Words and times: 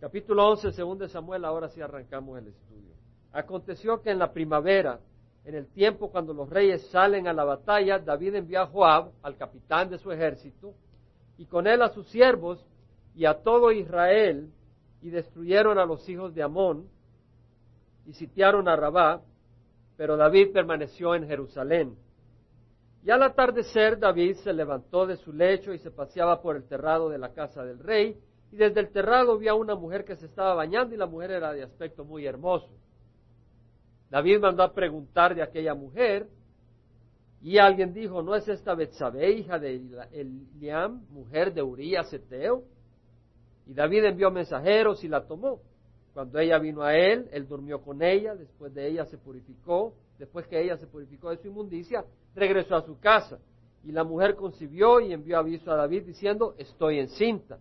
Capítulo 0.00 0.48
11, 0.48 0.72
segundo 0.72 1.04
de 1.04 1.10
Samuel, 1.10 1.44
ahora 1.44 1.68
sí 1.68 1.82
arrancamos 1.82 2.38
el 2.38 2.48
estudio. 2.48 2.94
Aconteció 3.32 4.00
que 4.00 4.10
en 4.10 4.18
la 4.18 4.32
primavera, 4.32 4.98
en 5.44 5.54
el 5.54 5.66
tiempo 5.66 6.10
cuando 6.10 6.32
los 6.32 6.48
reyes 6.48 6.86
salen 6.86 7.28
a 7.28 7.34
la 7.34 7.44
batalla, 7.44 7.98
David 7.98 8.36
envió 8.36 8.62
a 8.62 8.66
Joab, 8.66 9.10
al 9.22 9.36
capitán 9.36 9.90
de 9.90 9.98
su 9.98 10.10
ejército, 10.10 10.72
y 11.36 11.44
con 11.44 11.66
él 11.66 11.82
a 11.82 11.90
sus 11.90 12.08
siervos 12.08 12.66
y 13.14 13.26
a 13.26 13.42
todo 13.42 13.72
Israel, 13.72 14.50
y 15.02 15.10
destruyeron 15.10 15.78
a 15.78 15.84
los 15.84 16.08
hijos 16.08 16.34
de 16.34 16.44
Amón, 16.44 16.88
y 18.06 18.14
sitiaron 18.14 18.68
a 18.68 18.76
Rabá, 18.76 19.20
pero 19.98 20.16
David 20.16 20.54
permaneció 20.54 21.14
en 21.14 21.28
Jerusalén. 21.28 21.94
Y 23.04 23.10
al 23.10 23.22
atardecer 23.22 23.98
David 23.98 24.36
se 24.36 24.54
levantó 24.54 25.06
de 25.06 25.16
su 25.16 25.30
lecho 25.30 25.74
y 25.74 25.78
se 25.78 25.90
paseaba 25.90 26.40
por 26.40 26.56
el 26.56 26.64
terrado 26.64 27.10
de 27.10 27.18
la 27.18 27.34
casa 27.34 27.62
del 27.64 27.80
rey, 27.80 28.18
y 28.52 28.56
desde 28.56 28.80
el 28.80 28.90
terrado 28.90 29.38
vio 29.38 29.52
a 29.52 29.54
una 29.54 29.74
mujer 29.74 30.04
que 30.04 30.16
se 30.16 30.26
estaba 30.26 30.54
bañando 30.54 30.94
y 30.94 30.98
la 30.98 31.06
mujer 31.06 31.30
era 31.30 31.52
de 31.52 31.62
aspecto 31.62 32.04
muy 32.04 32.26
hermoso. 32.26 32.68
David 34.10 34.40
mandó 34.40 34.64
a 34.64 34.74
preguntar 34.74 35.34
de 35.34 35.42
aquella 35.42 35.74
mujer 35.74 36.28
y 37.42 37.58
alguien 37.58 37.94
dijo, 37.94 38.22
¿no 38.22 38.34
es 38.34 38.46
esta 38.48 38.74
Betsabé, 38.74 39.30
hija 39.32 39.58
de 39.58 39.80
Eliam, 40.12 41.06
mujer 41.10 41.54
de 41.54 41.62
Urías 41.62 42.12
Eteo? 42.12 42.64
Y 43.66 43.72
David 43.72 44.04
envió 44.04 44.30
mensajeros 44.30 45.02
y 45.04 45.08
la 45.08 45.26
tomó. 45.26 45.60
Cuando 46.12 46.40
ella 46.40 46.58
vino 46.58 46.82
a 46.82 46.94
él, 46.94 47.28
él 47.30 47.46
durmió 47.46 47.80
con 47.80 48.02
ella, 48.02 48.34
después 48.34 48.74
de 48.74 48.88
ella 48.88 49.04
se 49.06 49.16
purificó, 49.16 49.94
después 50.18 50.46
que 50.48 50.60
ella 50.60 50.76
se 50.76 50.88
purificó 50.88 51.30
de 51.30 51.36
su 51.36 51.46
inmundicia, 51.46 52.04
regresó 52.34 52.74
a 52.74 52.82
su 52.82 52.98
casa. 52.98 53.38
Y 53.84 53.92
la 53.92 54.02
mujer 54.02 54.34
concibió 54.34 55.00
y 55.00 55.12
envió 55.12 55.38
aviso 55.38 55.70
a 55.70 55.76
David 55.76 56.02
diciendo, 56.02 56.56
estoy 56.58 56.98
encinta. 56.98 57.58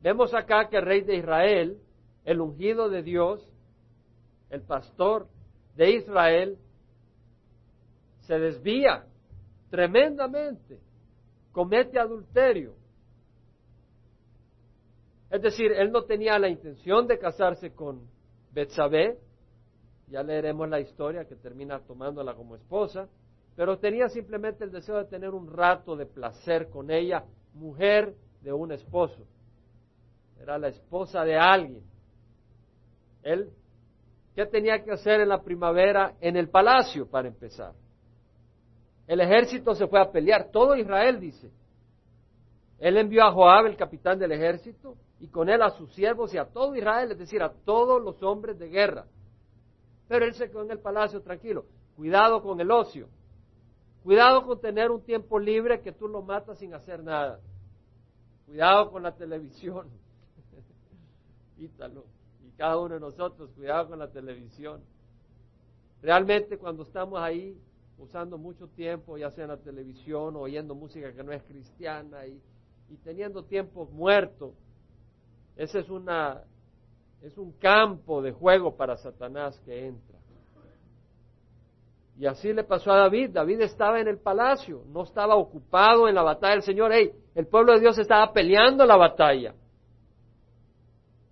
Vemos 0.00 0.32
acá 0.34 0.68
que 0.68 0.78
el 0.78 0.84
rey 0.84 1.02
de 1.02 1.16
Israel, 1.16 1.78
el 2.24 2.40
ungido 2.40 2.88
de 2.88 3.02
Dios, 3.02 3.46
el 4.48 4.62
pastor 4.62 5.28
de 5.76 5.90
Israel, 5.90 6.58
se 8.22 8.38
desvía 8.38 9.04
tremendamente, 9.68 10.80
comete 11.52 11.98
adulterio. 11.98 12.74
Es 15.30 15.42
decir, 15.42 15.70
él 15.72 15.92
no 15.92 16.04
tenía 16.04 16.38
la 16.38 16.48
intención 16.48 17.06
de 17.06 17.18
casarse 17.18 17.72
con 17.72 18.08
Betsabé, 18.52 19.18
ya 20.08 20.22
leeremos 20.22 20.68
la 20.68 20.80
historia 20.80 21.24
que 21.24 21.36
termina 21.36 21.78
tomándola 21.80 22.34
como 22.34 22.56
esposa, 22.56 23.08
pero 23.54 23.78
tenía 23.78 24.08
simplemente 24.08 24.64
el 24.64 24.72
deseo 24.72 24.96
de 24.96 25.04
tener 25.04 25.30
un 25.30 25.52
rato 25.52 25.94
de 25.94 26.06
placer 26.06 26.68
con 26.70 26.90
ella, 26.90 27.24
mujer 27.52 28.14
de 28.42 28.52
un 28.52 28.72
esposo 28.72 29.24
era 30.40 30.58
la 30.58 30.68
esposa 30.68 31.24
de 31.24 31.36
alguien. 31.36 31.82
Él, 33.22 33.50
¿qué 34.34 34.46
tenía 34.46 34.82
que 34.82 34.92
hacer 34.92 35.20
en 35.20 35.28
la 35.28 35.42
primavera 35.42 36.14
en 36.20 36.36
el 36.36 36.48
palacio 36.48 37.06
para 37.08 37.28
empezar? 37.28 37.74
El 39.06 39.20
ejército 39.20 39.74
se 39.74 39.86
fue 39.86 40.00
a 40.00 40.10
pelear, 40.10 40.50
todo 40.50 40.76
Israel 40.76 41.20
dice. 41.20 41.50
Él 42.78 42.96
envió 42.96 43.24
a 43.24 43.32
Joab, 43.32 43.66
el 43.66 43.76
capitán 43.76 44.18
del 44.18 44.32
ejército, 44.32 44.96
y 45.18 45.28
con 45.28 45.50
él 45.50 45.60
a 45.60 45.70
sus 45.70 45.92
siervos 45.92 46.32
y 46.32 46.38
a 46.38 46.46
todo 46.46 46.74
Israel, 46.74 47.12
es 47.12 47.18
decir, 47.18 47.42
a 47.42 47.52
todos 47.52 48.02
los 48.02 48.22
hombres 48.22 48.58
de 48.58 48.68
guerra. 48.68 49.04
Pero 50.08 50.24
él 50.24 50.32
se 50.34 50.48
quedó 50.48 50.62
en 50.62 50.70
el 50.70 50.80
palacio 50.80 51.20
tranquilo. 51.20 51.66
Cuidado 51.94 52.42
con 52.42 52.58
el 52.60 52.70
ocio. 52.70 53.08
Cuidado 54.02 54.46
con 54.46 54.58
tener 54.58 54.90
un 54.90 55.02
tiempo 55.02 55.38
libre 55.38 55.82
que 55.82 55.92
tú 55.92 56.08
lo 56.08 56.22
matas 56.22 56.58
sin 56.58 56.72
hacer 56.72 57.02
nada. 57.02 57.40
Cuidado 58.46 58.90
con 58.90 59.02
la 59.02 59.12
televisión. 59.12 59.90
Y 61.60 62.50
cada 62.56 62.78
uno 62.78 62.94
de 62.94 63.00
nosotros, 63.00 63.50
cuidado 63.50 63.88
con 63.88 63.98
la 63.98 64.10
televisión. 64.10 64.80
Realmente 66.02 66.56
cuando 66.56 66.82
estamos 66.84 67.20
ahí 67.20 67.58
usando 67.98 68.38
mucho 68.38 68.68
tiempo, 68.68 69.18
ya 69.18 69.30
sea 69.30 69.44
en 69.44 69.50
la 69.50 69.56
televisión 69.58 70.36
oyendo 70.36 70.74
música 70.74 71.12
que 71.12 71.22
no 71.22 71.32
es 71.32 71.42
cristiana 71.42 72.26
y, 72.26 72.40
y 72.88 72.96
teniendo 72.98 73.44
tiempo 73.44 73.86
muerto, 73.86 74.54
ese 75.56 75.80
es 75.80 75.90
una 75.90 76.42
es 77.22 77.36
un 77.36 77.52
campo 77.52 78.22
de 78.22 78.32
juego 78.32 78.76
para 78.76 78.96
Satanás 78.96 79.60
que 79.64 79.88
entra. 79.88 80.18
Y 82.18 82.26
así 82.26 82.52
le 82.52 82.64
pasó 82.64 82.92
a 82.92 82.98
David. 82.98 83.30
David 83.30 83.62
estaba 83.62 84.00
en 84.00 84.08
el 84.08 84.18
palacio, 84.18 84.82
no 84.88 85.04
estaba 85.04 85.36
ocupado 85.36 86.08
en 86.08 86.14
la 86.14 86.22
batalla 86.22 86.54
del 86.54 86.62
Señor. 86.62 86.92
Hey, 86.92 87.12
el 87.34 87.46
pueblo 87.46 87.72
de 87.72 87.80
Dios 87.80 87.98
estaba 87.98 88.32
peleando 88.32 88.84
la 88.84 88.96
batalla. 88.96 89.54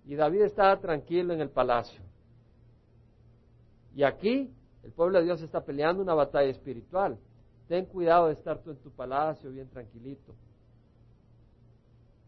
Y 0.09 0.15
David 0.15 0.41
estaba 0.41 0.75
tranquilo 0.79 1.35
en 1.35 1.41
el 1.41 1.51
palacio. 1.51 2.01
Y 3.93 4.01
aquí 4.01 4.51
el 4.81 4.91
pueblo 4.91 5.19
de 5.19 5.25
Dios 5.25 5.39
está 5.43 5.61
peleando 5.63 6.01
una 6.01 6.15
batalla 6.15 6.49
espiritual. 6.49 7.19
Ten 7.67 7.85
cuidado 7.85 8.25
de 8.25 8.33
estar 8.33 8.57
tú 8.57 8.71
en 8.71 8.77
tu 8.77 8.89
palacio 8.89 9.51
bien 9.51 9.69
tranquilito. 9.69 10.33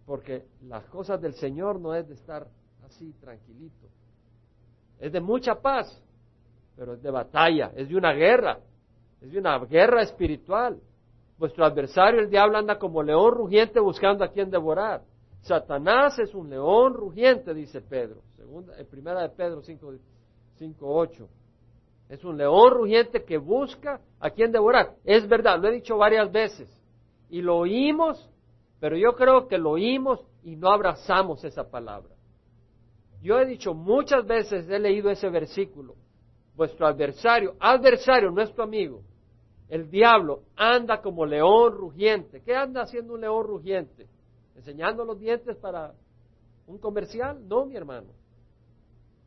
Porque 0.06 0.46
las 0.68 0.86
cosas 0.90 1.20
del 1.20 1.34
Señor 1.34 1.80
no 1.80 1.96
es 1.96 2.08
de 2.08 2.14
estar 2.14 2.48
así 2.86 3.14
tranquilito. 3.14 3.88
Es 5.00 5.12
de 5.12 5.20
mucha 5.20 5.56
paz, 5.56 5.88
pero 6.76 6.94
es 6.94 7.02
de 7.02 7.10
batalla, 7.10 7.72
es 7.76 7.90
de 7.90 7.96
una 7.96 8.14
guerra, 8.14 8.60
es 9.22 9.32
de 9.32 9.40
una 9.40 9.58
guerra 9.58 10.04
espiritual. 10.04 10.80
Vuestro 11.40 11.66
adversario, 11.66 12.20
el 12.20 12.30
diablo, 12.30 12.60
anda 12.60 12.78
como 12.78 13.02
león 13.02 13.34
rugiente 13.34 13.80
buscando 13.80 14.24
a 14.24 14.28
quien 14.28 14.52
devorar. 14.52 15.02
Satanás 15.42 16.20
es 16.20 16.34
un 16.36 16.50
león 16.50 16.94
rugiente, 16.94 17.54
dice 17.54 17.82
Pedro, 17.82 18.22
segunda, 18.36 18.78
en 18.78 18.86
primera 18.88 19.22
de 19.22 19.30
Pedro 19.30 19.62
5, 19.62 19.98
8. 20.80 21.30
Es 22.10 22.24
un 22.24 22.38
león 22.38 22.72
rugiente 22.72 23.24
que 23.24 23.38
busca 23.38 24.02
a 24.20 24.30
quien 24.30 24.52
devorar. 24.52 24.96
Es 25.04 25.28
verdad, 25.28 25.60
lo 25.60 25.70
he 25.70 25.72
dicho 25.72 25.98
varias 25.98 26.32
veces. 26.32 26.70
Y 27.30 27.42
lo 27.42 27.58
oímos, 27.58 28.30
pero 28.80 28.98
yo 28.98 29.14
creo 29.14 29.48
que 29.48 29.58
lo 29.58 29.72
oímos 29.72 30.20
y 30.44 30.56
no 30.56 30.70
abrazamos 30.70 31.44
esa 31.44 31.70
palabra. 31.70 32.14
Yo 33.22 33.40
he 33.40 33.46
dicho 33.46 33.74
muchas 33.74 34.26
veces, 34.26 34.70
he 34.70 34.78
leído 34.78 35.10
ese 35.10 35.30
versículo. 35.30 35.96
Vuestro 36.56 36.86
adversario, 36.86 37.56
adversario, 37.60 38.30
nuestro 38.30 38.64
amigo, 38.64 39.02
el 39.70 39.90
diablo, 39.90 40.42
anda 40.56 41.02
como 41.02 41.26
león 41.26 41.74
rugiente. 41.74 42.42
¿Qué 42.44 42.56
anda 42.56 42.82
haciendo 42.82 43.14
un 43.14 43.22
león 43.22 43.46
rugiente? 43.46 44.08
Enseñando 44.62 45.04
los 45.04 45.20
dientes 45.20 45.58
para 45.58 45.94
un 46.68 46.78
comercial. 46.78 47.48
No, 47.48 47.66
mi 47.66 47.76
hermano. 47.76 48.10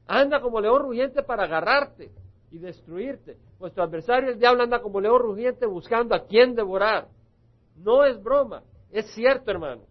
Anda 0.06 0.40
como 0.40 0.60
león 0.60 0.82
rugiente 0.82 1.22
para 1.22 1.44
agarrarte 1.44 2.10
y 2.52 2.58
destruirte. 2.58 3.36
Vuestro 3.58 3.82
adversario, 3.82 4.30
el 4.30 4.38
diablo, 4.38 4.62
anda 4.62 4.80
como 4.80 5.00
león 5.00 5.20
rugiente 5.20 5.66
buscando 5.66 6.14
a 6.14 6.24
quien 6.24 6.54
devorar. 6.54 7.08
No 7.76 8.04
es 8.04 8.22
broma, 8.22 8.62
es 8.92 9.12
cierto, 9.12 9.50
hermanos. 9.50 9.88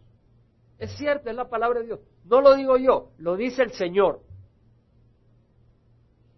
Es 0.79 0.95
cierto, 0.97 1.29
es 1.29 1.35
la 1.35 1.49
palabra 1.49 1.81
de 1.81 1.87
Dios. 1.87 1.99
No 2.23 2.39
lo 2.39 2.55
digo 2.55 2.77
yo, 2.77 3.09
lo 3.17 3.35
dice 3.35 3.63
el 3.63 3.71
Señor. 3.73 4.21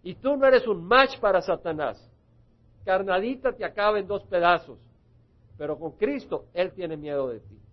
Y 0.02 0.16
tú 0.16 0.36
no 0.36 0.46
eres 0.46 0.66
un 0.66 0.84
match 0.84 1.18
para 1.20 1.40
Satanás. 1.42 1.96
Carnadita 2.84 3.52
te 3.52 3.64
acaba 3.64 3.98
en 4.00 4.06
dos 4.06 4.24
pedazos. 4.24 4.78
Pero 5.58 5.78
con 5.78 5.92
Cristo, 5.92 6.46
Él 6.54 6.72
tiene 6.72 6.96
miedo 6.96 7.28
de 7.28 7.40
ti 7.40 7.65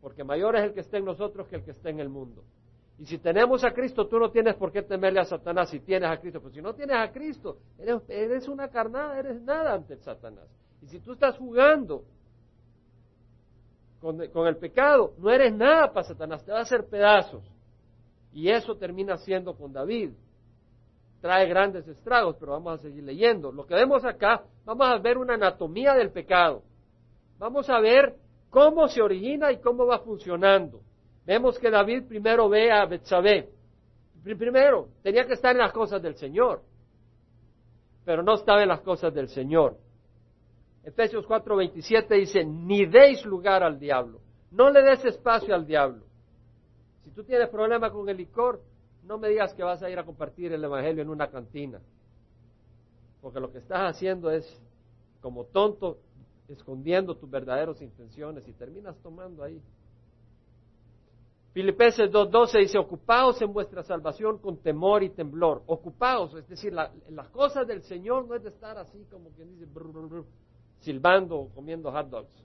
porque 0.00 0.24
mayor 0.24 0.56
es 0.56 0.64
el 0.64 0.74
que 0.74 0.80
está 0.80 0.98
en 0.98 1.04
nosotros 1.04 1.48
que 1.48 1.56
el 1.56 1.64
que 1.64 1.72
está 1.72 1.90
en 1.90 2.00
el 2.00 2.08
mundo. 2.08 2.44
Y 2.98 3.06
si 3.06 3.18
tenemos 3.18 3.62
a 3.64 3.72
Cristo, 3.72 4.08
tú 4.08 4.18
no 4.18 4.30
tienes 4.30 4.56
por 4.56 4.72
qué 4.72 4.82
temerle 4.82 5.20
a 5.20 5.24
Satanás 5.24 5.70
si 5.70 5.78
tienes 5.80 6.10
a 6.10 6.16
Cristo. 6.18 6.40
Pero 6.40 6.52
si 6.52 6.60
no 6.60 6.74
tienes 6.74 6.96
a 6.96 7.12
Cristo, 7.12 7.58
eres, 7.78 8.48
una 8.48 8.68
carnada, 8.68 9.18
eres 9.18 9.40
nada 9.42 9.74
ante 9.74 9.96
Satanás. 9.98 10.48
Y 10.82 10.86
si 10.86 10.98
tú 10.98 11.12
estás 11.12 11.38
jugando 11.38 12.02
con, 14.00 14.26
con, 14.28 14.48
el 14.48 14.56
pecado, 14.56 15.14
no 15.18 15.30
eres 15.30 15.54
nada 15.54 15.92
para 15.92 16.08
Satanás, 16.08 16.44
te 16.44 16.50
va 16.50 16.58
a 16.58 16.62
hacer 16.62 16.88
pedazos. 16.88 17.44
Y 18.32 18.48
eso 18.48 18.76
termina 18.76 19.16
siendo 19.18 19.56
con 19.56 19.72
David. 19.72 20.10
Trae 21.20 21.46
grandes 21.48 21.86
estragos, 21.86 22.36
pero 22.38 22.52
vamos 22.52 22.80
a 22.80 22.82
seguir 22.82 23.04
leyendo. 23.04 23.52
Lo 23.52 23.64
que 23.64 23.74
vemos 23.74 24.04
acá, 24.04 24.42
vamos 24.64 24.88
a 24.88 24.98
ver 24.98 25.18
una 25.18 25.34
anatomía 25.34 25.94
del 25.94 26.10
pecado. 26.10 26.62
Vamos 27.38 27.70
a 27.70 27.80
ver 27.80 28.16
cómo 28.50 28.88
se 28.88 29.02
origina 29.02 29.52
y 29.52 29.58
cómo 29.58 29.86
va 29.86 30.00
funcionando. 30.00 30.80
Vemos 31.24 31.58
que 31.58 31.70
David 31.70 32.04
primero 32.08 32.48
ve 32.48 32.72
a 32.72 32.86
Betsabé. 32.86 33.50
Primero, 34.22 34.88
tenía 35.02 35.26
que 35.26 35.34
estar 35.34 35.52
en 35.52 35.58
las 35.58 35.72
cosas 35.72 36.02
del 36.02 36.14
Señor, 36.16 36.62
pero 38.04 38.22
no 38.22 38.34
estaba 38.34 38.62
en 38.62 38.68
las 38.68 38.80
cosas 38.80 39.12
del 39.14 39.28
Señor. 39.28 39.76
Efesios 40.82 41.26
4:27 41.26 42.08
dice, 42.16 42.44
ni 42.44 42.86
deis 42.86 43.24
lugar 43.24 43.62
al 43.62 43.78
diablo, 43.78 44.20
no 44.50 44.70
le 44.70 44.82
des 44.82 45.04
espacio 45.04 45.54
al 45.54 45.66
diablo. 45.66 46.04
Si 47.04 47.10
tú 47.10 47.24
tienes 47.24 47.48
problema 47.48 47.90
con 47.90 48.08
el 48.08 48.16
licor, 48.16 48.62
no 49.04 49.18
me 49.18 49.28
digas 49.28 49.54
que 49.54 49.62
vas 49.62 49.82
a 49.82 49.90
ir 49.90 49.98
a 49.98 50.04
compartir 50.04 50.52
el 50.52 50.64
Evangelio 50.64 51.02
en 51.02 51.08
una 51.08 51.30
cantina, 51.30 51.80
porque 53.20 53.40
lo 53.40 53.50
que 53.50 53.58
estás 53.58 53.94
haciendo 53.94 54.30
es, 54.30 54.46
como 55.20 55.44
tonto, 55.44 55.98
escondiendo 56.48 57.16
tus 57.16 57.30
verdaderas 57.30 57.80
intenciones 57.80 58.46
y 58.48 58.52
terminas 58.52 58.96
tomando 59.02 59.42
ahí. 59.42 59.60
Filipenses 61.52 62.10
2.12 62.10 62.60
dice, 62.60 62.78
ocupaos 62.78 63.40
en 63.42 63.52
vuestra 63.52 63.82
salvación 63.82 64.38
con 64.38 64.58
temor 64.58 65.02
y 65.02 65.10
temblor. 65.10 65.62
Ocupaos, 65.66 66.34
es 66.34 66.48
decir, 66.48 66.72
las 66.72 67.28
cosas 67.30 67.66
del 67.66 67.82
Señor 67.82 68.26
no 68.26 68.34
es 68.34 68.42
de 68.42 68.50
estar 68.50 68.78
así 68.78 69.04
como 69.10 69.30
quien 69.30 69.50
dice, 69.58 69.66
silbando 70.80 71.36
o 71.36 71.48
comiendo 71.48 71.90
hot 71.90 72.08
dogs. 72.08 72.44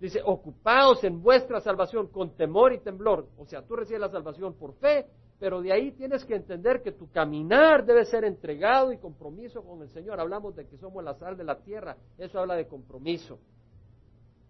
Dice, 0.00 0.20
ocupaos 0.24 1.04
en 1.04 1.22
vuestra 1.22 1.60
salvación 1.60 2.08
con 2.08 2.30
temor 2.36 2.72
y 2.72 2.80
temblor. 2.80 3.28
O 3.38 3.46
sea, 3.46 3.62
tú 3.62 3.76
recibes 3.76 4.00
la 4.00 4.10
salvación 4.10 4.54
por 4.54 4.74
fe, 4.74 5.06
pero 5.38 5.60
de 5.60 5.72
ahí 5.72 5.92
tienes 5.92 6.24
que 6.24 6.34
entender 6.34 6.82
que 6.82 6.92
tu 6.92 7.10
caminar 7.10 7.84
debe 7.84 8.04
ser 8.06 8.24
entregado 8.24 8.92
y 8.92 8.98
compromiso 8.98 9.62
con 9.62 9.82
el 9.82 9.90
Señor. 9.90 10.18
Hablamos 10.18 10.56
de 10.56 10.66
que 10.66 10.78
somos 10.78 11.04
la 11.04 11.14
sal 11.14 11.36
de 11.36 11.44
la 11.44 11.58
tierra. 11.58 11.96
Eso 12.16 12.38
habla 12.40 12.54
de 12.54 12.66
compromiso, 12.66 13.38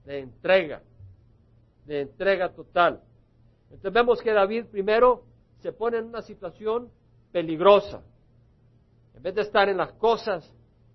de 0.05 0.21
entrega, 0.21 0.83
de 1.85 2.03
entrega 2.03 2.53
total. 2.53 3.03
Entonces 3.65 3.93
vemos 3.93 4.23
que 4.23 4.33
David 4.33 4.67
primero 4.67 5.25
se 5.59 5.73
pone 5.73 5.99
en 5.99 6.05
una 6.05 6.23
situación 6.23 6.89
peligrosa. 7.33 8.03
En 9.17 9.23
vez 9.23 9.35
de 9.35 9.43
estar 9.43 9.69
en 9.69 9.79
las 9.79 9.93
cosas 9.95 10.53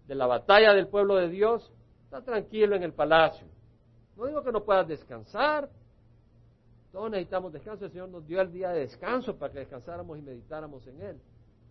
de 0.08 0.16
la 0.16 0.26
batalla 0.26 0.74
del 0.74 0.88
pueblo 0.88 1.16
de 1.16 1.28
Dios, 1.28 1.70
está 2.06 2.22
tranquilo 2.22 2.78
en 2.78 2.84
el 2.84 2.94
palacio. 2.94 3.48
No 4.16 4.26
digo 4.26 4.42
que 4.44 4.52
no 4.52 4.64
puedas 4.64 4.88
descansar. 4.88 5.70
Todos 6.92 7.10
necesitamos 7.10 7.54
descanso. 7.54 7.86
El 7.86 7.92
Señor 7.92 8.10
nos 8.10 8.28
dio 8.28 8.42
el 8.42 8.52
día 8.52 8.70
de 8.70 8.82
descanso 8.82 9.38
para 9.38 9.54
que 9.54 9.60
descansáramos 9.60 10.18
y 10.18 10.22
meditáramos 10.22 10.86
en 10.88 11.02
Él. 11.02 11.22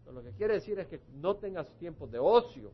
Pero 0.04 0.16
lo 0.16 0.22
que 0.22 0.32
quiere 0.32 0.54
decir 0.54 0.78
es 0.78 0.86
que 0.88 1.00
no 1.14 1.36
tengas 1.36 1.70
tiempo 1.78 2.06
de 2.06 2.18
ocio. 2.18 2.72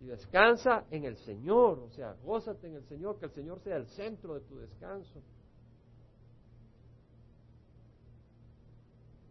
Y 0.00 0.06
descansa 0.06 0.84
en 0.90 1.04
el 1.04 1.16
Señor. 1.18 1.80
O 1.80 1.90
sea, 1.90 2.14
gózate 2.24 2.68
en 2.68 2.76
el 2.76 2.84
Señor, 2.84 3.18
que 3.18 3.26
el 3.26 3.32
Señor 3.32 3.60
sea 3.60 3.76
el 3.76 3.86
centro 3.88 4.34
de 4.34 4.40
tu 4.40 4.58
descanso. 4.58 5.20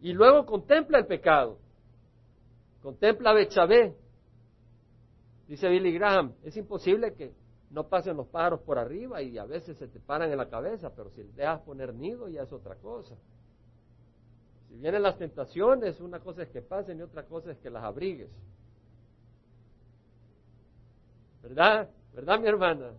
Y 0.01 0.13
luego 0.13 0.45
contempla 0.45 0.99
el 0.99 1.07
pecado. 1.07 1.57
Contempla 2.83 3.33
Bechabé. 3.33 3.95
Dice 5.47 5.67
Billy 5.67 5.91
Graham, 5.93 6.33
es 6.43 6.55
imposible 6.57 7.13
que 7.13 7.33
no 7.69 7.87
pasen 7.87 8.17
los 8.17 8.27
pájaros 8.27 8.61
por 8.61 8.77
arriba 8.77 9.21
y 9.21 9.37
a 9.37 9.45
veces 9.45 9.77
se 9.77 9.87
te 9.87 9.99
paran 9.99 10.31
en 10.31 10.37
la 10.37 10.49
cabeza, 10.49 10.93
pero 10.95 11.09
si 11.11 11.23
dejas 11.23 11.61
poner 11.61 11.93
nido 11.93 12.27
ya 12.29 12.43
es 12.43 12.51
otra 12.51 12.75
cosa. 12.75 13.15
Si 14.69 14.77
vienen 14.77 15.03
las 15.03 15.17
tentaciones, 15.17 15.99
una 15.99 16.19
cosa 16.19 16.43
es 16.43 16.49
que 16.49 16.61
pasen 16.61 16.99
y 16.99 17.01
otra 17.01 17.23
cosa 17.23 17.51
es 17.51 17.57
que 17.59 17.69
las 17.69 17.83
abrigues. 17.83 18.29
¿Verdad? 21.41 21.89
¿Verdad, 22.13 22.39
mi 22.39 22.47
hermana? 22.47 22.91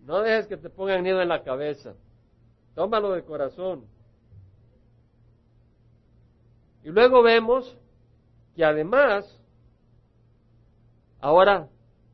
No 0.00 0.20
dejes 0.20 0.46
que 0.46 0.56
te 0.56 0.70
pongan 0.70 1.02
nido 1.02 1.20
en 1.20 1.28
la 1.28 1.42
cabeza. 1.42 1.94
Tómalo 2.74 3.12
de 3.12 3.24
corazón. 3.24 3.84
Y 6.82 6.90
luego 6.90 7.22
vemos 7.22 7.76
que 8.54 8.64
además, 8.64 9.26
ahora 11.20 11.68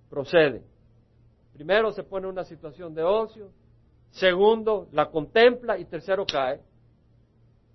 procede. 0.08 0.64
Primero 1.62 1.92
se 1.92 2.02
pone 2.02 2.26
en 2.26 2.32
una 2.32 2.42
situación 2.42 2.92
de 2.92 3.04
ocio, 3.04 3.52
segundo 4.10 4.88
la 4.90 5.08
contempla 5.12 5.78
y 5.78 5.84
tercero 5.84 6.26
cae. 6.26 6.60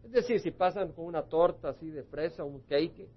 Es 0.04 0.12
decir, 0.12 0.42
si 0.42 0.52
pasan 0.52 0.92
con 0.92 1.06
una 1.06 1.24
torta 1.24 1.70
así 1.70 1.90
de 1.90 2.04
fresa, 2.04 2.44
un 2.44 2.60
cake, 2.64 3.08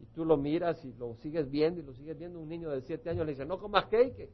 y 0.00 0.04
tú 0.16 0.24
lo 0.24 0.36
miras 0.36 0.84
y 0.84 0.92
lo 0.94 1.14
sigues 1.22 1.48
viendo 1.48 1.80
y 1.80 1.84
lo 1.84 1.94
sigues 1.94 2.18
viendo, 2.18 2.40
un 2.40 2.48
niño 2.48 2.68
de 2.68 2.80
siete 2.80 3.10
años 3.10 3.26
le 3.26 3.30
dice, 3.30 3.46
no 3.46 3.60
comas 3.60 3.86
cake, 3.86 4.28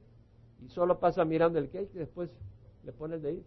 y 0.65 0.71
solo 0.71 0.99
pasa 0.99 1.23
mirando 1.27 1.59
el 1.59 1.69
cake 1.69 1.91
y 1.93 1.99
después 1.99 2.31
le 2.83 2.93
pones 2.93 3.21
de 3.21 3.35
ir. 3.35 3.45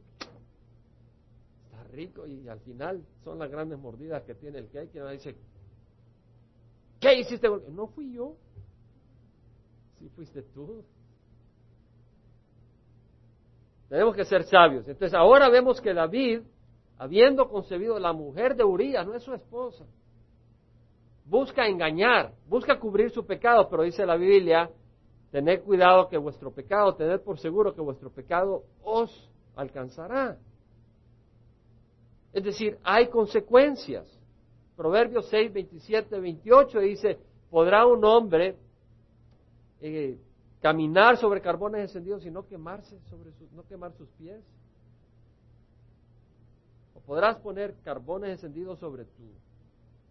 Está 1.66 1.84
rico 1.86 2.28
y 2.28 2.48
al 2.48 2.60
final 2.60 3.04
son 3.24 3.40
las 3.40 3.50
grandes 3.50 3.80
mordidas 3.80 4.22
que 4.26 4.36
tiene 4.36 4.60
el 4.60 4.70
cake 4.70 4.94
y 4.94 5.00
uno 5.00 5.10
dice, 5.10 5.36
¿qué 7.00 7.20
hiciste? 7.20 7.50
No 7.72 7.88
fui 7.88 8.14
yo, 8.14 8.36
sí 9.98 10.08
fuiste 10.10 10.44
tú. 10.44 10.84
Tenemos 13.90 14.16
que 14.16 14.26
ser 14.26 14.44
sabios. 14.44 14.88
Entonces 14.88 15.14
ahora 15.14 15.50
vemos 15.50 15.80
que 15.80 15.94
David, 15.94 16.42
habiendo 16.98 17.48
concebido 17.48 18.00
la 18.00 18.14
mujer 18.14 18.56
de 18.56 18.64
Urias, 18.64 19.06
no 19.06 19.14
es 19.14 19.24
su 19.24 19.34
esposa, 19.34 19.86
busca 21.26 21.68
engañar, 21.68 22.34
busca 22.48 22.80
cubrir 22.80 23.12
su 23.12 23.26
pecado, 23.26 23.68
pero 23.70 23.84
dice 23.84 24.06
la 24.06 24.16
Biblia, 24.16 24.70
tened 25.32 25.62
cuidado 25.62 26.08
que 26.08 26.18
vuestro 26.18 26.52
pecado, 26.52 26.96
tened 26.96 27.20
por 27.22 27.40
seguro 27.40 27.74
que 27.74 27.82
vuestro 27.82 28.10
pecado 28.10 28.64
os 28.84 29.30
alcanzará. 29.56 30.38
Es 32.34 32.44
decir, 32.44 32.78
hay 32.84 33.08
consecuencias. 33.08 34.06
Proverbios 34.76 35.28
6, 35.30 35.52
27, 35.52 36.20
28 36.20 36.80
dice, 36.80 37.18
podrá 37.50 37.86
un 37.86 38.06
hombre 38.06 38.56
eh, 39.82 40.20
caminar 40.62 41.18
sobre 41.18 41.42
carbones 41.42 41.82
encendidos 41.82 42.26
y 42.26 42.32
no 42.32 42.48
quemarse 42.48 43.00
sobre 43.10 43.32
no 43.54 43.64
quemar 43.68 43.94
sus 43.94 44.10
pies. 44.12 44.44
O 46.96 47.00
podrás 47.02 47.38
poner 47.38 47.76
carbones 47.84 48.32
encendidos 48.32 48.80
sobre 48.80 49.06
tu, 49.06 49.32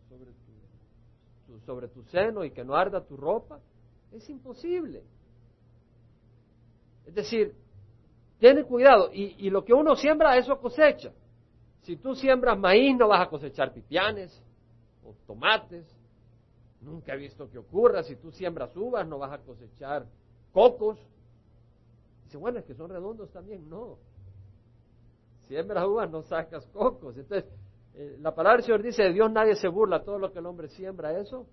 sobre 0.09 0.31
tu, 1.47 1.61
sobre 1.61 1.89
tu 1.89 2.03
seno 2.05 2.45
y 2.45 2.51
que 2.51 2.65
no 2.65 2.75
arda 2.75 3.05
tu 3.05 3.17
ropa. 3.17 3.61
Es 4.13 4.29
imposible. 4.31 5.03
Es 7.07 7.15
decir, 7.15 7.55
tiene 8.39 8.65
cuidado. 8.65 9.11
Y, 9.13 9.47
y 9.47 9.51
lo 9.51 9.65
que 9.65 9.73
uno 9.73 9.97
siembra, 9.97 10.37
eso 10.37 10.59
cosecha. 10.61 11.13
Si 11.83 11.97
tú 11.97 12.15
siembras 12.15 12.59
maíz, 12.59 12.97
no 12.97 13.09
vas 13.09 13.27
a 13.27 13.31
cosechar 13.31 13.73
pipianes 13.73 14.43
o 15.05 15.15
tomates. 15.27 15.87
Nunca 16.81 17.15
he 17.15 17.17
visto 17.17 17.49
que 17.51 17.59
ocurra. 17.59 18.03
Si 18.03 18.17
tú 18.17 18.31
siembras 18.31 18.77
uvas, 18.77 19.07
no 19.07 19.19
vas 19.19 19.33
a 19.33 19.39
cosechar 19.39 20.07
cocos. 20.57 20.99
Dice, 22.25 22.39
bueno, 22.39 22.61
es 22.61 22.65
que 22.65 22.75
son 22.75 22.89
redondos 22.89 23.31
también. 23.31 23.69
No. 23.69 23.99
Siembras 25.49 25.87
uvas, 25.87 26.11
no 26.11 26.23
sacas 26.23 26.67
cocos. 26.69 27.19
Entonces, 27.19 27.51
eh, 27.93 28.17
la 28.21 28.35
palabra 28.35 28.57
del 28.57 28.65
Señor 28.65 28.83
dice, 28.83 29.03
de 29.03 29.13
Dios 29.13 29.31
nadie 29.31 29.55
se 29.57 29.69
burla, 29.69 30.03
todo 30.03 30.19
lo 30.19 30.33
que 30.33 30.39
el 30.39 30.47
hombre 30.47 30.69
siembra, 30.69 31.19
eso 31.21 31.47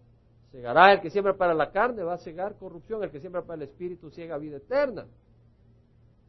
segará. 0.51 0.93
El 0.93 1.01
que 1.01 1.09
siembra 1.09 1.35
para 1.35 1.53
la 1.53 1.69
carne 1.69 2.01
va 2.01 2.13
a 2.13 2.17
cegar 2.17 2.55
corrupción, 2.55 3.03
el 3.03 3.11
que 3.11 3.19
siembra 3.19 3.41
para 3.41 3.55
el 3.55 3.69
espíritu 3.69 4.09
ciega 4.09 4.37
vida 4.37 4.55
eterna. 4.55 5.05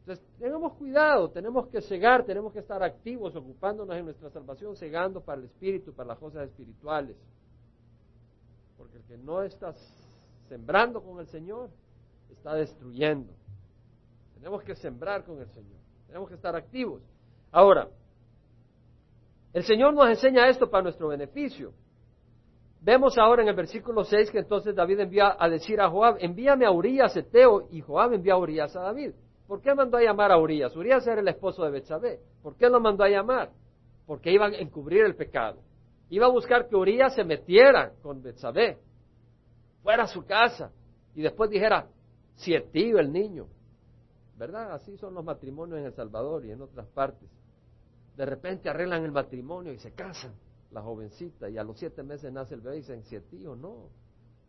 Entonces, 0.01 0.25
tengamos 0.37 0.73
cuidado, 0.73 1.29
tenemos 1.31 1.67
que 1.67 1.81
cegar, 1.81 2.25
tenemos 2.25 2.51
que 2.51 2.59
estar 2.59 2.83
activos, 2.83 3.37
ocupándonos 3.37 3.95
en 3.95 4.03
nuestra 4.03 4.29
salvación, 4.29 4.75
cegando 4.75 5.21
para 5.21 5.39
el 5.39 5.45
espíritu, 5.45 5.93
para 5.93 6.09
las 6.09 6.19
cosas 6.19 6.49
espirituales. 6.49 7.15
Porque 8.77 8.97
el 8.97 9.03
que 9.05 9.17
no 9.17 9.43
está 9.43 9.73
sembrando 10.49 11.01
con 11.01 11.21
el 11.21 11.27
Señor, 11.27 11.69
está 12.31 12.53
destruyendo. 12.55 13.33
Tenemos 14.35 14.63
que 14.63 14.75
sembrar 14.75 15.23
con 15.23 15.39
el 15.39 15.47
Señor. 15.47 15.79
Tenemos 16.07 16.29
que 16.29 16.35
estar 16.35 16.55
activos. 16.55 17.01
Ahora, 17.51 17.87
el 19.53 19.63
Señor 19.63 19.93
nos 19.93 20.09
enseña 20.09 20.47
esto 20.47 20.69
para 20.69 20.83
nuestro 20.83 21.07
beneficio. 21.07 21.73
Vemos 22.81 23.17
ahora 23.17 23.41
en 23.41 23.47
el 23.47 23.55
versículo 23.55 24.03
6 24.03 24.29
que 24.29 24.39
entonces 24.39 24.75
David 24.75 24.99
envía 24.99 25.35
a 25.39 25.49
decir 25.49 25.81
a 25.81 25.89
Joab, 25.89 26.17
envíame 26.19 26.65
a 26.65 26.71
Urias 26.71 27.17
Eteo, 27.17 27.67
y 27.71 27.81
Joab 27.81 28.13
envía 28.13 28.33
a 28.33 28.37
Urias 28.37 28.75
a 28.75 28.81
David. 28.81 29.13
¿Por 29.47 29.61
qué 29.61 29.73
mandó 29.73 29.97
a 29.97 30.01
llamar 30.03 30.31
a 30.31 30.37
Urias? 30.37 30.75
Urias 30.75 31.07
era 31.07 31.21
el 31.21 31.27
esposo 31.27 31.63
de 31.63 31.71
Betsabé. 31.71 32.19
¿Por 32.43 32.55
qué 32.57 32.69
lo 32.69 32.79
mandó 32.79 33.03
a 33.03 33.09
llamar? 33.09 33.49
Porque 34.05 34.31
iba 34.31 34.45
a 34.45 34.49
encubrir 34.49 35.03
el 35.05 35.15
pecado. 35.15 35.61
Iba 36.09 36.27
a 36.27 36.29
buscar 36.29 36.67
que 36.67 36.75
Urias 36.75 37.15
se 37.15 37.23
metiera 37.23 37.91
con 38.03 38.21
Betsabé, 38.21 38.77
fuera 39.81 40.03
a 40.03 40.07
su 40.07 40.25
casa, 40.25 40.71
y 41.15 41.21
después 41.21 41.49
dijera, 41.49 41.87
tío 42.35 42.99
el 42.99 43.11
niño. 43.11 43.47
¿Verdad? 44.37 44.73
Así 44.73 44.97
son 44.97 45.13
los 45.13 45.23
matrimonios 45.23 45.79
en 45.79 45.85
El 45.85 45.93
Salvador 45.93 46.45
y 46.45 46.51
en 46.51 46.61
otras 46.61 46.87
partes. 46.87 47.29
De 48.17 48.25
repente 48.25 48.69
arreglan 48.69 49.03
el 49.03 49.11
matrimonio 49.11 49.71
y 49.73 49.79
se 49.79 49.91
casan, 49.91 50.33
la 50.71 50.81
jovencita, 50.81 51.49
y 51.49 51.57
a 51.57 51.63
los 51.63 51.77
siete 51.77 52.03
meses 52.03 52.31
nace 52.31 52.55
el 52.55 52.61
bebé 52.61 52.77
y 52.77 52.79
dicen, 52.79 53.03
tío 53.29 53.55
no. 53.55 53.89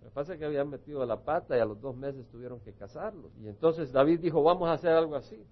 Lo 0.01 0.09
que 0.09 0.15
pasa 0.15 0.35
es 0.35 0.39
que 0.39 0.45
habían 0.45 0.69
metido 0.69 1.05
la 1.05 1.17
pata 1.17 1.57
y 1.57 1.61
a 1.61 1.65
los 1.65 1.81
dos 1.81 1.97
meses 1.97 2.27
tuvieron 2.29 2.61
que 2.61 2.73
casarlos. 2.73 3.33
Y 3.41 3.49
entonces 3.49 3.93
David 3.93 4.21
dijo, 4.21 4.43
vamos 4.43 4.69
a 4.69 4.75
hacer 4.75 4.93
algo 4.93 5.17
así. 5.17 5.45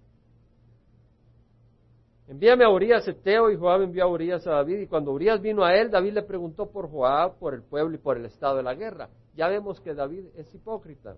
Envíame 2.26 2.64
a 2.64 2.70
Urias 2.70 3.06
Eteo 3.06 3.50
y 3.50 3.56
Joab 3.56 3.82
envió 3.82 4.04
a 4.04 4.06
Urias 4.06 4.46
a 4.46 4.52
David. 4.52 4.80
Y 4.80 4.86
cuando 4.86 5.12
Urias 5.12 5.40
vino 5.42 5.64
a 5.64 5.74
él, 5.74 5.90
David 5.90 6.14
le 6.14 6.22
preguntó 6.22 6.70
por 6.70 6.90
Joab, 6.90 7.38
por 7.38 7.52
el 7.54 7.62
pueblo 7.62 7.94
y 7.96 7.98
por 7.98 8.16
el 8.16 8.24
estado 8.26 8.56
de 8.56 8.62
la 8.62 8.74
guerra. 8.74 9.10
Ya 9.34 9.48
vemos 9.48 9.80
que 9.80 9.92
David 9.92 10.26
es 10.36 10.54
hipócrita. 10.54 11.16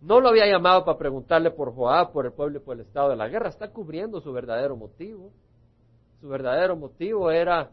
No 0.00 0.20
lo 0.20 0.28
había 0.28 0.46
llamado 0.46 0.84
para 0.84 0.98
preguntarle 0.98 1.50
por 1.50 1.74
Joab, 1.74 2.12
por 2.12 2.26
el 2.26 2.32
pueblo 2.32 2.58
y 2.58 2.62
por 2.62 2.76
el 2.76 2.82
estado 2.82 3.10
de 3.10 3.16
la 3.16 3.28
guerra. 3.28 3.48
Está 3.48 3.70
cubriendo 3.72 4.20
su 4.20 4.32
verdadero 4.32 4.76
motivo. 4.76 5.32
Su 6.20 6.28
verdadero 6.28 6.76
motivo 6.76 7.30
era 7.30 7.70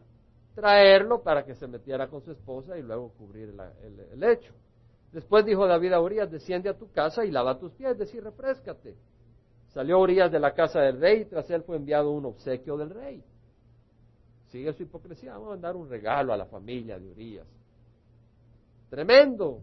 traerlo 0.54 1.22
para 1.22 1.44
que 1.44 1.54
se 1.54 1.68
metiera 1.68 2.08
con 2.08 2.22
su 2.22 2.32
esposa 2.32 2.76
y 2.78 2.82
luego 2.82 3.10
cubrir 3.10 3.54
el, 4.12 4.24
hecho. 4.24 4.54
Después 5.12 5.44
dijo 5.44 5.66
David 5.66 5.92
a 5.92 6.00
Urias, 6.00 6.30
desciende 6.30 6.68
a 6.68 6.76
tu 6.76 6.90
casa 6.90 7.24
y 7.24 7.30
lava 7.30 7.58
tus 7.58 7.72
pies, 7.72 7.92
es 7.92 7.98
decir, 7.98 8.24
refrescate. 8.24 8.96
Salió 9.68 10.00
Urias 10.00 10.32
de 10.32 10.40
la 10.40 10.54
casa 10.54 10.80
del 10.80 11.00
rey 11.00 11.22
y 11.22 11.24
tras 11.26 11.50
él 11.50 11.62
fue 11.62 11.76
enviado 11.76 12.10
un 12.10 12.24
obsequio 12.24 12.76
del 12.76 12.90
rey. 12.90 13.22
Sigue 14.48 14.72
su 14.72 14.84
hipocresía, 14.84 15.32
vamos 15.32 15.48
a 15.48 15.50
mandar 15.50 15.76
un 15.76 15.88
regalo 15.88 16.32
a 16.32 16.36
la 16.36 16.46
familia 16.46 16.98
de 16.98 17.08
Urias. 17.08 17.46
Tremendo. 18.88 19.60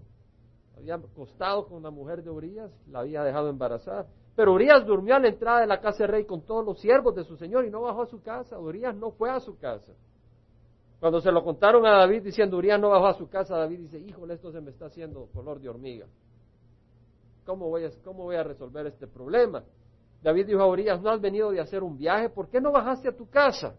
Había 0.77 0.97
costado 1.15 1.65
con 1.67 1.77
una 1.77 1.91
mujer 1.91 2.23
de 2.23 2.29
Urias, 2.29 2.71
la 2.89 2.99
había 2.99 3.23
dejado 3.23 3.49
embarazada. 3.49 4.07
Pero 4.35 4.53
Urias 4.53 4.85
durmió 4.85 5.15
a 5.15 5.19
la 5.19 5.27
entrada 5.27 5.61
de 5.61 5.67
la 5.67 5.79
casa 5.79 6.03
del 6.03 6.11
rey 6.11 6.25
con 6.25 6.41
todos 6.41 6.65
los 6.65 6.79
siervos 6.79 7.15
de 7.15 7.23
su 7.23 7.37
señor 7.37 7.65
y 7.65 7.69
no 7.69 7.81
bajó 7.81 8.01
a 8.01 8.05
su 8.07 8.21
casa. 8.21 8.59
Urias 8.59 8.95
no 8.95 9.11
fue 9.11 9.29
a 9.29 9.39
su 9.39 9.57
casa. 9.57 9.93
Cuando 10.99 11.21
se 11.21 11.31
lo 11.31 11.43
contaron 11.43 11.85
a 11.85 11.91
David 11.91 12.23
diciendo 12.23 12.57
Urias 12.57 12.79
no 12.79 12.89
bajó 12.89 13.07
a 13.07 13.13
su 13.13 13.29
casa, 13.29 13.57
David 13.57 13.79
dice, 13.79 13.99
híjole, 13.99 14.35
esto 14.35 14.51
se 14.51 14.61
me 14.61 14.71
está 14.71 14.85
haciendo 14.85 15.27
color 15.33 15.59
de 15.59 15.69
hormiga. 15.69 16.07
¿Cómo 17.45 17.69
voy 17.69 17.83
a, 17.83 17.91
cómo 18.03 18.23
voy 18.23 18.37
a 18.37 18.43
resolver 18.43 18.87
este 18.87 19.05
problema? 19.05 19.63
David 20.21 20.47
dijo 20.47 20.61
a 20.61 20.67
Urias, 20.67 21.01
¿no 21.01 21.09
has 21.09 21.19
venido 21.19 21.51
de 21.51 21.59
hacer 21.59 21.83
un 21.83 21.97
viaje? 21.97 22.29
¿Por 22.29 22.47
qué 22.47 22.61
no 22.61 22.71
bajaste 22.71 23.09
a 23.09 23.15
tu 23.15 23.29
casa? 23.29 23.75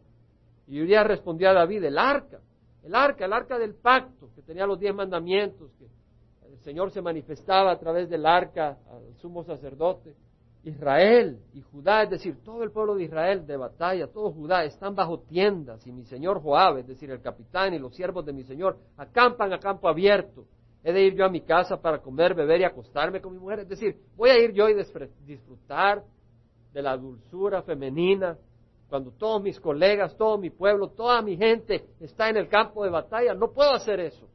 Y 0.67 0.81
Urias 0.83 1.07
respondió 1.07 1.49
a 1.49 1.55
David, 1.55 1.85
el 1.85 1.99
arca, 1.99 2.41
el 2.83 2.95
arca, 2.95 3.25
el 3.25 3.33
arca 3.33 3.59
del 3.59 3.75
pacto, 3.75 4.29
que 4.35 4.43
tenía 4.43 4.67
los 4.67 4.79
diez 4.79 4.95
mandamientos, 4.95 5.71
Señor 6.65 6.91
se 6.91 7.03
manifestaba 7.03 7.71
a 7.71 7.79
través 7.79 8.09
del 8.09 8.25
arca 8.25 8.79
al 8.91 9.15
sumo 9.19 9.45
sacerdote. 9.45 10.15
Israel 10.63 11.39
y 11.53 11.61
Judá, 11.61 12.05
es 12.05 12.11
decir, 12.11 12.43
todo 12.43 12.63
el 12.63 12.71
pueblo 12.71 12.95
de 12.95 13.05
Israel 13.05 13.47
de 13.47 13.59
batalla, 13.59 14.07
todo 14.07 14.33
Judá, 14.33 14.65
están 14.65 14.95
bajo 14.95 15.21
tiendas 15.21 15.87
y 15.87 15.93
mi 15.93 16.05
señor 16.07 16.41
Joab, 16.41 16.79
es 16.79 16.87
decir, 16.87 17.11
el 17.11 17.21
capitán 17.21 17.75
y 17.75 17.79
los 17.79 17.95
siervos 17.95 18.25
de 18.25 18.33
mi 18.33 18.45
señor, 18.45 18.79
acampan 18.97 19.53
a 19.53 19.59
campo 19.59 19.89
abierto. 19.89 20.47
He 20.83 20.93
de 20.93 21.03
ir 21.03 21.15
yo 21.15 21.27
a 21.27 21.29
mi 21.29 21.43
casa 21.43 21.81
para 21.81 21.99
comer, 21.99 22.35
beber 22.35 22.63
y 22.63 22.65
acostarme 22.65 23.21
con 23.21 23.35
mi 23.35 23.39
mujer. 23.39 23.61
Es 23.61 23.69
decir, 23.69 23.97
voy 24.17 24.31
a 24.31 24.39
ir 24.39 24.53
yo 24.53 24.67
y 24.69 24.75
disfrutar 25.27 26.03
de 26.73 26.83
la 26.83 26.97
dulzura 26.97 27.63
femenina 27.63 28.39
cuando 28.89 29.11
todos 29.11 29.43
mis 29.43 29.61
colegas, 29.61 30.17
todo 30.17 30.39
mi 30.39 30.51
pueblo, 30.51 30.89
toda 30.89 31.21
mi 31.21 31.37
gente 31.37 31.85
está 32.01 32.31
en 32.31 32.39
el 32.39 32.49
campo 32.49 32.85
de 32.85 32.91
batalla. 32.91 33.35
No 33.35 33.51
puedo 33.53 33.73
hacer 33.73 34.01
eso. 34.01 34.29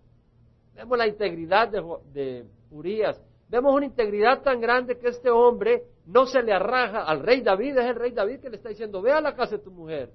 Vemos 0.80 0.98
la 0.98 1.08
integridad 1.08 1.68
de, 1.68 1.84
de 2.14 2.46
Urias. 2.72 3.22
Vemos 3.50 3.76
una 3.76 3.86
integridad 3.86 4.42
tan 4.42 4.62
grande 4.62 4.98
que 4.98 5.10
este 5.10 5.30
hombre 5.30 5.84
no 6.06 6.26
se 6.26 6.42
le 6.42 6.54
arraja 6.54 7.04
al 7.04 7.22
rey 7.22 7.42
David, 7.42 7.80
es 7.80 7.86
el 7.86 7.96
rey 7.96 8.12
David 8.12 8.40
que 8.40 8.50
le 8.50 8.56
está 8.56 8.70
diciendo, 8.70 9.02
ve 9.02 9.12
a 9.12 9.20
la 9.20 9.36
casa 9.36 9.58
de 9.58 9.64
tu 9.64 9.72
mujer. 9.72 10.10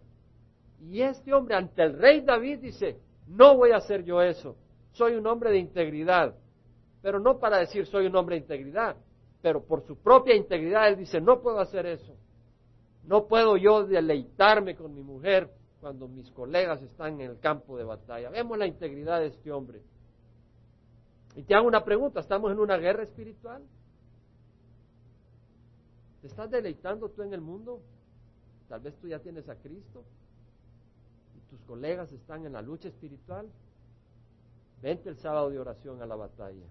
Y 0.81 1.03
este 1.03 1.35
hombre 1.35 1.55
ante 1.55 1.83
el 1.83 1.99
rey 1.99 2.23
David 2.23 2.61
dice, 2.61 2.97
no 3.27 3.59
voy 3.59 3.73
a 3.73 3.77
hacer 3.77 4.05
yo 4.05 4.23
eso, 4.23 4.57
soy 4.93 5.17
un 5.17 5.27
hombre 5.27 5.51
de 5.51 5.59
integridad. 5.59 6.35
Pero 7.03 7.21
no 7.21 7.39
para 7.39 7.59
decir 7.59 7.85
soy 7.85 8.07
un 8.07 8.17
hombre 8.17 8.37
de 8.37 8.43
integridad, 8.43 8.97
pero 9.43 9.63
por 9.63 9.83
su 9.83 9.97
propia 9.97 10.35
integridad 10.35 10.89
él 10.89 10.97
dice, 10.97 11.21
no 11.21 11.43
puedo 11.43 11.61
hacer 11.61 11.85
eso. 11.85 12.17
No 13.03 13.27
puedo 13.27 13.59
yo 13.59 13.85
deleitarme 13.85 14.77
con 14.77 14.95
mi 14.95 15.03
mujer 15.03 15.51
cuando 15.83 16.09
mis 16.09 16.31
colegas 16.31 16.81
están 16.81 17.21
en 17.21 17.33
el 17.33 17.39
campo 17.39 17.77
de 17.77 17.85
batalla. 17.85 18.31
Vemos 18.31 18.57
la 18.57 18.67
integridad 18.67 19.21
de 19.21 19.27
este 19.27 19.53
hombre. 19.53 19.83
Y 21.37 21.43
te 21.43 21.55
hago 21.55 21.67
una 21.67 21.85
pregunta, 21.85 22.21
¿estamos 22.21 22.53
en 22.53 22.61
una 22.61 22.77
guerra 22.77 23.03
espiritual? 23.03 23.63
¿Te 26.21 26.29
estás 26.29 26.51
deleitando 26.51 27.09
tú 27.09 27.23
en 27.23 27.35
el 27.35 27.41
mundo? 27.41 27.81
Tal 28.69 28.81
vez 28.81 28.97
tú 28.97 29.09
ya 29.09 29.19
tienes 29.19 29.49
a 29.49 29.57
Cristo 29.57 30.05
y 31.37 31.51
tus 31.51 31.61
colegas 31.67 32.11
están 32.13 32.47
en 32.47 32.53
la 32.53 32.63
lucha 32.63 32.89
espiritual. 32.89 33.47
Vente 34.81 35.09
el 35.09 35.17
sábado 35.17 35.51
de 35.51 35.59
oración 35.59 36.01
a 36.01 36.07
la 36.07 36.17
batalla. 36.17 36.67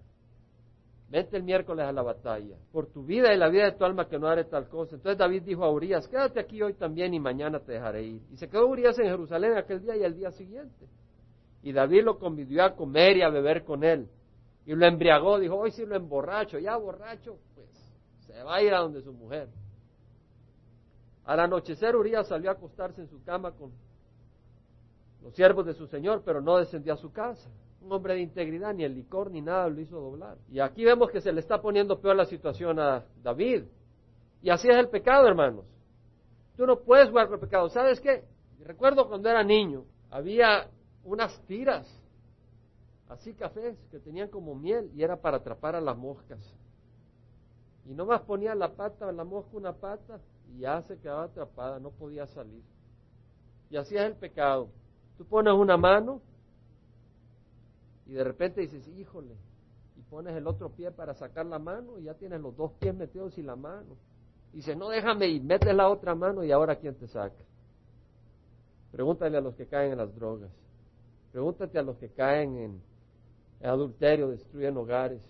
Vente 1.10 1.36
el 1.36 1.42
miércoles 1.42 1.86
a 1.86 1.92
la 1.92 2.02
batalla. 2.02 2.56
Por 2.72 2.86
tu 2.86 3.04
vida 3.04 3.32
y 3.34 3.36
la 3.36 3.48
vida 3.48 3.64
de 3.66 3.72
tu 3.72 3.84
alma 3.84 4.08
que 4.08 4.18
no 4.18 4.26
haré 4.26 4.44
tal 4.44 4.68
cosa. 4.68 4.96
Entonces 4.96 5.18
David 5.18 5.42
dijo 5.42 5.62
a 5.62 5.70
Urias, 5.70 6.08
quédate 6.08 6.40
aquí 6.40 6.62
hoy 6.62 6.74
también 6.74 7.12
y 7.14 7.20
mañana 7.20 7.60
te 7.60 7.72
dejaré 7.72 8.02
ir. 8.02 8.22
Y 8.32 8.36
se 8.38 8.48
quedó 8.48 8.66
Urias 8.66 8.98
en 8.98 9.06
Jerusalén 9.06 9.56
aquel 9.56 9.82
día 9.82 9.96
y 9.96 10.02
el 10.02 10.16
día 10.16 10.30
siguiente. 10.30 10.88
Y 11.62 11.72
David 11.72 12.04
lo 12.04 12.18
convidió 12.18 12.64
a 12.64 12.74
comer 12.74 13.18
y 13.18 13.22
a 13.22 13.28
beber 13.28 13.64
con 13.64 13.84
él. 13.84 14.08
Y 14.66 14.74
lo 14.74 14.86
embriagó, 14.86 15.38
dijo, 15.38 15.56
hoy 15.56 15.70
sí 15.70 15.84
lo 15.84 15.94
emborracho, 15.94 16.58
ya 16.58 16.76
borracho, 16.76 17.38
se 18.20 18.42
va 18.42 18.56
a 18.56 18.62
ir 18.62 18.72
a 18.72 18.80
donde 18.80 19.02
su 19.02 19.12
mujer. 19.12 19.48
Al 21.24 21.40
anochecer 21.40 21.96
Urias 21.96 22.28
salió 22.28 22.50
a 22.50 22.54
acostarse 22.54 23.00
en 23.00 23.08
su 23.08 23.22
cama 23.24 23.52
con 23.52 23.72
los 25.22 25.34
siervos 25.34 25.64
de 25.64 25.74
su 25.74 25.86
señor, 25.86 26.22
pero 26.24 26.40
no 26.40 26.58
descendió 26.58 26.94
a 26.94 26.96
su 26.96 27.12
casa. 27.12 27.48
Un 27.80 27.92
hombre 27.92 28.14
de 28.14 28.20
integridad, 28.20 28.74
ni 28.74 28.84
el 28.84 28.94
licor 28.94 29.30
ni 29.30 29.40
nada 29.40 29.68
lo 29.68 29.80
hizo 29.80 29.98
doblar. 30.00 30.38
Y 30.50 30.60
aquí 30.60 30.84
vemos 30.84 31.10
que 31.10 31.20
se 31.20 31.32
le 31.32 31.40
está 31.40 31.60
poniendo 31.60 32.00
peor 32.00 32.16
la 32.16 32.26
situación 32.26 32.78
a 32.78 33.04
David. 33.22 33.64
Y 34.42 34.50
así 34.50 34.68
es 34.68 34.76
el 34.76 34.88
pecado, 34.88 35.26
hermanos. 35.26 35.64
Tú 36.56 36.66
no 36.66 36.80
puedes 36.80 37.08
jugar 37.08 37.26
con 37.26 37.34
el 37.34 37.40
pecado. 37.40 37.68
¿Sabes 37.68 38.00
qué? 38.00 38.24
Recuerdo 38.60 39.08
cuando 39.08 39.28
era 39.28 39.42
niño, 39.42 39.84
había 40.10 40.68
unas 41.04 41.38
tiras, 41.46 41.86
así 43.08 43.34
cafés, 43.34 43.76
que 43.90 43.98
tenían 43.98 44.28
como 44.28 44.54
miel 44.54 44.90
y 44.94 45.02
era 45.02 45.20
para 45.20 45.38
atrapar 45.38 45.74
a 45.74 45.80
las 45.80 45.96
moscas. 45.96 46.40
Y 47.86 47.94
no 47.94 48.06
más 48.06 48.22
ponía 48.22 48.54
la 48.54 48.74
pata, 48.74 49.12
la 49.12 49.24
mosca 49.24 49.56
una 49.56 49.72
pata 49.74 50.20
y 50.52 50.60
ya 50.60 50.82
se 50.82 50.98
quedaba 50.98 51.24
atrapada, 51.24 51.78
no 51.78 51.90
podía 51.90 52.26
salir. 52.26 52.62
Y 53.70 53.76
así 53.76 53.96
es 53.96 54.02
el 54.02 54.14
pecado. 54.14 54.68
Tú 55.18 55.24
pones 55.24 55.52
una 55.54 55.76
mano 55.76 56.20
y 58.06 58.12
de 58.12 58.24
repente 58.24 58.60
dices, 58.62 58.86
híjole, 58.88 59.34
y 59.96 60.02
pones 60.02 60.34
el 60.34 60.46
otro 60.46 60.70
pie 60.70 60.90
para 60.90 61.14
sacar 61.14 61.46
la 61.46 61.58
mano 61.58 61.98
y 61.98 62.04
ya 62.04 62.14
tienes 62.14 62.40
los 62.40 62.56
dos 62.56 62.72
pies 62.72 62.94
metidos 62.94 63.36
y 63.38 63.42
la 63.42 63.56
mano. 63.56 63.96
Y 64.52 64.58
dices, 64.58 64.76
no 64.76 64.88
déjame 64.88 65.28
y 65.28 65.40
metes 65.40 65.74
la 65.74 65.88
otra 65.88 66.14
mano 66.14 66.44
y 66.44 66.52
ahora 66.52 66.76
quién 66.76 66.94
te 66.94 67.06
saca. 67.06 67.42
Pregúntale 68.92 69.36
a 69.36 69.40
los 69.40 69.54
que 69.56 69.66
caen 69.66 69.92
en 69.92 69.98
las 69.98 70.14
drogas. 70.14 70.50
Pregúntate 71.32 71.78
a 71.78 71.82
los 71.82 71.96
que 71.96 72.10
caen 72.10 72.56
en 72.56 72.82
adulterio, 73.66 74.28
destruyen 74.28 74.76
hogares 74.76 75.22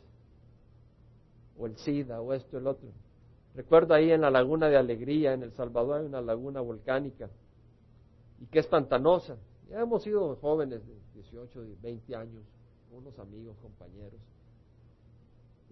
o 1.56 1.66
el 1.66 1.76
SIDA, 1.76 2.20
o 2.20 2.32
esto, 2.32 2.58
el 2.58 2.66
otro. 2.66 2.88
Recuerdo 3.54 3.94
ahí 3.94 4.10
en 4.10 4.22
la 4.22 4.30
laguna 4.30 4.68
de 4.68 4.76
Alegría, 4.76 5.32
en 5.32 5.42
El 5.42 5.52
Salvador, 5.52 6.00
hay 6.00 6.06
una 6.06 6.20
laguna 6.20 6.60
volcánica, 6.60 7.30
y 8.40 8.46
que 8.46 8.58
es 8.58 8.66
pantanosa. 8.66 9.36
Ya 9.70 9.80
hemos 9.80 10.02
sido 10.02 10.36
jóvenes 10.36 10.84
de 10.86 10.94
18, 11.14 11.64
20 11.80 12.16
años, 12.16 12.42
unos 12.92 13.18
amigos, 13.18 13.56
compañeros. 13.62 14.20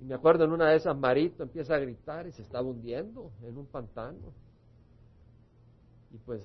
Y 0.00 0.04
me 0.04 0.14
acuerdo 0.14 0.44
en 0.44 0.52
una 0.52 0.70
de 0.70 0.76
esas, 0.76 0.96
Marito 0.96 1.42
empieza 1.42 1.74
a 1.74 1.78
gritar 1.78 2.26
y 2.26 2.32
se 2.32 2.42
estaba 2.42 2.66
hundiendo 2.66 3.30
en 3.42 3.58
un 3.58 3.66
pantano. 3.66 4.32
Y 6.12 6.18
pues 6.18 6.42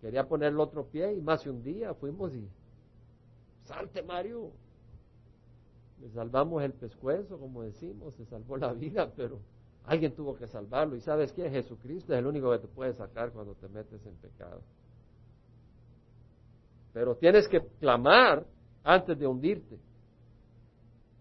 quería 0.00 0.26
poner 0.26 0.52
el 0.52 0.60
otro 0.60 0.84
pie 0.86 1.14
y 1.14 1.20
más 1.20 1.44
de 1.44 1.50
un 1.50 1.62
día 1.62 1.94
fuimos 1.94 2.32
y, 2.34 2.48
salte 3.64 4.02
Mario, 4.02 4.50
le 6.00 6.08
salvamos 6.10 6.62
el 6.62 6.72
pescuezo, 6.72 7.38
como 7.38 7.62
decimos, 7.62 8.14
se 8.14 8.24
salvó 8.24 8.56
la 8.56 8.72
vida, 8.72 9.12
pero 9.14 9.40
alguien 9.84 10.14
tuvo 10.14 10.34
que 10.34 10.46
salvarlo. 10.46 10.96
¿Y 10.96 11.00
sabes 11.00 11.32
qué? 11.32 11.50
Jesucristo 11.50 12.14
es 12.14 12.18
el 12.18 12.26
único 12.26 12.50
que 12.52 12.58
te 12.58 12.68
puede 12.68 12.94
sacar 12.94 13.32
cuando 13.32 13.54
te 13.54 13.68
metes 13.68 14.04
en 14.06 14.14
pecado. 14.16 14.62
Pero 16.92 17.16
tienes 17.16 17.46
que 17.48 17.60
clamar 17.78 18.46
antes 18.82 19.18
de 19.18 19.26
hundirte. 19.26 19.78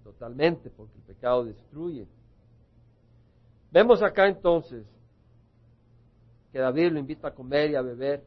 Totalmente, 0.03 0.69
porque 0.69 0.97
el 0.97 1.03
pecado 1.03 1.43
destruye. 1.43 2.07
Vemos 3.71 4.01
acá 4.01 4.27
entonces 4.27 4.85
que 6.51 6.57
David 6.57 6.93
lo 6.93 6.99
invita 6.99 7.27
a 7.27 7.35
comer 7.35 7.71
y 7.71 7.75
a 7.75 7.81
beber. 7.81 8.23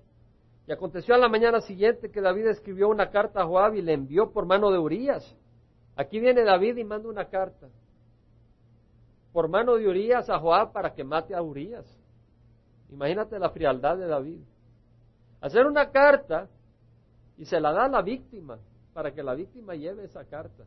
Y 0.67 0.73
aconteció 0.73 1.15
a 1.15 1.19
la 1.19 1.29
mañana 1.29 1.61
siguiente 1.63 2.11
que 2.11 2.21
David 2.21 2.47
escribió 2.49 2.89
una 2.89 3.11
carta 3.11 3.41
a 3.41 3.47
Joab 3.47 3.75
y 3.75 3.83
le 3.83 3.95
envió 3.95 4.31
por 4.31 4.47
mano 4.47 4.71
de 4.71 4.79
Urias 4.79 5.35
Aquí 5.97 6.21
viene 6.21 6.43
David 6.43 6.77
y 6.79 6.85
manda 6.85 7.09
una 7.09 7.27
carta 7.27 7.69
por 9.33 9.49
mano 9.49 9.77
de 9.77 9.89
Urias 9.89 10.29
a 10.29 10.39
Joab 10.39 10.73
para 10.73 10.95
que 10.95 11.05
mate 11.05 11.35
a 11.35 11.43
Urias. 11.43 11.87
Imagínate 12.91 13.39
la 13.39 13.51
frialdad 13.51 13.97
de 13.97 14.07
David. 14.07 14.41
Hacer 15.41 15.67
una 15.67 15.91
carta 15.91 16.49
y 17.39 17.47
se 17.47 17.59
la 17.59 17.73
da 17.73 17.87
a 17.87 17.89
la 17.89 18.03
víctima 18.03 18.59
para 18.93 19.13
que 19.13 19.23
la 19.23 19.35
víctima 19.35 19.75
lleve 19.75 20.05
esa 20.05 20.25
carta. 20.25 20.65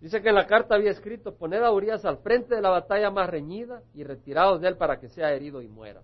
Dice 0.00 0.22
que 0.22 0.28
en 0.28 0.36
la 0.36 0.46
carta 0.46 0.76
había 0.76 0.92
escrito, 0.92 1.34
poned 1.34 1.62
a 1.62 1.72
Urias 1.72 2.04
al 2.04 2.18
frente 2.18 2.54
de 2.54 2.60
la 2.60 2.70
batalla 2.70 3.10
más 3.10 3.28
reñida 3.28 3.82
y 3.94 4.04
retirados 4.04 4.60
de 4.60 4.68
él 4.68 4.76
para 4.76 5.00
que 5.00 5.08
sea 5.08 5.32
herido 5.32 5.60
y 5.60 5.68
muera. 5.68 6.02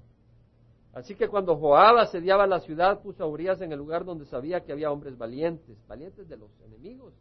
Así 0.94 1.14
que 1.14 1.28
cuando 1.28 1.56
Joab 1.56 1.98
asediaba 1.98 2.46
la 2.46 2.60
ciudad, 2.60 3.00
puso 3.00 3.22
a 3.22 3.26
Urias 3.26 3.60
en 3.60 3.72
el 3.72 3.78
lugar 3.78 4.04
donde 4.04 4.24
sabía 4.24 4.60
que 4.60 4.72
había 4.72 4.90
hombres 4.90 5.16
valientes, 5.18 5.76
valientes 5.86 6.28
de 6.28 6.36
los 6.36 6.50
enemigos, 6.62 7.12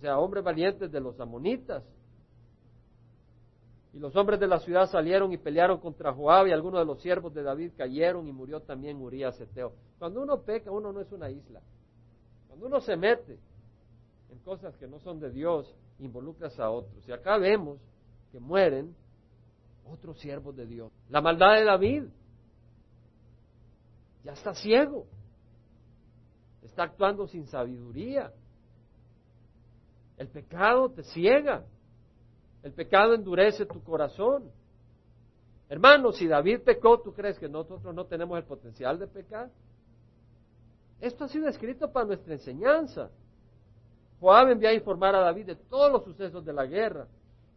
o 0.00 0.02
sea, 0.02 0.18
hombres 0.18 0.42
valientes 0.42 0.90
de 0.90 0.98
los 0.98 1.20
amonitas. 1.20 1.84
Y 3.92 3.98
los 3.98 4.16
hombres 4.16 4.40
de 4.40 4.46
la 4.46 4.58
ciudad 4.58 4.86
salieron 4.86 5.30
y 5.30 5.36
pelearon 5.36 5.78
contra 5.78 6.10
Joab 6.10 6.46
y 6.46 6.52
algunos 6.52 6.80
de 6.80 6.86
los 6.86 7.02
siervos 7.02 7.34
de 7.34 7.42
David 7.42 7.72
cayeron 7.76 8.26
y 8.26 8.32
murió 8.32 8.60
también 8.60 8.96
Urias 8.96 9.38
Eteo. 9.38 9.74
Cuando 9.98 10.22
uno 10.22 10.40
peca, 10.40 10.70
uno 10.70 10.90
no 10.90 11.02
es 11.02 11.12
una 11.12 11.28
isla. 11.28 11.60
Cuando 12.48 12.66
uno 12.66 12.80
se 12.80 12.96
mete 12.96 13.38
en 14.30 14.38
cosas 14.38 14.74
que 14.78 14.86
no 14.86 15.00
son 15.00 15.20
de 15.20 15.30
Dios, 15.30 15.76
involucras 15.98 16.58
a 16.58 16.70
otros. 16.70 17.06
Y 17.06 17.12
acá 17.12 17.36
vemos 17.36 17.78
que 18.32 18.40
mueren 18.40 18.96
Otros 19.84 20.18
siervos 20.18 20.56
de 20.56 20.64
Dios. 20.64 20.90
La 21.10 21.20
maldad 21.20 21.56
de 21.56 21.64
David. 21.64 22.04
Ya 24.24 24.32
está 24.32 24.54
ciego. 24.54 25.04
Está 26.62 26.84
actuando 26.84 27.26
sin 27.26 27.46
sabiduría. 27.46 28.32
El 30.20 30.28
pecado 30.28 30.90
te 30.90 31.02
ciega. 31.02 31.64
El 32.62 32.74
pecado 32.74 33.14
endurece 33.14 33.64
tu 33.64 33.82
corazón. 33.82 34.50
Hermano, 35.70 36.12
si 36.12 36.28
David 36.28 36.60
pecó, 36.62 37.00
¿tú 37.00 37.14
crees 37.14 37.38
que 37.38 37.48
nosotros 37.48 37.94
no 37.94 38.04
tenemos 38.04 38.36
el 38.36 38.44
potencial 38.44 38.98
de 38.98 39.06
pecar? 39.06 39.48
Esto 41.00 41.24
ha 41.24 41.28
sido 41.28 41.48
escrito 41.48 41.90
para 41.90 42.04
nuestra 42.04 42.34
enseñanza. 42.34 43.08
Joab 44.20 44.50
envió 44.50 44.68
a 44.68 44.74
informar 44.74 45.14
a 45.14 45.20
David 45.20 45.46
de 45.46 45.56
todos 45.56 45.90
los 45.90 46.04
sucesos 46.04 46.44
de 46.44 46.52
la 46.52 46.66
guerra 46.66 47.06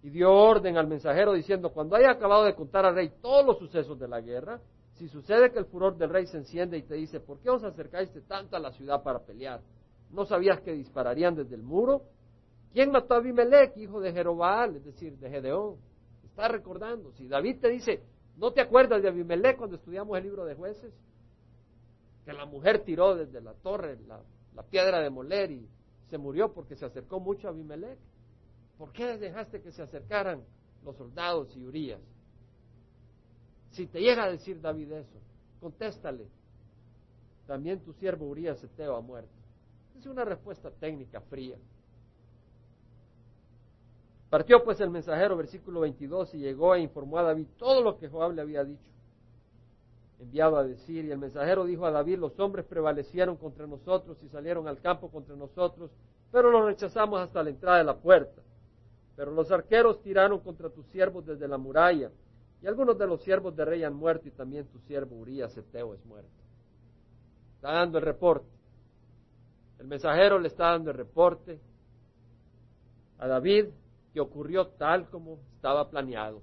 y 0.02 0.10
dio 0.10 0.32
orden 0.32 0.78
al 0.78 0.88
mensajero 0.88 1.34
diciendo, 1.34 1.70
cuando 1.74 1.98
haya 1.98 2.12
acabado 2.12 2.46
de 2.46 2.56
contar 2.56 2.86
al 2.86 2.96
rey 2.96 3.12
todos 3.22 3.46
los 3.46 3.58
sucesos 3.58 4.00
de 4.00 4.08
la 4.08 4.22
guerra, 4.22 4.62
si 4.94 5.10
sucede 5.10 5.52
que 5.52 5.60
el 5.60 5.66
furor 5.66 5.98
del 5.98 6.12
rey 6.12 6.28
se 6.28 6.38
enciende 6.38 6.78
y 6.78 6.84
te 6.84 6.96
dice, 6.96 7.20
¿por 7.20 7.40
qué 7.40 7.50
os 7.50 7.62
acercáis 7.66 8.10
tanto 8.26 8.56
a 8.56 8.60
la 8.60 8.72
ciudad 8.72 9.04
para 9.04 9.20
pelear? 9.20 9.60
¿No 10.12 10.24
sabías 10.24 10.62
que 10.62 10.72
dispararían 10.72 11.36
desde 11.36 11.56
el 11.56 11.64
muro? 11.64 12.04
¿Quién 12.74 12.90
mató 12.90 13.14
a 13.14 13.18
Abimelech, 13.18 13.78
hijo 13.78 14.02
de 14.02 14.12
Jerobal, 14.12 14.76
es 14.78 14.84
decir, 14.84 15.16
de 15.20 15.30
Gedeón? 15.30 15.78
Está 16.24 16.48
recordando. 16.48 17.12
Si 17.12 17.28
David 17.28 17.60
te 17.60 17.70
dice, 17.70 18.02
¿no 18.36 18.52
te 18.52 18.62
acuerdas 18.62 19.04
de 19.04 19.10
Abimelech 19.10 19.58
cuando 19.58 19.76
estudiamos 19.76 20.18
el 20.18 20.24
libro 20.24 20.44
de 20.44 20.56
jueces? 20.56 20.92
Que 22.26 22.34
la 22.34 22.48
mujer 22.48 22.84
tiró 22.84 23.16
desde 23.16 23.42
la 23.42 23.54
torre 23.54 24.00
la, 24.08 24.24
piedra 24.64 25.02
de 25.02 25.12
moler 25.12 25.52
y 25.52 25.70
se 26.10 26.18
murió 26.18 26.52
porque 26.52 26.76
se 26.76 26.86
acercó 26.86 27.20
mucho 27.20 27.48
a 27.48 27.52
Abimelech. 27.52 28.00
¿Por 28.80 28.92
qué 28.92 29.20
dejaste 29.20 29.62
que 29.62 29.72
se 29.72 29.84
acercaran 29.84 30.44
los 30.84 30.98
soldados 30.98 31.56
y 31.56 31.64
Urias? 31.64 32.02
Si 33.70 33.86
te 33.86 34.00
llega 34.00 34.24
a 34.24 34.32
decir 34.32 34.60
David 34.60 34.94
eso, 34.94 35.20
contéstale. 35.60 36.28
También 37.46 37.82
tu 37.82 37.94
siervo 37.94 38.26
Urias 38.26 38.64
Eteo 38.64 38.96
ha 38.96 39.02
muerto. 39.02 39.30
Es 39.96 40.08
una 40.08 40.26
respuesta 40.26 40.72
técnica 40.72 41.22
fría. 41.22 41.58
Partió 44.34 44.64
pues 44.64 44.82
el 44.82 44.90
mensajero, 44.90 45.38
versículo 45.38 45.82
22, 45.82 46.34
y 46.34 46.40
llegó 46.40 46.74
e 46.74 46.80
informó 46.80 47.20
a 47.20 47.22
David 47.22 47.46
todo 47.56 47.84
lo 47.84 48.00
que 48.00 48.10
Joab 48.10 48.32
le 48.32 48.42
había 48.42 48.64
dicho, 48.64 48.90
enviado 50.20 50.58
a 50.58 50.64
decir. 50.64 51.06
Y 51.06 51.12
el 51.12 51.20
mensajero 51.20 51.66
dijo 51.66 51.86
a 51.86 51.92
David, 51.92 52.18
los 52.18 52.40
hombres 52.40 52.66
prevalecieron 52.66 53.38
contra 53.38 53.68
nosotros 53.68 54.18
y 54.24 54.30
salieron 54.30 54.68
al 54.68 54.82
campo 54.82 55.12
contra 55.12 55.36
nosotros, 55.36 55.92
pero 56.32 56.50
los 56.50 56.66
rechazamos 56.66 57.20
hasta 57.20 57.44
la 57.44 57.52
entrada 57.52 57.78
de 57.78 57.84
la 57.84 57.96
puerta. 57.96 58.42
Pero 59.16 59.30
los 59.30 59.52
arqueros 59.52 60.02
tiraron 60.02 60.40
contra 60.40 60.72
tus 60.72 60.88
siervos 60.88 61.28
desde 61.28 61.48
la 61.48 61.60
muralla, 61.60 62.10
y 62.60 62.66
algunos 62.66 62.98
de 62.98 63.06
los 63.06 63.22
siervos 63.22 63.56
de 63.56 63.66
rey 63.66 63.84
han 63.84 63.94
muerto, 63.94 64.28
y 64.28 64.32
también 64.32 64.66
tu 64.66 64.80
siervo 64.80 65.16
Urias 65.16 65.56
Eteo 65.56 65.94
es 65.94 66.04
muerto. 66.08 66.32
Está 67.58 67.72
dando 67.74 68.00
el 68.00 68.04
reporte. 68.04 68.50
El 69.78 69.86
mensajero 69.86 70.40
le 70.40 70.48
está 70.48 70.72
dando 70.72 70.90
el 70.90 70.98
reporte 70.98 71.60
a 73.20 73.28
David 73.28 73.68
que 74.14 74.22
ocurrió 74.22 74.68
tal 74.68 75.10
como 75.10 75.40
estaba 75.56 75.90
planeado, 75.90 76.42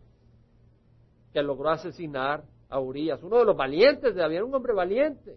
que 1.33 1.43
logró 1.43 1.71
asesinar 1.71 2.45
a 2.69 2.81
Urias, 2.81 3.23
uno 3.23 3.39
de 3.39 3.45
los 3.45 3.57
valientes 3.57 4.15
de 4.15 4.21
David, 4.21 4.43
un 4.43 4.55
hombre 4.55 4.73
valiente, 4.73 5.37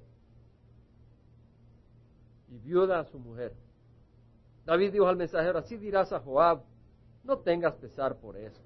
y 2.50 2.58
viuda 2.60 3.00
a 3.00 3.06
su 3.06 3.20
mujer. 3.20 3.54
David 4.66 4.94
dijo 4.94 5.08
al 5.08 5.18
mensajero, 5.18 5.60
así 5.60 5.78
dirás 5.78 6.14
a 6.14 6.20
Joab, 6.20 6.62
no 7.24 7.40
tengas 7.40 7.76
pesar 7.76 8.18
por 8.18 8.38
esto. 8.38 8.62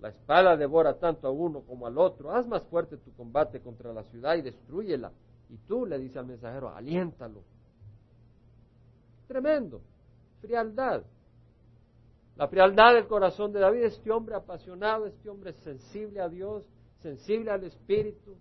La 0.00 0.08
espada 0.10 0.56
devora 0.56 0.98
tanto 0.98 1.28
a 1.28 1.30
uno 1.30 1.62
como 1.62 1.86
al 1.86 1.96
otro. 1.96 2.30
Haz 2.30 2.46
más 2.46 2.62
fuerte 2.64 2.98
tu 2.98 3.12
combate 3.14 3.60
contra 3.60 3.92
la 3.92 4.02
ciudad 4.04 4.34
y 4.36 4.42
destruyela. 4.42 5.12
Y 5.48 5.56
tú 5.66 5.86
le 5.86 5.98
dice 5.98 6.18
al 6.18 6.26
mensajero, 6.26 6.68
aliéntalo. 6.74 7.42
Tremendo. 9.26 9.80
Frialdad. 10.40 11.04
La 12.36 12.48
frialdad 12.48 12.94
del 12.94 13.06
corazón 13.06 13.52
de 13.52 13.60
David, 13.60 13.84
este 13.84 14.10
hombre 14.10 14.34
apasionado, 14.34 15.06
este 15.06 15.28
hombre 15.28 15.52
sensible 15.52 16.20
a 16.20 16.28
Dios, 16.28 16.64
sensible 17.00 17.50
al 17.50 17.62
Espíritu, 17.62 18.36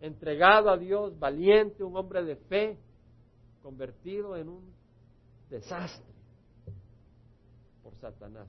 entregado 0.00 0.70
a 0.70 0.78
Dios, 0.78 1.18
valiente, 1.18 1.84
un 1.84 1.96
hombre 1.96 2.24
de 2.24 2.36
fe, 2.36 2.78
convertido 3.62 4.36
en 4.36 4.48
un 4.48 4.72
desastre 5.50 6.12
por 7.82 7.94
Satanás. 7.96 8.48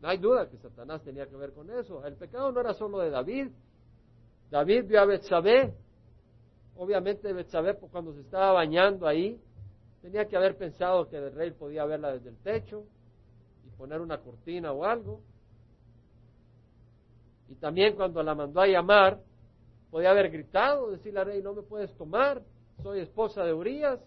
No 0.00 0.08
hay 0.08 0.18
duda 0.18 0.48
que 0.50 0.58
Satanás 0.58 1.02
tenía 1.02 1.26
que 1.26 1.36
ver 1.36 1.52
con 1.54 1.70
eso. 1.70 2.04
El 2.04 2.16
pecado 2.16 2.52
no 2.52 2.60
era 2.60 2.74
solo 2.74 2.98
de 2.98 3.08
David. 3.08 3.48
David 4.50 4.84
vio 4.86 5.00
a 5.00 5.06
Betsabé. 5.06 5.74
Obviamente 6.76 7.32
Betsabé 7.32 7.74
cuando 7.78 8.12
se 8.12 8.20
estaba 8.20 8.52
bañando 8.52 9.06
ahí 9.06 9.40
Tenía 10.04 10.28
que 10.28 10.36
haber 10.36 10.58
pensado 10.58 11.08
que 11.08 11.16
el 11.16 11.32
rey 11.32 11.52
podía 11.52 11.86
verla 11.86 12.12
desde 12.12 12.28
el 12.28 12.36
techo 12.36 12.84
y 13.66 13.70
poner 13.70 14.02
una 14.02 14.20
cortina 14.20 14.70
o 14.70 14.84
algo. 14.84 15.22
Y 17.48 17.54
también 17.54 17.96
cuando 17.96 18.22
la 18.22 18.34
mandó 18.34 18.60
a 18.60 18.66
llamar, 18.66 19.18
podía 19.90 20.10
haber 20.10 20.30
gritado, 20.30 20.90
decirle 20.90 21.20
al 21.20 21.26
rey, 21.26 21.42
no 21.42 21.54
me 21.54 21.62
puedes 21.62 21.90
tomar, 21.96 22.42
soy 22.82 23.00
esposa 23.00 23.44
de 23.44 23.54
Urias. 23.54 23.98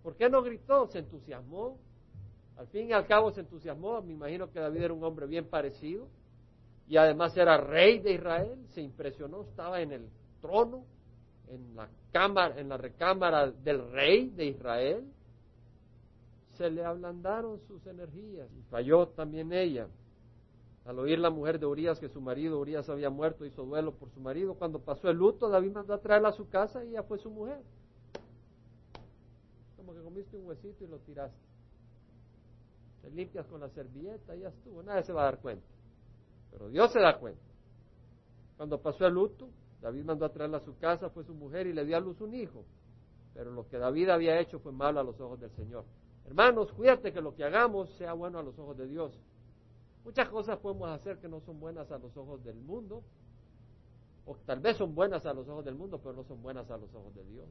¿Por 0.00 0.14
qué 0.14 0.30
no 0.30 0.44
gritó? 0.44 0.86
Se 0.86 1.00
entusiasmó. 1.00 1.76
Al 2.56 2.68
fin 2.68 2.88
y 2.88 2.92
al 2.92 3.08
cabo 3.08 3.32
se 3.32 3.40
entusiasmó. 3.40 4.00
Me 4.00 4.12
imagino 4.12 4.48
que 4.48 4.60
David 4.60 4.82
era 4.82 4.94
un 4.94 5.02
hombre 5.02 5.26
bien 5.26 5.46
parecido. 5.46 6.06
Y 6.86 6.98
además 6.98 7.36
era 7.36 7.56
rey 7.56 7.98
de 7.98 8.12
Israel. 8.12 8.64
Se 8.68 8.80
impresionó, 8.80 9.42
estaba 9.42 9.80
en 9.80 9.90
el 9.90 10.08
trono 10.40 10.84
en 11.48 11.74
la 11.74 11.88
en 12.14 12.68
la 12.68 12.76
recámara 12.76 13.50
del 13.50 13.90
rey 13.90 14.28
de 14.30 14.46
Israel, 14.46 15.04
se 16.56 16.70
le 16.70 16.84
ablandaron 16.84 17.58
sus 17.66 17.86
energías 17.86 18.48
y 18.52 18.62
falló 18.64 19.08
también 19.08 19.52
ella. 19.52 19.88
Al 20.84 20.98
oír 20.98 21.18
la 21.18 21.30
mujer 21.30 21.58
de 21.58 21.66
Urias 21.66 21.98
que 21.98 22.08
su 22.08 22.20
marido 22.20 22.58
Urias 22.58 22.88
había 22.88 23.08
muerto, 23.08 23.46
hizo 23.46 23.64
duelo 23.64 23.94
por 23.94 24.10
su 24.10 24.20
marido. 24.20 24.54
Cuando 24.54 24.80
pasó 24.80 25.08
el 25.08 25.16
luto, 25.16 25.48
David 25.48 25.72
mandó 25.72 25.94
a 25.94 26.00
traerla 26.00 26.30
a 26.30 26.32
su 26.32 26.48
casa 26.48 26.84
y 26.84 26.88
ella 26.88 27.02
fue 27.04 27.18
su 27.18 27.30
mujer. 27.30 27.60
Como 29.76 29.94
que 29.94 30.02
comiste 30.02 30.36
un 30.36 30.46
huesito 30.46 30.84
y 30.84 30.88
lo 30.88 30.98
tiraste. 30.98 31.38
Te 33.00 33.10
limpias 33.10 33.46
con 33.46 33.60
la 33.60 33.68
servilleta 33.70 34.36
y 34.36 34.40
ya 34.40 34.48
estuvo. 34.48 34.82
Nadie 34.82 35.04
se 35.04 35.12
va 35.12 35.22
a 35.22 35.24
dar 35.26 35.38
cuenta. 35.38 35.66
Pero 36.50 36.68
Dios 36.68 36.92
se 36.92 37.00
da 37.00 37.18
cuenta. 37.18 37.40
Cuando 38.56 38.80
pasó 38.80 39.06
el 39.06 39.14
luto, 39.14 39.48
David 39.82 40.04
mandó 40.04 40.24
a 40.24 40.32
traerla 40.32 40.58
a 40.58 40.60
su 40.60 40.78
casa, 40.78 41.10
fue 41.10 41.24
su 41.24 41.34
mujer 41.34 41.66
y 41.66 41.72
le 41.72 41.84
dio 41.84 41.96
a 41.96 42.00
luz 42.00 42.20
un 42.20 42.34
hijo. 42.34 42.64
Pero 43.34 43.50
lo 43.50 43.68
que 43.68 43.78
David 43.78 44.10
había 44.10 44.38
hecho 44.38 44.60
fue 44.60 44.72
malo 44.72 45.00
a 45.00 45.02
los 45.02 45.20
ojos 45.20 45.40
del 45.40 45.50
Señor. 45.50 45.84
Hermanos, 46.24 46.72
cuídate 46.72 47.12
que 47.12 47.20
lo 47.20 47.34
que 47.34 47.44
hagamos 47.44 47.90
sea 47.96 48.12
bueno 48.12 48.38
a 48.38 48.42
los 48.42 48.56
ojos 48.58 48.78
de 48.78 48.86
Dios. 48.86 49.18
Muchas 50.04 50.28
cosas 50.28 50.58
podemos 50.58 50.88
hacer 50.88 51.18
que 51.18 51.28
no 51.28 51.40
son 51.40 51.58
buenas 51.58 51.90
a 51.90 51.98
los 51.98 52.16
ojos 52.16 52.44
del 52.44 52.56
mundo, 52.56 53.02
o 54.24 54.36
tal 54.46 54.60
vez 54.60 54.76
son 54.76 54.94
buenas 54.94 55.26
a 55.26 55.34
los 55.34 55.48
ojos 55.48 55.64
del 55.64 55.74
mundo, 55.74 55.98
pero 55.98 56.14
no 56.14 56.22
son 56.24 56.40
buenas 56.40 56.70
a 56.70 56.76
los 56.76 56.94
ojos 56.94 57.12
de 57.14 57.24
Dios. 57.24 57.48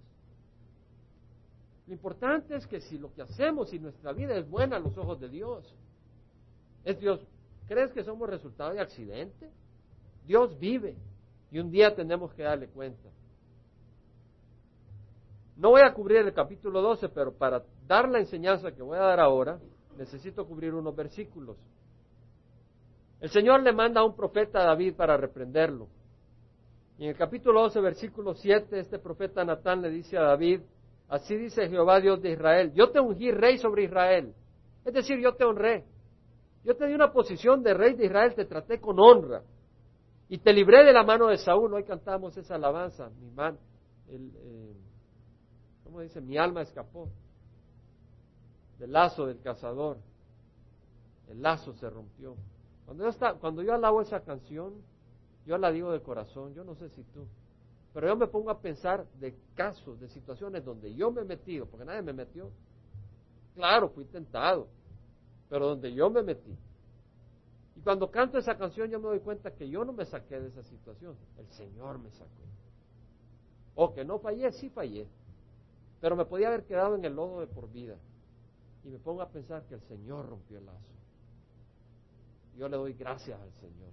Lo 1.88 1.94
importante 1.94 2.56
es 2.56 2.66
que 2.66 2.80
si 2.80 2.98
lo 2.98 3.14
que 3.14 3.24
hacemos 3.24 3.74
y 3.74 3.80
nuestra 3.80 4.14
vida 4.14 4.36
es 4.36 4.50
buena 4.50 4.78
a 4.78 4.80
los 4.80 4.98
ojos 4.98 5.20
de 5.20 5.28
Dios, 5.28 5.74
es 6.86 6.98
Dios. 6.98 7.20
¿Crees 7.68 7.92
que 7.92 8.04
somos 8.04 8.30
resultado 8.30 8.74
de 8.74 8.80
accidente? 8.80 9.50
Dios 10.26 10.58
vive. 10.60 10.96
Y 11.52 11.60
un 11.60 11.70
día 11.70 11.94
tenemos 11.94 12.34
que 12.34 12.44
darle 12.44 12.70
cuenta. 12.70 13.10
No 15.58 15.70
voy 15.72 15.82
a 15.82 15.94
cubrir 15.94 16.20
el 16.20 16.34
capítulo 16.34 16.82
12, 16.82 17.10
pero 17.10 17.34
para 17.34 17.64
dar 17.86 18.10
la 18.10 18.20
enseñanza 18.20 18.72
que 18.72 18.82
voy 18.82 18.98
a 18.98 19.02
dar 19.02 19.20
ahora, 19.20 19.60
necesito 19.98 20.48
cubrir 20.48 20.74
unos 20.74 20.96
versículos. 20.96 21.58
El 23.20 23.30
Señor 23.30 23.62
le 23.62 23.72
manda 23.72 24.02
a 24.02 24.06
un 24.06 24.16
profeta 24.16 24.62
a 24.62 24.66
David 24.66 24.96
para 24.96 25.18
reprenderlo. 25.18 25.88
Y 26.98 27.04
en 27.04 27.10
el 27.10 27.16
capítulo 27.18 27.62
12, 27.62 27.82
versículo 27.82 28.34
7, 28.34 28.80
este 28.80 28.98
profeta 28.98 29.44
Natán 29.44 29.82
le 29.82 29.90
dice 29.90 30.18
a 30.18 30.22
David, 30.22 30.62
así 31.10 31.36
dice 31.36 31.70
Jehová 31.70 32.00
Dios 32.00 32.22
de 32.22 32.32
Israel, 32.32 32.72
yo 32.74 32.90
te 32.92 33.00
ungí 33.00 33.30
rey 33.32 33.58
sobre 33.58 33.84
Israel. 33.84 34.34
Es 34.86 34.94
decir, 34.94 35.20
yo 35.20 35.36
te 35.36 35.44
honré. 35.44 35.86
Yo 36.64 36.76
te 36.76 36.88
di 36.88 36.94
una 36.94 37.12
posición 37.12 37.62
de 37.62 37.74
rey 37.74 37.94
de 37.94 38.06
Israel, 38.06 38.34
te 38.36 38.46
traté 38.46 38.80
con 38.80 39.00
honra. 39.00 39.44
Y 40.32 40.38
te 40.38 40.54
libré 40.54 40.86
de 40.86 40.94
la 40.94 41.04
mano 41.04 41.28
de 41.28 41.38
Saúl. 41.38 41.74
Hoy 41.74 41.84
cantamos 41.84 42.38
esa 42.38 42.56
alabanza. 42.56 43.10
Mi 43.20 43.30
man, 43.32 43.60
el, 44.08 44.32
eh, 44.34 44.78
¿cómo 45.84 46.00
dice? 46.00 46.22
Mi 46.22 46.38
alma 46.38 46.62
escapó 46.62 47.10
del 48.80 48.94
lazo 48.94 49.26
del 49.26 49.42
cazador. 49.42 49.98
El 51.28 51.42
lazo 51.42 51.74
se 51.74 51.90
rompió. 51.90 52.38
Cuando 52.86 53.04
yo, 53.04 53.10
está, 53.10 53.34
cuando 53.34 53.62
yo 53.62 53.74
alabo 53.74 54.02
esa 54.02 54.22
canción, 54.22 54.76
yo 55.46 55.58
la 55.58 55.70
digo 55.70 55.92
de 55.92 56.02
corazón. 56.02 56.54
Yo 56.54 56.64
no 56.64 56.76
sé 56.76 56.88
si 56.92 57.04
tú. 57.04 57.28
Pero 57.94 58.08
yo 58.08 58.16
me 58.16 58.28
pongo 58.28 58.52
a 58.52 58.62
pensar 58.62 59.06
de 59.20 59.36
casos, 59.54 60.00
de 60.00 60.08
situaciones 60.08 60.64
donde 60.64 60.96
yo 60.96 61.12
me 61.12 61.24
he 61.24 61.26
metido, 61.26 61.66
porque 61.66 61.84
nadie 61.84 62.04
me 62.04 62.14
metió. 62.14 62.52
Claro, 63.54 63.90
fui 63.90 64.06
tentado, 64.06 64.70
pero 65.50 65.68
donde 65.68 65.94
yo 65.94 66.10
me 66.10 66.24
metí 66.24 66.58
Cuando 67.84 68.12
canto 68.12 68.38
esa 68.38 68.58
canción 68.58 68.90
yo 68.90 69.00
me 69.00 69.08
doy 69.08 69.20
cuenta 69.20 69.52
que 69.52 69.68
yo 69.68 69.84
no 69.84 69.94
me 69.94 70.06
saqué 70.06 70.40
de 70.40 70.50
esa 70.50 70.64
situación, 70.64 71.16
el 71.38 71.48
Señor 71.50 71.98
me 71.98 72.12
sacó. 72.12 72.44
O 73.76 73.94
que 73.94 74.06
no 74.06 74.20
fallé, 74.20 74.52
sí 74.52 74.70
fallé, 74.70 75.08
pero 76.00 76.16
me 76.16 76.26
podía 76.26 76.48
haber 76.48 76.66
quedado 76.66 76.96
en 76.96 77.06
el 77.06 77.16
lodo 77.16 77.40
de 77.40 77.48
por 77.48 77.72
vida. 77.72 77.98
Y 78.84 78.90
me 78.90 79.00
pongo 79.00 79.22
a 79.22 79.30
pensar 79.30 79.64
que 79.66 79.76
el 79.76 79.82
Señor 79.82 80.28
rompió 80.28 80.58
el 80.58 80.66
lazo. 80.66 80.92
Yo 82.58 82.68
le 82.68 82.78
doy 82.78 82.94
gracias 82.94 83.40
al 83.40 83.52
Señor. 83.54 83.92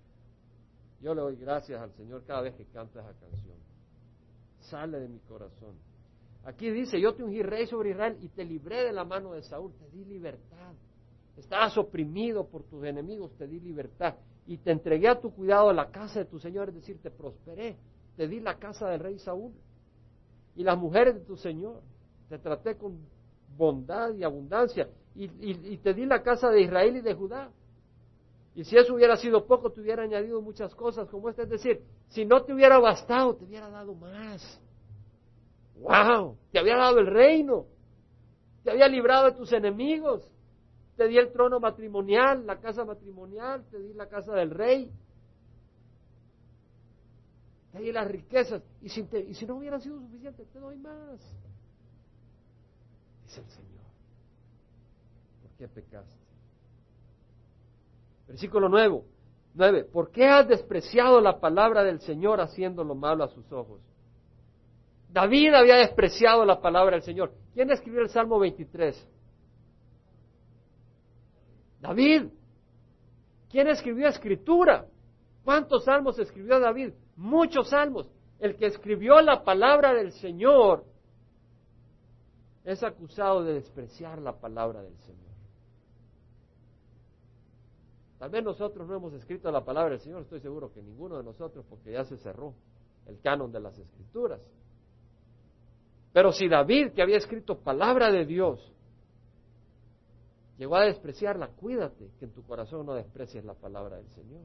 Yo 1.00 1.14
le 1.14 1.20
doy 1.20 1.36
gracias 1.36 1.80
al 1.80 1.92
Señor 1.92 2.24
cada 2.24 2.42
vez 2.42 2.54
que 2.54 2.64
canto 2.66 2.98
esa 2.98 3.12
canción. 3.12 3.56
Sale 4.60 4.98
de 4.98 5.08
mi 5.08 5.20
corazón. 5.20 5.76
Aquí 6.44 6.70
dice, 6.70 7.00
yo 7.00 7.14
te 7.14 7.22
ungí 7.22 7.42
rey 7.42 7.66
sobre 7.66 7.90
Israel 7.90 8.18
y 8.20 8.28
te 8.28 8.44
libré 8.44 8.84
de 8.84 8.92
la 8.92 9.04
mano 9.04 9.32
de 9.32 9.42
Saúl, 9.42 9.72
te 9.74 9.88
di 9.90 10.04
libertad. 10.04 10.74
Estabas 11.38 11.78
oprimido 11.78 12.48
por 12.48 12.64
tus 12.64 12.84
enemigos, 12.84 13.32
te 13.36 13.46
di 13.46 13.60
libertad. 13.60 14.16
Y 14.46 14.58
te 14.58 14.72
entregué 14.72 15.08
a 15.08 15.20
tu 15.20 15.32
cuidado 15.32 15.72
la 15.72 15.90
casa 15.90 16.20
de 16.20 16.24
tu 16.24 16.38
Señor, 16.38 16.70
es 16.70 16.74
decir, 16.74 17.00
te 17.00 17.10
prosperé. 17.10 17.76
Te 18.16 18.26
di 18.26 18.40
la 18.40 18.58
casa 18.58 18.88
del 18.88 19.00
rey 19.00 19.18
Saúl 19.18 19.52
y 20.56 20.64
las 20.64 20.76
mujeres 20.76 21.14
de 21.14 21.20
tu 21.20 21.36
Señor. 21.36 21.82
Te 22.28 22.38
traté 22.38 22.76
con 22.76 22.98
bondad 23.56 24.12
y 24.14 24.24
abundancia. 24.24 24.88
Y, 25.14 25.76
te 25.78 25.94
di 25.94 26.06
la 26.06 26.22
casa 26.22 26.48
de 26.50 26.62
Israel 26.62 26.96
y 26.96 27.00
de 27.00 27.14
Judá. 27.14 27.50
Y 28.54 28.64
si 28.64 28.76
eso 28.76 28.94
hubiera 28.94 29.16
sido 29.16 29.46
poco, 29.46 29.70
te 29.70 29.80
hubiera 29.80 30.02
añadido 30.02 30.40
muchas 30.40 30.74
cosas 30.74 31.08
como 31.08 31.28
esta. 31.28 31.42
Es 31.42 31.50
decir, 31.50 31.82
si 32.08 32.24
no 32.24 32.42
te 32.42 32.52
hubiera 32.52 32.78
bastado, 32.78 33.36
te 33.36 33.44
hubiera 33.44 33.68
dado 33.68 33.94
más. 33.94 34.60
¡Wow! 35.76 36.36
Te 36.50 36.58
había 36.58 36.76
dado 36.76 36.98
el 36.98 37.06
reino. 37.06 37.66
Te 38.64 38.72
había 38.72 38.88
librado 38.88 39.26
de 39.26 39.32
tus 39.32 39.52
enemigos. 39.52 40.28
Te 40.98 41.06
di 41.06 41.16
el 41.16 41.30
trono 41.30 41.60
matrimonial, 41.60 42.44
la 42.44 42.58
casa 42.58 42.84
matrimonial, 42.84 43.64
te 43.70 43.78
di 43.78 43.94
la 43.94 44.08
casa 44.08 44.34
del 44.34 44.50
rey. 44.50 44.90
Te 47.70 47.78
di 47.78 47.92
las 47.92 48.08
riquezas. 48.08 48.60
Y 48.82 48.88
si, 48.88 49.08
y 49.28 49.34
si 49.34 49.46
no 49.46 49.54
hubieran 49.54 49.80
sido 49.80 50.00
suficientes, 50.00 50.48
te 50.48 50.58
doy 50.58 50.76
más. 50.78 51.20
Dice 53.22 53.40
el 53.42 53.46
Señor. 53.46 53.84
¿Por 55.42 55.52
qué 55.52 55.68
pecaste? 55.68 56.26
Versículo 58.26 58.68
9. 58.68 59.00
9. 59.54 59.84
¿Por 59.84 60.10
qué 60.10 60.26
has 60.26 60.48
despreciado 60.48 61.20
la 61.20 61.38
palabra 61.38 61.84
del 61.84 62.00
Señor 62.00 62.40
haciendo 62.40 62.82
lo 62.82 62.96
malo 62.96 63.22
a 63.22 63.28
sus 63.28 63.52
ojos? 63.52 63.80
David 65.12 65.54
había 65.54 65.76
despreciado 65.76 66.44
la 66.44 66.60
palabra 66.60 66.96
del 66.96 67.02
Señor. 67.04 67.32
¿Quién 67.54 67.70
escribió 67.70 68.00
el 68.00 68.08
Salmo 68.08 68.40
23? 68.40 69.08
David. 71.80 72.28
¿Quién 73.50 73.68
escribió 73.68 74.08
escritura? 74.08 74.86
¿Cuántos 75.44 75.84
salmos 75.84 76.18
escribió 76.18 76.60
David? 76.60 76.92
Muchos 77.16 77.70
salmos. 77.70 78.10
El 78.38 78.56
que 78.56 78.66
escribió 78.66 79.20
la 79.20 79.42
palabra 79.42 79.94
del 79.94 80.12
Señor 80.12 80.84
es 82.64 82.82
acusado 82.82 83.42
de 83.42 83.54
despreciar 83.54 84.20
la 84.20 84.38
palabra 84.38 84.82
del 84.82 84.96
Señor. 84.98 85.28
Tal 88.18 88.30
vez 88.30 88.44
nosotros 88.44 88.86
no 88.86 88.96
hemos 88.96 89.12
escrito 89.14 89.50
la 89.50 89.64
palabra 89.64 89.92
del 89.92 90.00
Señor, 90.00 90.22
estoy 90.22 90.40
seguro 90.40 90.72
que 90.72 90.82
ninguno 90.82 91.16
de 91.16 91.24
nosotros, 91.24 91.64
porque 91.68 91.92
ya 91.92 92.04
se 92.04 92.16
cerró 92.18 92.52
el 93.06 93.20
canon 93.20 93.50
de 93.50 93.60
las 93.60 93.78
escrituras. 93.78 94.40
Pero 96.12 96.32
si 96.32 96.48
David, 96.48 96.92
que 96.92 97.02
había 97.02 97.16
escrito 97.16 97.60
palabra 97.60 98.10
de 98.10 98.26
Dios, 98.26 98.72
llegó 100.58 100.76
a 100.76 100.84
despreciarla, 100.84 101.48
cuídate 101.48 102.10
que 102.18 102.26
en 102.26 102.32
tu 102.32 102.42
corazón 102.42 102.84
no 102.84 102.94
desprecies 102.94 103.44
la 103.44 103.54
palabra 103.54 103.96
del 103.96 104.08
Señor. 104.10 104.42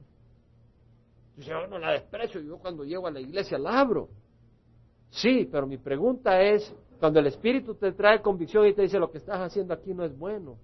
Dice, 1.36 1.50
yo 1.50 1.66
no 1.66 1.78
la 1.78 1.92
desprecio, 1.92 2.40
yo 2.40 2.58
cuando 2.58 2.84
llego 2.84 3.06
a 3.08 3.10
la 3.10 3.20
iglesia 3.20 3.58
la 3.58 3.80
abro. 3.80 4.08
Sí, 5.10 5.48
pero 5.50 5.66
mi 5.66 5.78
pregunta 5.78 6.40
es, 6.40 6.74
cuando 7.00 7.18
el 7.18 7.26
Espíritu 7.26 7.74
te 7.74 7.92
trae 7.92 8.22
convicción 8.22 8.66
y 8.66 8.72
te 8.72 8.82
dice 8.82 8.98
lo 8.98 9.10
que 9.10 9.18
estás 9.18 9.40
haciendo 9.40 9.74
aquí 9.74 9.92
no 9.92 10.04
es 10.04 10.16
bueno, 10.16 10.56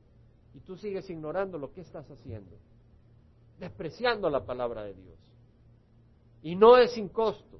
y 0.54 0.60
tú 0.60 0.76
sigues 0.76 1.08
ignorando 1.10 1.58
lo 1.58 1.72
que 1.72 1.80
estás 1.80 2.08
haciendo, 2.10 2.56
despreciando 3.58 4.30
la 4.30 4.44
palabra 4.44 4.84
de 4.84 4.94
Dios. 4.94 5.18
Y 6.42 6.56
no 6.56 6.76
es 6.78 6.92
sin 6.92 7.08
costo, 7.08 7.58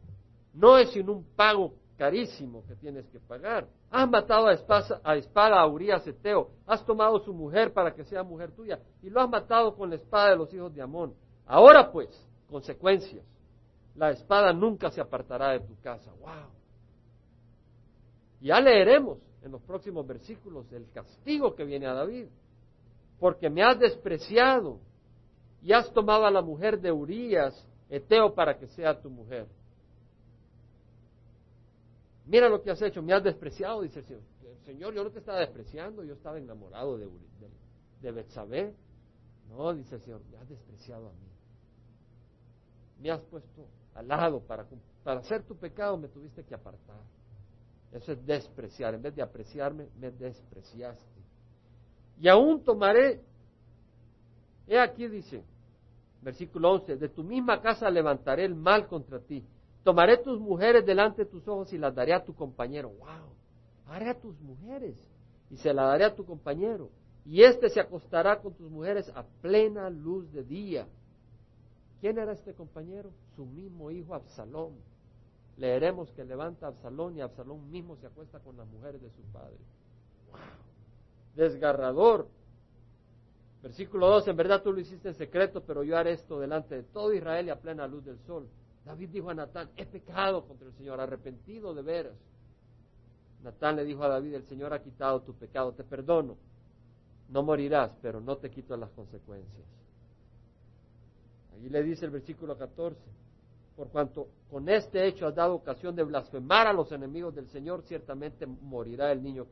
no 0.55 0.79
es 0.79 0.90
sin 0.90 1.09
un 1.09 1.24
pago 1.37 1.74
carísimo 1.96 2.64
que 2.66 2.76
tienes 2.76 3.07
que 3.09 3.20
pagar. 3.20 3.68
Has 3.90 4.09
matado 4.09 4.46
a 4.46 4.53
espada, 4.53 5.00
a, 5.03 5.16
espada 5.16 5.61
a 5.61 5.66
Urias 5.66 6.07
Eteo, 6.07 6.50
has 6.66 6.85
tomado 6.85 7.18
su 7.20 7.35
mujer 7.35 7.72
para 7.72 7.92
que 7.92 8.05
sea 8.05 8.22
mujer 8.22 8.53
tuya, 8.53 8.79
y 9.03 9.11
lo 9.11 9.20
has 9.20 9.29
matado 9.29 9.74
con 9.74 9.90
la 9.90 9.96
espada 9.96 10.31
de 10.31 10.37
los 10.37 10.55
hijos 10.55 10.72
de 10.72 10.81
Amón. 10.81 11.14
Ahora 11.44 11.90
pues, 11.90 12.09
consecuencias. 12.48 13.24
La 13.96 14.11
espada 14.11 14.53
nunca 14.53 14.90
se 14.90 15.00
apartará 15.00 15.50
de 15.50 15.61
tu 15.61 15.79
casa. 15.81 16.12
¡Wow! 16.20 16.50
Ya 18.40 18.61
leeremos 18.61 19.18
en 19.42 19.53
los 19.53 19.62
próximos 19.62 20.07
versículos 20.07 20.70
el 20.72 20.90
castigo 20.90 21.55
que 21.55 21.64
viene 21.64 21.87
a 21.87 21.94
David. 21.94 22.29
Porque 23.18 23.50
me 23.50 23.62
has 23.62 23.79
despreciado 23.79 24.79
y 25.62 25.72
has 25.72 25.92
tomado 25.92 26.24
a 26.24 26.31
la 26.31 26.40
mujer 26.40 26.81
de 26.81 26.90
Urias, 26.90 27.66
Eteo, 27.88 28.35
para 28.35 28.57
que 28.57 28.66
sea 28.68 28.98
tu 28.98 29.11
mujer. 29.11 29.46
Mira 32.30 32.48
lo 32.48 32.62
que 32.62 32.70
has 32.70 32.80
hecho, 32.80 33.02
me 33.02 33.12
has 33.12 33.24
despreciado, 33.24 33.82
dice 33.82 33.98
el 33.98 34.04
Señor. 34.04 34.22
Señor, 34.64 34.94
yo 34.94 35.02
no 35.02 35.10
te 35.10 35.18
estaba 35.18 35.40
despreciando, 35.40 36.04
yo 36.04 36.14
estaba 36.14 36.38
enamorado 36.38 36.96
de, 36.96 37.08
de, 38.00 38.12
de 38.12 38.74
No, 39.48 39.74
dice 39.74 39.96
el 39.96 40.00
Señor, 40.00 40.22
me 40.30 40.36
has 40.36 40.48
despreciado 40.48 41.08
a 41.08 41.12
mí. 41.12 41.28
Me 43.00 43.10
has 43.10 43.20
puesto 43.22 43.66
al 43.96 44.06
lado 44.06 44.38
para, 44.46 44.64
para 45.02 45.18
hacer 45.18 45.42
tu 45.42 45.56
pecado, 45.56 45.96
me 45.96 46.06
tuviste 46.06 46.44
que 46.44 46.54
apartar. 46.54 47.02
Eso 47.90 48.12
es 48.12 48.24
despreciar. 48.24 48.94
En 48.94 49.02
vez 49.02 49.16
de 49.16 49.22
apreciarme, 49.22 49.88
me 49.98 50.12
despreciaste. 50.12 51.20
Y 52.20 52.28
aún 52.28 52.62
tomaré, 52.62 53.20
he 54.68 54.78
aquí 54.78 55.08
dice, 55.08 55.42
versículo 56.22 56.74
11, 56.74 56.96
de 56.96 57.08
tu 57.08 57.24
misma 57.24 57.60
casa 57.60 57.90
levantaré 57.90 58.44
el 58.44 58.54
mal 58.54 58.86
contra 58.86 59.18
ti. 59.18 59.44
Tomaré 59.82 60.18
tus 60.18 60.38
mujeres 60.38 60.84
delante 60.84 61.24
de 61.24 61.30
tus 61.30 61.46
ojos 61.48 61.72
y 61.72 61.78
las 61.78 61.94
daré 61.94 62.12
a 62.12 62.24
tu 62.24 62.34
compañero. 62.34 62.90
¡Wow! 62.90 63.34
Haré 63.86 64.10
a 64.10 64.20
tus 64.20 64.38
mujeres 64.40 64.96
y 65.50 65.56
se 65.56 65.72
las 65.72 65.86
daré 65.86 66.04
a 66.04 66.14
tu 66.14 66.24
compañero. 66.24 66.90
Y 67.24 67.42
éste 67.42 67.68
se 67.70 67.80
acostará 67.80 68.40
con 68.40 68.54
tus 68.54 68.70
mujeres 68.70 69.10
a 69.14 69.24
plena 69.40 69.88
luz 69.90 70.30
de 70.32 70.44
día. 70.44 70.86
¿Quién 72.00 72.18
era 72.18 72.32
este 72.32 72.54
compañero? 72.54 73.10
Su 73.36 73.44
mismo 73.44 73.90
hijo 73.90 74.14
Absalón 74.14 74.74
leeremos 75.60 76.10
que 76.12 76.24
levanta 76.24 76.66
Absalón 76.66 77.16
y 77.16 77.20
Absalón 77.20 77.70
mismo 77.70 77.94
se 77.96 78.06
acuesta 78.06 78.38
con 78.40 78.56
las 78.56 78.66
mujeres 78.68 79.00
de 79.02 79.10
su 79.10 79.22
padre. 79.32 79.58
¡Wow! 80.30 80.40
Desgarrador. 81.36 82.28
Versículo 83.62 84.08
2, 84.08 84.28
en 84.28 84.36
verdad 84.36 84.62
tú 84.62 84.72
lo 84.72 84.80
hiciste 84.80 85.08
en 85.08 85.14
secreto, 85.14 85.62
pero 85.62 85.82
yo 85.82 85.98
haré 85.98 86.12
esto 86.12 86.40
delante 86.40 86.76
de 86.76 86.82
todo 86.82 87.12
Israel 87.12 87.46
y 87.46 87.50
a 87.50 87.60
plena 87.60 87.86
luz 87.86 88.04
del 88.06 88.18
sol. 88.20 88.48
David 88.84 89.10
dijo 89.10 89.30
a 89.30 89.34
Natán, 89.34 89.70
he 89.76 89.86
pecado 89.86 90.46
contra 90.46 90.66
el 90.66 90.74
Señor, 90.74 91.00
arrepentido 91.00 91.74
de 91.74 91.82
veras. 91.82 92.16
Natán 93.42 93.76
le 93.76 93.84
dijo 93.84 94.02
a 94.02 94.08
David, 94.08 94.34
el 94.34 94.44
Señor 94.44 94.72
ha 94.72 94.82
quitado 94.82 95.20
tu 95.20 95.34
pecado, 95.34 95.72
te 95.72 95.84
perdono. 95.84 96.36
No 97.28 97.42
morirás, 97.42 97.94
pero 98.02 98.20
no 98.20 98.36
te 98.36 98.50
quito 98.50 98.76
las 98.76 98.90
consecuencias. 98.90 99.66
Ahí 101.54 101.68
le 101.68 101.82
dice 101.82 102.06
el 102.06 102.10
versículo 102.10 102.56
14, 102.56 102.98
por 103.76 103.88
cuanto 103.88 104.28
con 104.50 104.68
este 104.68 105.06
hecho 105.06 105.26
has 105.26 105.34
dado 105.34 105.54
ocasión 105.54 105.94
de 105.94 106.02
blasfemar 106.02 106.66
a 106.66 106.72
los 106.72 106.90
enemigos 106.92 107.34
del 107.34 107.48
Señor, 107.48 107.82
ciertamente 107.82 108.46
morirá 108.46 109.12
el 109.12 109.22
niño 109.22 109.46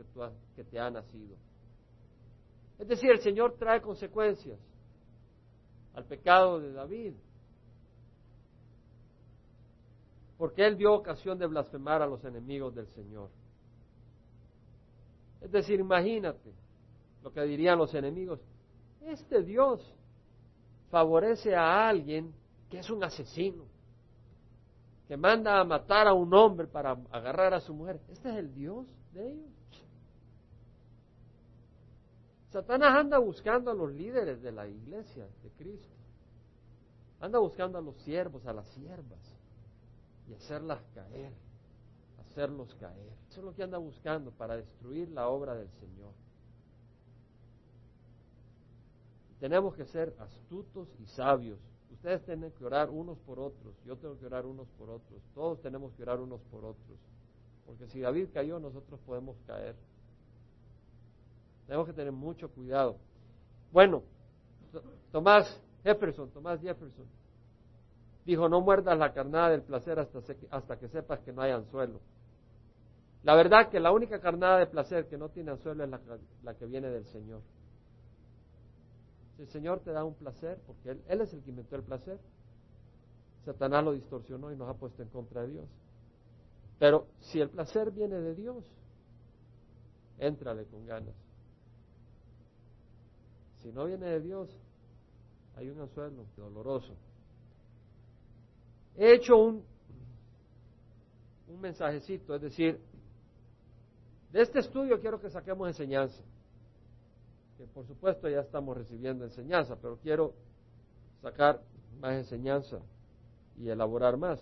que 0.57 0.65
te 0.65 0.79
ha 0.79 0.91
nacido. 0.91 1.37
Es 2.79 2.89
decir, 2.89 3.11
el 3.11 3.21
Señor 3.21 3.57
trae 3.59 3.81
consecuencias 3.81 4.59
al 5.95 6.05
pecado 6.05 6.61
de 6.61 6.73
David, 6.73 7.15
porque 10.39 10.65
él 10.65 10.79
dio 10.79 10.95
ocasión 10.95 11.37
de 11.39 11.47
blasfemar 11.47 12.01
a 12.01 12.07
los 12.07 12.25
enemigos 12.25 12.75
del 12.75 12.87
Señor. 12.89 13.29
Es 15.41 15.51
decir, 15.51 15.81
imagínate 15.81 16.53
lo 17.23 17.33
que 17.33 17.43
dirían 17.43 17.77
los 17.77 17.93
enemigos, 17.95 18.41
este 19.03 19.43
Dios 19.43 19.95
favorece 20.91 21.55
a 21.55 21.89
alguien 21.89 22.33
que 22.71 22.79
es 22.79 22.89
un 22.89 23.03
asesino 23.03 23.65
que 25.09 25.17
manda 25.17 25.59
a 25.59 25.65
matar 25.65 26.07
a 26.07 26.13
un 26.13 26.33
hombre 26.35 26.67
para 26.67 26.93
agarrar 27.11 27.55
a 27.55 27.61
su 27.61 27.73
mujer. 27.73 27.99
¿Este 28.09 28.29
es 28.29 28.37
el 28.37 28.55
Dios 28.55 28.87
de 29.15 29.33
ellos? 29.33 29.51
Satanás 32.51 32.95
anda 32.95 33.19
buscando 33.19 33.71
a 33.71 33.75
los 33.75 33.91
líderes 33.91 34.43
de 34.43 34.53
la 34.53 34.69
iglesia 34.69 35.27
de 35.43 35.51
Cristo. 35.53 35.97
Anda 37.21 37.39
buscando 37.39 37.79
a 37.79 37.81
los 37.81 37.97
siervos, 38.03 38.47
a 38.47 38.53
las 38.53 38.69
siervas, 38.69 39.38
y 40.29 40.35
hacerlas 40.35 40.81
caer, 40.95 41.33
hacerlos 42.21 42.75
caer. 42.77 43.13
Eso 43.31 43.41
es 43.41 43.45
lo 43.45 43.55
que 43.55 43.63
anda 43.63 43.79
buscando 43.79 44.31
para 44.31 44.57
destruir 44.57 45.09
la 45.11 45.29
obra 45.29 45.55
del 45.55 45.71
Señor. 45.81 46.13
tenemos 49.39 49.75
que 49.75 49.85
ser 49.87 50.15
astutos 50.19 50.89
y 51.01 51.07
sabios. 51.07 51.59
Ustedes 51.93 52.25
tienen 52.25 52.53
que 52.53 52.65
orar 52.65 52.91
unos 52.91 53.19
por 53.19 53.39
otros, 53.39 53.75
yo 53.85 53.97
tengo 53.97 54.19
que 54.19 54.27
orar 54.27 54.47
unos 54.47 54.69
por 54.79 54.91
otros, 54.91 55.21
todos 55.35 55.61
tenemos 55.61 55.93
que 55.95 56.03
orar 56.03 56.21
unos 56.21 56.41
por 56.43 56.65
otros. 56.65 56.99
Porque 57.67 57.87
si 57.89 58.01
David 58.01 58.29
cayó, 58.33 58.59
nosotros 58.59 59.01
podemos 59.05 59.37
caer. 59.47 59.75
Tenemos 61.67 61.87
que 61.87 61.93
tener 61.93 62.13
mucho 62.13 62.51
cuidado. 62.51 62.97
Bueno, 63.73 64.03
Tomás 65.13 65.61
Jefferson, 65.83 66.31
Tomás 66.31 66.61
Jefferson, 66.61 67.07
dijo, 68.29 68.47
no 68.47 68.61
muerdas 68.61 68.99
la 68.99 69.15
carnada 69.15 69.49
del 69.49 69.63
placer 69.63 69.99
hasta, 69.99 70.21
hasta 70.51 70.79
que 70.79 70.89
sepas 70.89 71.21
que 71.21 71.33
no 71.33 71.41
hay 71.41 71.53
anzuelo. 71.53 71.99
La 73.23 73.35
verdad 73.35 73.71
que 73.71 73.81
la 73.81 73.91
única 73.91 74.21
carnada 74.21 74.59
de 74.59 74.67
placer 74.67 75.09
que 75.09 75.17
no 75.17 75.31
tiene 75.31 75.51
anzuelo 75.51 75.83
es 75.83 75.91
la, 76.43 76.55
que 76.55 76.67
viene 76.67 76.91
del 76.91 77.07
Señor. 77.07 77.41
Si 79.35 79.43
el 79.43 79.49
Señor 79.49 79.81
te 79.81 79.93
da 79.93 80.05
un 80.05 80.13
placer, 80.13 80.61
porque 80.67 80.91
él, 80.91 81.03
él 81.09 81.23
es 81.23 81.33
el 81.33 81.43
que 81.43 81.49
inventó 81.49 81.77
el 81.77 81.83
placer, 81.85 82.19
Satanás 83.47 83.83
lo 83.83 83.93
distorsionó 83.93 84.53
y 84.53 84.57
nos 84.57 84.69
ha 84.69 84.75
puesto 84.75 85.03
en 85.03 85.09
contra 85.09 85.41
de 85.43 85.49
Dios. 85.49 85.69
Pero 86.79 87.07
si 87.21 87.41
el 87.41 87.49
placer 87.49 87.91
viene 87.93 88.17
de 88.17 88.35
Dios, 88.35 88.63
éntrale 90.19 90.67
con 90.67 90.85
ganas. 90.85 91.15
Si 93.63 93.73
no 93.73 93.87
viene 93.87 94.05
de 94.05 94.21
Dios, 94.21 94.55
hay 95.57 95.71
un 95.71 95.81
anzuelo 95.81 96.27
doloroso. 96.37 96.95
He 98.99 99.15
hecho 99.15 99.37
un, 99.37 99.65
un 101.47 101.61
mensajecito, 101.61 102.35
es 102.35 102.43
decir, 102.43 102.81
de 104.33 104.43
este 104.43 104.59
estudio 104.59 105.01
quiero 105.01 105.21
que 105.21 105.31
saquemos 105.31 105.69
enseñanza. 105.69 106.21
Que 107.57 107.65
por 107.67 107.87
supuesto 107.87 108.29
ya 108.29 108.41
estamos 108.41 108.77
recibiendo 108.77 109.25
enseñanza, 109.25 109.77
pero 109.81 109.99
quiero 109.99 110.35
sacar 111.23 111.63
más 112.01 112.15
enseñanza 112.15 112.81
y 113.57 113.69
elaborar 113.69 114.17
más. 114.17 114.41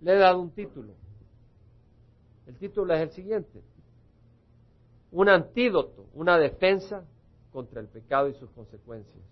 Le 0.00 0.14
he 0.14 0.18
dado 0.18 0.40
un 0.40 0.52
título. 0.52 0.94
El 2.46 2.56
título 2.56 2.94
es 2.94 3.00
el 3.00 3.10
siguiente. 3.10 3.62
Un 5.10 5.28
antídoto, 5.28 6.06
una 6.14 6.38
defensa 6.38 7.04
contra 7.52 7.80
el 7.80 7.88
pecado 7.88 8.28
y 8.28 8.34
sus 8.34 8.50
consecuencias. 8.50 9.22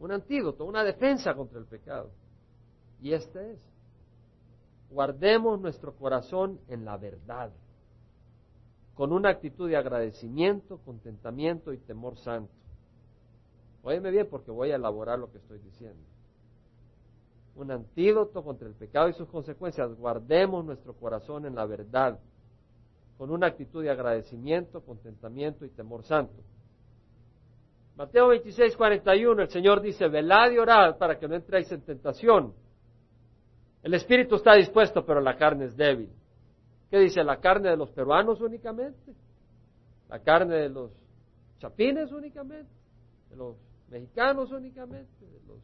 Un 0.00 0.12
antídoto, 0.12 0.64
una 0.64 0.82
defensa 0.82 1.34
contra 1.34 1.58
el 1.58 1.66
pecado. 1.66 2.10
Y 3.02 3.12
este 3.12 3.52
es. 3.52 3.60
Guardemos 4.90 5.60
nuestro 5.60 5.94
corazón 5.94 6.58
en 6.68 6.84
la 6.84 6.96
verdad, 6.96 7.52
con 8.94 9.12
una 9.12 9.28
actitud 9.28 9.68
de 9.68 9.76
agradecimiento, 9.76 10.78
contentamiento 10.78 11.72
y 11.72 11.78
temor 11.78 12.16
santo. 12.16 12.52
Óyeme 13.82 14.10
bien 14.10 14.26
porque 14.28 14.50
voy 14.50 14.72
a 14.72 14.76
elaborar 14.76 15.18
lo 15.18 15.30
que 15.30 15.38
estoy 15.38 15.58
diciendo. 15.60 16.02
Un 17.54 17.70
antídoto 17.70 18.42
contra 18.42 18.66
el 18.66 18.74
pecado 18.74 19.08
y 19.08 19.12
sus 19.12 19.28
consecuencias. 19.28 19.94
Guardemos 19.96 20.64
nuestro 20.64 20.94
corazón 20.94 21.46
en 21.46 21.54
la 21.54 21.66
verdad, 21.66 22.18
con 23.16 23.30
una 23.30 23.48
actitud 23.48 23.82
de 23.82 23.90
agradecimiento, 23.90 24.80
contentamiento 24.80 25.64
y 25.64 25.70
temor 25.70 26.02
santo. 26.04 26.42
Mateo 28.00 28.28
26, 28.28 28.78
41, 28.78 29.42
el 29.42 29.50
Señor 29.50 29.82
dice, 29.82 30.08
velad 30.08 30.50
y 30.52 30.56
orad 30.56 30.96
para 30.96 31.18
que 31.18 31.28
no 31.28 31.34
entréis 31.34 31.70
en 31.70 31.82
tentación. 31.82 32.54
El 33.82 33.92
espíritu 33.92 34.36
está 34.36 34.54
dispuesto, 34.54 35.04
pero 35.04 35.20
la 35.20 35.36
carne 35.36 35.66
es 35.66 35.76
débil. 35.76 36.08
¿Qué 36.88 36.98
dice? 36.98 37.22
¿La 37.22 37.36
carne 37.40 37.68
de 37.68 37.76
los 37.76 37.90
peruanos 37.90 38.40
únicamente? 38.40 39.12
¿La 40.08 40.18
carne 40.20 40.56
de 40.56 40.70
los 40.70 40.90
chapines 41.58 42.10
únicamente? 42.10 42.72
¿De 43.28 43.36
los 43.36 43.58
mexicanos 43.90 44.50
únicamente? 44.50 45.26
¿De 45.26 45.46
los 45.46 45.60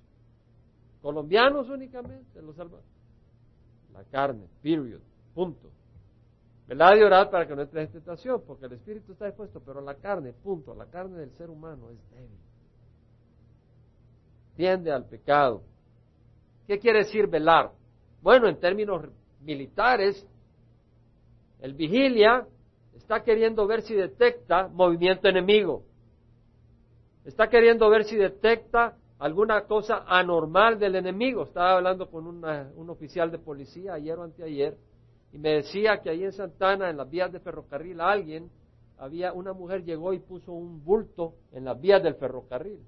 colombianos 1.00 1.70
únicamente? 1.70 2.38
¿De 2.38 2.42
los 2.42 2.54
La 2.58 4.04
carne, 4.10 4.46
period, 4.60 5.00
punto. 5.32 5.70
¿Verdad? 6.66 6.96
Y 6.96 7.02
orar 7.02 7.30
para 7.30 7.46
que 7.46 7.54
no 7.54 7.62
entre 7.62 7.82
en 7.82 7.92
tentación, 7.92 8.42
porque 8.44 8.66
el 8.66 8.72
espíritu 8.72 9.12
está 9.12 9.26
dispuesto, 9.26 9.60
pero 9.64 9.80
la 9.80 9.94
carne, 9.94 10.32
punto, 10.32 10.74
la 10.74 10.86
carne 10.86 11.18
del 11.18 11.30
ser 11.32 11.48
humano 11.48 11.90
es 11.90 12.10
débil. 12.10 12.38
Tiende 14.56 14.90
al 14.90 15.04
pecado. 15.04 15.62
¿Qué 16.66 16.78
quiere 16.78 17.00
decir 17.00 17.28
velar? 17.28 17.70
Bueno, 18.20 18.48
en 18.48 18.58
términos 18.58 19.04
militares, 19.40 20.26
el 21.60 21.74
vigilia 21.74 22.46
está 22.94 23.22
queriendo 23.22 23.66
ver 23.68 23.82
si 23.82 23.94
detecta 23.94 24.66
movimiento 24.66 25.28
enemigo. 25.28 25.84
Está 27.24 27.48
queriendo 27.48 27.88
ver 27.88 28.04
si 28.04 28.16
detecta 28.16 28.96
alguna 29.18 29.62
cosa 29.66 30.04
anormal 30.06 30.78
del 30.80 30.96
enemigo. 30.96 31.44
Estaba 31.44 31.76
hablando 31.76 32.10
con 32.10 32.26
un 32.26 32.90
oficial 32.90 33.30
de 33.30 33.38
policía 33.38 33.94
ayer 33.94 34.18
o 34.18 34.24
anteayer 34.24 34.76
y 35.36 35.38
me 35.38 35.50
decía 35.50 36.00
que 36.00 36.08
ahí 36.08 36.24
en 36.24 36.32
Santana, 36.32 36.88
en 36.88 36.96
las 36.96 37.10
vías 37.10 37.30
de 37.30 37.40
ferrocarril, 37.40 38.00
alguien, 38.00 38.50
había 38.96 39.34
una 39.34 39.52
mujer 39.52 39.84
llegó 39.84 40.14
y 40.14 40.18
puso 40.18 40.50
un 40.50 40.82
bulto 40.82 41.34
en 41.52 41.66
las 41.66 41.78
vías 41.78 42.02
del 42.02 42.14
ferrocarril. 42.14 42.80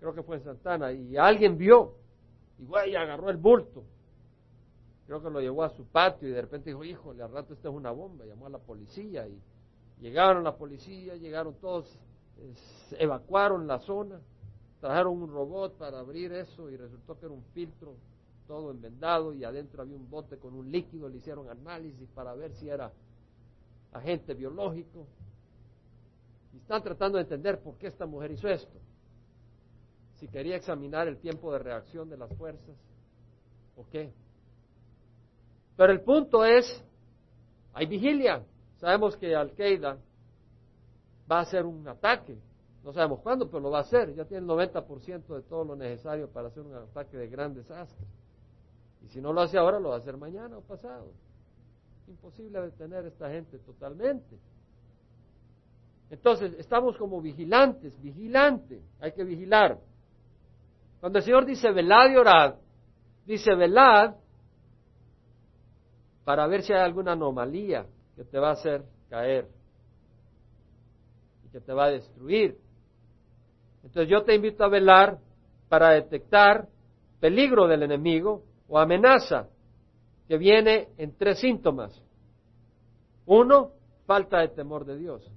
Creo 0.00 0.12
que 0.12 0.24
fue 0.24 0.38
en 0.38 0.42
Santana 0.42 0.90
y 0.92 1.16
alguien 1.16 1.56
vio 1.56 1.94
y 2.58 2.64
güey, 2.64 2.96
agarró 2.96 3.30
el 3.30 3.36
bulto. 3.36 3.84
Creo 5.06 5.22
que 5.22 5.30
lo 5.30 5.40
llevó 5.40 5.62
a 5.62 5.70
su 5.70 5.84
patio 5.86 6.28
y 6.28 6.32
de 6.32 6.42
repente 6.42 6.70
dijo, 6.70 6.82
híjole, 6.82 7.22
al 7.22 7.30
rato 7.30 7.54
esto 7.54 7.68
es 7.68 7.74
una 7.76 7.92
bomba. 7.92 8.24
Llamó 8.24 8.46
a 8.46 8.50
la 8.50 8.58
policía 8.58 9.28
y 9.28 9.40
llegaron 10.00 10.42
la 10.42 10.56
policía, 10.56 11.14
llegaron 11.14 11.54
todos, 11.60 11.96
evacuaron 12.98 13.68
la 13.68 13.78
zona, 13.78 14.20
trajeron 14.80 15.22
un 15.22 15.30
robot 15.30 15.78
para 15.78 16.00
abrir 16.00 16.32
eso 16.32 16.68
y 16.68 16.76
resultó 16.76 17.16
que 17.16 17.26
era 17.26 17.32
un 17.32 17.44
filtro 17.54 17.94
todo 18.52 18.70
envendado 18.70 19.32
y 19.32 19.44
adentro 19.44 19.80
había 19.80 19.96
un 19.96 20.10
bote 20.10 20.36
con 20.36 20.52
un 20.52 20.70
líquido, 20.70 21.08
le 21.08 21.16
hicieron 21.16 21.48
análisis 21.48 22.06
para 22.10 22.34
ver 22.34 22.52
si 22.52 22.68
era 22.68 22.92
agente 23.92 24.34
biológico. 24.34 25.06
Y 26.52 26.58
están 26.58 26.82
tratando 26.82 27.16
de 27.16 27.22
entender 27.22 27.62
por 27.62 27.78
qué 27.78 27.86
esta 27.86 28.04
mujer 28.04 28.30
hizo 28.32 28.48
esto 28.48 28.78
si 30.16 30.28
quería 30.28 30.56
examinar 30.56 31.08
el 31.08 31.16
tiempo 31.16 31.50
de 31.50 31.60
reacción 31.60 32.10
de 32.10 32.18
las 32.18 32.30
fuerzas 32.36 32.76
o 33.74 33.86
qué. 33.88 34.12
Pero 35.74 35.90
el 35.90 36.02
punto 36.02 36.44
es, 36.44 36.84
hay 37.72 37.86
vigilia. 37.86 38.44
Sabemos 38.76 39.16
que 39.16 39.34
Al-Qaeda 39.34 39.96
va 41.30 41.38
a 41.38 41.40
hacer 41.40 41.64
un 41.64 41.88
ataque. 41.88 42.38
No 42.84 42.92
sabemos 42.92 43.20
cuándo, 43.20 43.46
pero 43.46 43.60
lo 43.60 43.70
va 43.70 43.78
a 43.78 43.80
hacer. 43.80 44.14
Ya 44.14 44.26
tiene 44.26 44.44
el 44.44 44.50
90% 44.50 45.26
de 45.36 45.42
todo 45.42 45.64
lo 45.64 45.74
necesario 45.74 46.28
para 46.28 46.48
hacer 46.48 46.62
un 46.62 46.74
ataque 46.74 47.16
de 47.16 47.28
gran 47.28 47.54
desastre. 47.54 48.06
Y 49.04 49.08
si 49.08 49.20
no 49.20 49.32
lo 49.32 49.40
hace 49.42 49.58
ahora, 49.58 49.78
lo 49.78 49.90
va 49.90 49.96
a 49.96 49.98
hacer 49.98 50.16
mañana 50.16 50.58
o 50.58 50.62
pasado. 50.62 51.12
Imposible 52.08 52.60
detener 52.60 53.04
a 53.04 53.08
esta 53.08 53.30
gente 53.30 53.58
totalmente. 53.58 54.38
Entonces, 56.10 56.54
estamos 56.58 56.96
como 56.98 57.22
vigilantes, 57.22 58.00
vigilante, 58.02 58.82
hay 59.00 59.12
que 59.12 59.24
vigilar. 59.24 59.78
Cuando 61.00 61.18
el 61.18 61.24
Señor 61.24 61.46
dice 61.46 61.70
velad 61.72 62.10
y 62.10 62.16
orad, 62.16 62.54
dice 63.26 63.54
velad 63.54 64.14
para 66.24 66.46
ver 66.46 66.62
si 66.62 66.72
hay 66.72 66.80
alguna 66.80 67.12
anomalía 67.12 67.86
que 68.14 68.24
te 68.24 68.38
va 68.38 68.50
a 68.50 68.52
hacer 68.52 68.84
caer 69.08 69.48
y 71.44 71.48
que 71.48 71.60
te 71.60 71.72
va 71.72 71.86
a 71.86 71.90
destruir. 71.90 72.58
Entonces 73.82 74.08
yo 74.08 74.22
te 74.22 74.34
invito 74.34 74.64
a 74.64 74.68
velar 74.68 75.18
para 75.68 75.90
detectar 75.90 76.68
peligro 77.20 77.66
del 77.66 77.82
enemigo 77.82 78.42
o 78.72 78.78
amenaza 78.78 79.50
que 80.26 80.38
viene 80.38 80.88
en 80.96 81.14
tres 81.14 81.40
síntomas. 81.40 82.02
Uno, 83.26 83.72
falta 84.06 84.38
de 84.38 84.48
temor 84.48 84.86
de 84.86 84.96
Dios. 84.96 85.30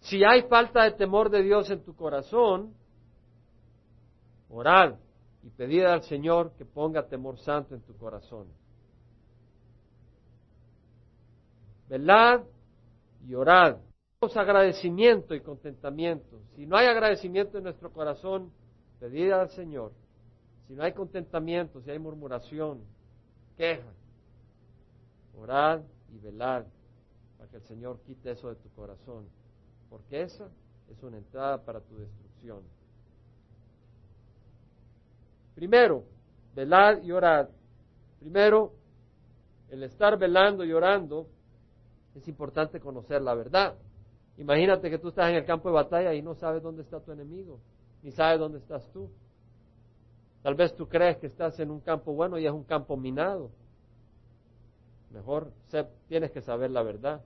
Si 0.00 0.22
hay 0.22 0.42
falta 0.42 0.84
de 0.84 0.90
temor 0.90 1.30
de 1.30 1.42
Dios 1.42 1.70
en 1.70 1.82
tu 1.82 1.96
corazón, 1.96 2.74
Orad 4.50 4.96
y 5.42 5.48
pedid 5.48 5.84
al 5.84 6.02
Señor 6.02 6.52
que 6.58 6.66
ponga 6.66 7.08
temor 7.08 7.38
santo 7.38 7.74
en 7.74 7.80
tu 7.80 7.96
corazón. 7.96 8.46
Velad 11.88 12.42
y 13.26 13.34
orad. 13.34 13.78
agradecimiento 14.20 15.34
y 15.34 15.40
contentamiento. 15.40 16.38
Si 16.54 16.66
no 16.66 16.76
hay 16.76 16.86
agradecimiento 16.86 17.56
en 17.56 17.64
nuestro 17.64 17.90
corazón, 17.90 18.52
pedid 19.00 19.32
al 19.32 19.48
Señor. 19.48 19.92
Si 20.66 20.74
no 20.74 20.82
hay 20.82 20.92
contentamiento, 20.92 21.80
si 21.82 21.90
hay 21.90 21.98
murmuración, 21.98 22.80
queja, 23.56 23.92
orad 25.38 25.82
y 26.12 26.18
velad 26.18 26.64
para 27.36 27.50
que 27.50 27.56
el 27.56 27.62
Señor 27.62 28.00
quite 28.00 28.30
eso 28.30 28.48
de 28.48 28.56
tu 28.56 28.70
corazón. 28.70 29.26
Porque 29.90 30.22
esa 30.22 30.48
es 30.90 31.02
una 31.02 31.18
entrada 31.18 31.62
para 31.62 31.80
tu 31.80 31.96
destrucción. 31.98 32.62
Primero, 35.54 36.04
velar 36.54 37.04
y 37.04 37.12
orar. 37.12 37.50
Primero, 38.18 38.72
el 39.70 39.82
estar 39.82 40.18
velando 40.18 40.64
y 40.64 40.72
orando 40.72 41.28
es 42.14 42.26
importante 42.28 42.80
conocer 42.80 43.22
la 43.22 43.34
verdad. 43.34 43.74
Imagínate 44.36 44.90
que 44.90 44.98
tú 44.98 45.08
estás 45.08 45.30
en 45.30 45.36
el 45.36 45.44
campo 45.44 45.68
de 45.68 45.74
batalla 45.74 46.14
y 46.14 46.22
no 46.22 46.34
sabes 46.34 46.62
dónde 46.62 46.82
está 46.82 47.00
tu 47.00 47.12
enemigo, 47.12 47.60
ni 48.02 48.10
sabes 48.10 48.38
dónde 48.38 48.58
estás 48.58 48.90
tú. 48.92 49.10
Tal 50.44 50.54
vez 50.56 50.76
tú 50.76 50.86
crees 50.86 51.16
que 51.16 51.26
estás 51.28 51.58
en 51.58 51.70
un 51.70 51.80
campo 51.80 52.12
bueno 52.12 52.38
y 52.38 52.44
es 52.44 52.52
un 52.52 52.64
campo 52.64 52.98
minado. 52.98 53.50
Mejor 55.10 55.50
tienes 56.06 56.32
que 56.32 56.42
saber 56.42 56.70
la 56.70 56.82
verdad. 56.82 57.22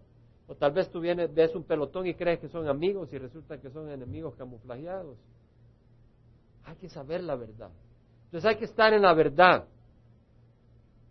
O 0.46 0.54
tal 0.54 0.70
vez 0.70 0.88
tú 0.88 1.00
ves 1.00 1.52
un 1.57 1.64
pelotón 1.64 2.07
y 2.07 2.14
crees 2.14 2.38
que 2.38 2.48
son 2.48 2.68
amigos 2.68 3.12
y 3.12 3.18
resulta 3.18 3.59
que 3.59 3.70
son 3.70 3.90
enemigos 3.90 4.37
camuflajeados. 4.37 5.18
Hay 6.62 6.76
que 6.76 6.88
saber 6.88 7.24
la 7.24 7.35
verdad. 7.35 7.72
Entonces 8.26 8.48
hay 8.48 8.57
que 8.57 8.66
estar 8.66 8.92
en 8.92 9.02
la 9.02 9.14
verdad. 9.14 9.66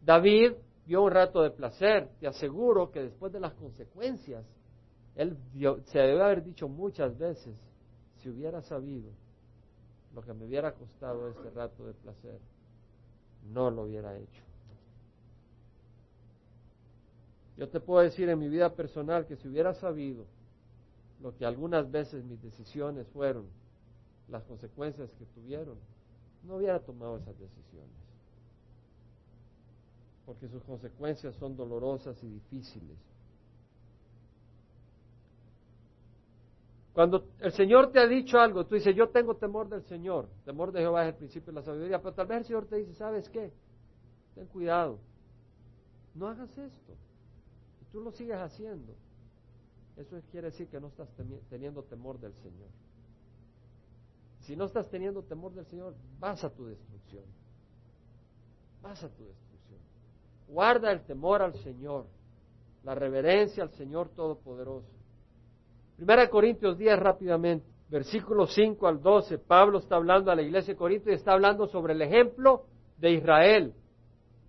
David 0.01 0.53
vio 0.85 1.03
un 1.03 1.11
rato 1.11 1.41
de 1.41 1.51
placer. 1.51 2.09
Te 2.21 2.27
aseguro 2.27 2.89
que 2.89 3.03
después 3.03 3.33
de 3.33 3.41
las 3.41 3.53
consecuencias, 3.55 4.45
él 5.13 5.35
se 5.87 5.99
debe 5.99 6.23
haber 6.23 6.41
dicho 6.41 6.69
muchas 6.69 7.17
veces, 7.17 7.53
si 8.19 8.29
hubiera 8.29 8.61
sabido 8.61 9.11
lo 10.17 10.23
que 10.23 10.34
me 10.34 10.45
hubiera 10.45 10.73
costado 10.73 11.30
ese 11.30 11.51
rato 11.51 11.86
de 11.86 11.93
placer, 11.93 12.39
no 13.53 13.69
lo 13.69 13.84
hubiera 13.84 14.17
hecho. 14.17 14.41
Yo 17.56 17.69
te 17.69 17.80
puedo 17.80 18.01
decir 18.01 18.27
en 18.27 18.39
mi 18.39 18.49
vida 18.49 18.73
personal 18.73 19.27
que 19.27 19.36
si 19.36 19.47
hubiera 19.47 19.75
sabido 19.75 20.25
lo 21.21 21.38
que 21.38 21.45
algunas 21.45 21.91
veces 21.91 22.23
mis 22.23 22.41
decisiones 22.41 23.06
fueron, 23.10 23.45
las 24.27 24.43
consecuencias 24.45 25.08
que 25.19 25.25
tuvieron, 25.39 25.77
no 26.41 26.56
hubiera 26.56 26.80
tomado 26.80 27.17
esas 27.17 27.38
decisiones. 27.38 27.93
Porque 30.25 30.47
sus 30.47 30.63
consecuencias 30.63 31.36
son 31.36 31.56
dolorosas 31.56 32.17
y 32.23 32.27
difíciles. 32.27 32.97
Cuando 36.97 37.27
el 37.41 37.51
Señor 37.51 37.91
te 37.91 37.99
ha 37.99 38.07
dicho 38.07 38.39
algo, 38.39 38.65
tú 38.65 38.73
dices, 38.73 38.95
yo 38.95 39.10
tengo 39.10 39.36
temor 39.36 39.69
del 39.69 39.83
Señor. 39.83 40.27
Temor 40.43 40.71
de 40.71 40.79
Jehová 40.79 41.03
es 41.03 41.10
el 41.10 41.19
principio 41.19 41.53
de 41.53 41.60
la 41.60 41.62
sabiduría. 41.62 42.01
Pero 42.01 42.15
tal 42.15 42.25
vez 42.25 42.39
el 42.39 42.45
Señor 42.45 42.65
te 42.65 42.77
dice, 42.77 42.95
¿sabes 42.95 43.29
qué? 43.29 43.53
Ten 44.33 44.47
cuidado. 44.47 44.97
No 46.15 46.27
hagas 46.27 46.49
esto. 46.57 46.93
Y 47.83 47.86
tú 47.91 48.01
lo 48.01 48.10
sigues 48.10 48.38
haciendo. 48.38 48.95
Eso 49.95 50.19
quiere 50.31 50.47
decir 50.47 50.69
que 50.69 50.79
no 50.79 50.88
estás 50.88 51.07
teniendo 51.51 51.83
temor 51.83 52.19
del 52.19 52.33
Señor. 52.33 52.69
Si 54.39 54.55
no 54.55 54.65
estás 54.65 54.89
teniendo 54.89 55.21
temor 55.21 55.53
del 55.53 55.67
Señor, 55.67 55.93
vas 56.19 56.43
a 56.43 56.49
tu 56.49 56.65
destrucción. 56.65 57.25
Vas 58.81 59.03
a 59.03 59.10
tu 59.10 59.23
destrucción. 59.23 59.79
Guarda 60.47 60.91
el 60.91 61.05
temor 61.05 61.43
al 61.43 61.53
Señor, 61.57 62.07
la 62.83 62.95
reverencia 62.95 63.62
al 63.62 63.69
Señor 63.73 64.10
Todopoderoso. 64.10 64.96
Primera 65.97 66.29
Corintios 66.29 66.77
10 66.77 66.99
rápidamente, 66.99 67.65
versículos 67.89 68.53
5 68.53 68.88
al 68.88 69.01
12, 69.01 69.39
Pablo 69.39 69.79
está 69.79 69.95
hablando 69.95 70.29
a 70.29 70.36
la 70.36 70.43
iglesia 70.43 70.75
de 70.75 70.77
Corinto 70.77 71.10
y 71.10 71.13
está 71.13 71.33
hablando 71.33 71.65
sobre 71.65 71.93
el 71.93 72.01
ejemplo 72.03 72.65
de 72.99 73.13
Israel, 73.13 73.73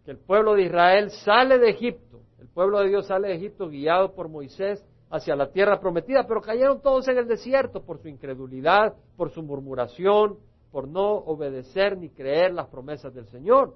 que 0.04 0.10
el 0.10 0.18
pueblo 0.18 0.54
de 0.54 0.64
Israel 0.64 1.10
sale 1.24 1.58
de 1.58 1.70
Egipto, 1.70 2.20
el 2.38 2.48
pueblo 2.48 2.80
de 2.80 2.88
Dios 2.88 3.06
sale 3.06 3.28
de 3.28 3.36
Egipto 3.36 3.68
guiado 3.68 4.14
por 4.14 4.28
Moisés 4.28 4.84
hacia 5.10 5.34
la 5.36 5.50
tierra 5.50 5.80
prometida, 5.80 6.26
pero 6.28 6.42
cayeron 6.42 6.82
todos 6.82 7.08
en 7.08 7.16
el 7.16 7.26
desierto 7.26 7.82
por 7.82 7.98
su 7.98 8.08
incredulidad, 8.08 8.94
por 9.16 9.30
su 9.30 9.42
murmuración, 9.42 10.36
por 10.70 10.86
no 10.86 11.14
obedecer 11.14 11.96
ni 11.96 12.10
creer 12.10 12.52
las 12.52 12.68
promesas 12.68 13.14
del 13.14 13.26
Señor. 13.28 13.74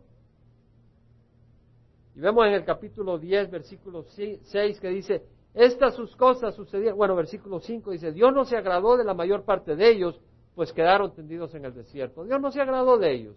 Y 2.15 2.21
vemos 2.21 2.47
en 2.47 2.53
el 2.53 2.67
capítulo 2.67 3.19
10, 3.19 3.51
versículo 3.51 4.03
6, 4.03 4.79
que 4.79 4.89
dice, 4.89 5.23
estas 5.55 5.95
sus 5.95 6.17
cosas 6.17 6.55
sucedieron, 6.55 6.97
bueno, 6.97 7.15
versículo 7.15 7.61
5 7.61 7.91
dice, 7.91 8.13
Dios 8.13 8.33
no 8.33 8.45
se 8.45 8.57
agradó 8.57 8.97
de 8.97 9.05
la 9.05 9.15
mayor 9.15 9.45
parte 9.45 9.77
de 9.77 9.91
ellos, 9.91 10.21
pues 10.55 10.73
quedaron 10.73 11.15
tendidos 11.15 11.55
en 11.55 11.65
el 11.65 11.75
desierto. 11.75 12.25
Dios 12.25 12.41
no 12.41 12.51
se 12.51 12.61
agradó 12.61 12.99
de 12.99 13.13
ellos 13.13 13.37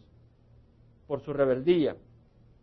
por 1.07 1.21
su 1.21 1.33
rebeldía. 1.33 1.95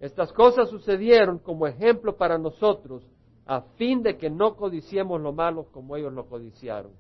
Estas 0.01 0.33
cosas 0.33 0.69
sucedieron 0.69 1.39
como 1.39 1.67
ejemplo 1.67 2.17
para 2.17 2.39
nosotros 2.39 3.07
a 3.47 3.61
fin 3.77 4.03
de 4.03 4.17
que 4.17 4.31
no 4.31 4.57
codiciemos 4.57 5.21
lo 5.21 5.33
malo 5.33 5.67
como 5.71 5.97
ellos 5.97 6.13
lo 6.13 6.27
codiciaron. 6.27 6.93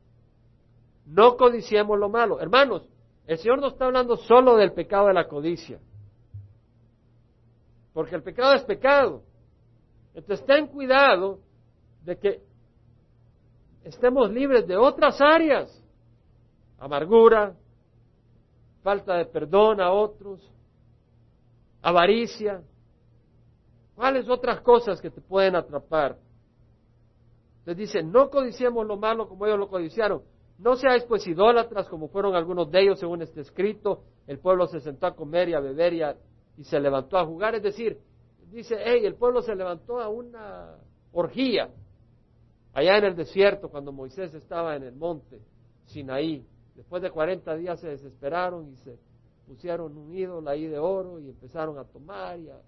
No 1.06 1.36
codiciemos 1.36 1.98
lo 1.98 2.08
malo. 2.08 2.40
Hermanos, 2.40 2.88
el 3.26 3.38
Señor 3.38 3.60
no 3.60 3.68
está 3.68 3.86
hablando 3.86 4.16
solo 4.16 4.56
del 4.56 4.72
pecado 4.72 5.06
de 5.06 5.14
la 5.14 5.26
codicia, 5.26 5.80
porque 7.92 8.14
el 8.14 8.22
pecado 8.22 8.54
es 8.54 8.62
pecado. 8.64 9.22
Entonces 10.14 10.44
ten 10.46 10.66
cuidado 10.66 11.40
de 12.04 12.18
que 12.18 12.42
estemos 13.84 14.30
libres 14.30 14.66
de 14.66 14.76
otras 14.76 15.20
áreas, 15.20 15.82
amargura, 16.78 17.54
falta 18.82 19.16
de 19.16 19.26
perdón 19.26 19.80
a 19.80 19.92
otros, 19.92 20.40
avaricia, 21.80 22.62
¿cuáles 23.94 24.28
otras 24.28 24.60
cosas 24.60 25.00
que 25.00 25.10
te 25.10 25.20
pueden 25.20 25.56
atrapar? 25.56 26.18
Les 27.64 27.76
dice, 27.76 28.02
no 28.02 28.30
codiciemos 28.30 28.86
lo 28.86 28.96
malo 28.96 29.28
como 29.28 29.46
ellos 29.46 29.58
lo 29.58 29.68
codiciaron. 29.68 30.22
No 30.58 30.76
seáis 30.76 31.04
pues 31.04 31.26
idólatras 31.26 31.88
como 31.88 32.08
fueron 32.08 32.34
algunos 32.34 32.70
de 32.70 32.82
ellos 32.82 32.98
según 32.98 33.22
este 33.22 33.40
escrito. 33.40 34.02
El 34.26 34.38
pueblo 34.38 34.66
se 34.66 34.80
sentó 34.80 35.06
a 35.06 35.14
comer 35.14 35.48
y 35.48 35.54
a 35.54 35.60
beber 35.60 35.92
y, 35.94 36.02
y 36.60 36.64
se 36.64 36.80
levantó 36.80 37.18
a 37.18 37.24
jugar. 37.26 37.54
Es 37.54 37.62
decir, 37.62 37.98
dice, 38.50 38.76
hey, 38.84 39.02
el 39.04 39.14
pueblo 39.14 39.42
se 39.42 39.54
levantó 39.54 40.00
a 40.00 40.08
una 40.08 40.76
orgía. 41.12 41.70
Allá 42.74 42.98
en 42.98 43.04
el 43.04 43.16
desierto, 43.16 43.68
cuando 43.68 43.92
Moisés 43.92 44.32
estaba 44.34 44.76
en 44.76 44.84
el 44.84 44.94
monte 44.94 45.40
Sinaí, 45.86 46.46
después 46.74 47.02
de 47.02 47.10
40 47.10 47.54
días 47.56 47.80
se 47.80 47.88
desesperaron 47.88 48.68
y 48.68 48.76
se 48.76 48.98
pusieron 49.46 49.96
un 49.96 50.12
ídolo 50.14 50.48
ahí 50.48 50.66
de 50.66 50.78
oro 50.78 51.18
y 51.18 51.28
empezaron 51.28 51.78
a 51.78 51.84
tomar 51.84 52.38
y 52.38 52.48
a 52.48 52.60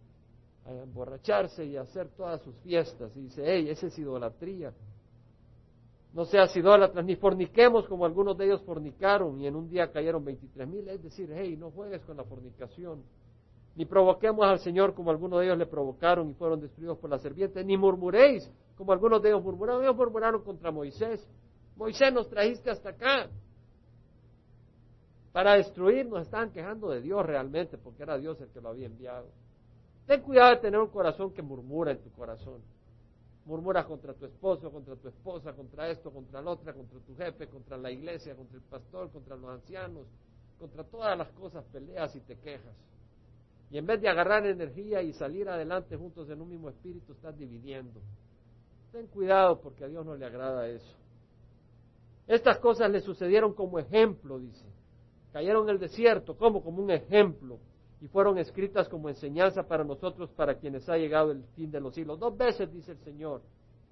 emborracharse 0.67 1.65
y 1.65 1.77
a 1.77 1.83
hacer 1.83 2.09
todas 2.11 2.43
sus 2.43 2.55
fiestas. 2.57 3.17
Y 3.17 3.23
dice, 3.23 3.43
hey, 3.45 3.69
esa 3.71 3.87
es 3.87 3.99
idolatría. 3.99 4.73
No 6.13 6.25
seas 6.25 6.55
idólatras, 6.57 7.05
ni 7.05 7.17
forniquemos 7.17 7.89
como 7.89 8.05
algunos 8.05 8.39
de 8.39 8.47
ellos 8.47 8.63
fornicaron 8.63 9.41
y 9.41 9.47
en 9.47 9.57
un 9.57 9.69
día 9.69 9.91
cayeron 9.91 10.25
23 10.25 10.69
mil. 10.69 10.89
Es 10.89 11.03
decir, 11.03 11.31
hey, 11.35 11.57
no 11.59 11.71
juegues 11.71 12.03
con 12.03 12.17
la 12.17 12.25
fornicación. 12.25 13.03
Ni 13.77 13.85
provoquemos 13.85 14.45
al 14.47 14.61
Señor 14.61 14.95
como 14.95 15.11
algunos 15.11 15.41
de 15.41 15.47
ellos 15.47 15.59
le 15.59 15.67
provocaron 15.67 16.31
y 16.31 16.35
fueron 16.35 16.61
destruidos 16.61 16.99
por 16.99 17.11
la 17.11 17.19
serpiente. 17.19 17.65
Ni 17.65 17.77
murmuréis 17.77 18.49
como 18.77 18.93
algunos 18.93 19.21
de 19.21 19.31
ellos 19.31 19.43
murmuraron. 19.43 19.83
Ellos 19.83 19.97
murmuraron 19.97 20.43
contra 20.43 20.71
Moisés. 20.71 21.27
Moisés 21.77 22.13
nos 22.13 22.29
trajiste 22.29 22.71
hasta 22.71 22.91
acá 22.91 23.29
para 25.33 25.55
destruirnos. 25.55 26.23
Estaban 26.23 26.53
quejando 26.53 26.89
de 26.91 27.01
Dios 27.01 27.27
realmente 27.27 27.77
porque 27.77 28.05
era 28.05 28.17
Dios 28.17 28.41
el 28.41 28.49
que 28.49 28.61
lo 28.61 28.69
había 28.69 28.87
enviado. 28.87 29.27
Ten 30.07 30.21
cuidado 30.23 30.51
de 30.51 30.57
tener 30.59 30.79
un 30.79 30.91
corazón 30.91 31.33
que 31.33 31.43
murmura 31.43 31.91
en 31.91 31.99
tu 31.99 32.11
corazón. 32.13 32.61
Murmuras 33.47 33.85
contra 33.87 34.15
tu 34.15 34.25
esposo, 34.25 34.71
contra 34.71 34.95
tu 34.97 35.09
esposa, 35.09 35.53
contra 35.53 35.89
esto, 35.89 36.11
contra 36.11 36.41
la 36.41 36.51
otra, 36.51 36.73
contra 36.73 36.99
tu 37.01 37.15
jefe, 37.17 37.49
contra 37.49 37.77
la 37.77 37.91
iglesia, 37.91 38.37
contra 38.37 38.57
el 38.57 38.63
pastor, 38.63 39.11
contra 39.11 39.37
los 39.37 39.51
ancianos, 39.51 40.07
contra 40.59 40.85
todas 40.85 41.19
las 41.19 41.29
cosas, 41.33 41.65
peleas 41.67 42.15
y 42.17 42.21
te 42.21 42.37
quejas. 42.39 42.75
Y 43.71 43.79
en 43.79 43.87
vez 43.87 44.01
de 44.01 44.09
agarrar 44.09 44.47
energía 44.47 45.03
y 45.03 45.13
salir 45.13 45.49
adelante 45.49 45.97
juntos 45.97 46.29
en 46.31 46.41
un 46.41 46.49
mismo 46.49 46.69
espíritu, 46.69 47.13
estás 47.13 47.37
dividiendo. 47.37 48.01
Ten 48.93 49.07
cuidado 49.09 49.61
porque 49.61 49.85
a 49.85 49.89
Dios 49.89 50.05
no 50.07 50.15
le 50.15 50.25
agrada 50.25 50.69
eso. 50.69 50.95
Estas 52.27 52.59
cosas 52.59 52.91
le 52.91 53.01
sucedieron 53.01 53.53
como 53.55 53.79
ejemplo, 53.79 54.39
dice. 54.39 54.65
Cayeron 55.33 55.65
en 55.65 55.71
el 55.71 55.81
desierto, 55.81 56.37
como 56.37 56.63
como 56.63 56.83
un 56.83 56.91
ejemplo 56.91 57.59
y 58.05 58.09
fueron 58.09 58.37
escritas 58.37 58.87
como 58.89 59.09
enseñanza 59.09 59.63
para 59.63 59.83
nosotros, 59.83 60.29
para 60.33 60.57
quienes 60.57 60.87
ha 60.91 60.99
llegado 60.99 61.33
el 61.33 61.43
fin 61.57 61.71
de 61.71 61.81
los 61.81 61.95
siglos. 61.95 62.19
Dos 62.21 62.37
veces 62.37 62.71
dice 62.71 62.93
el 62.93 62.99
Señor 62.99 63.41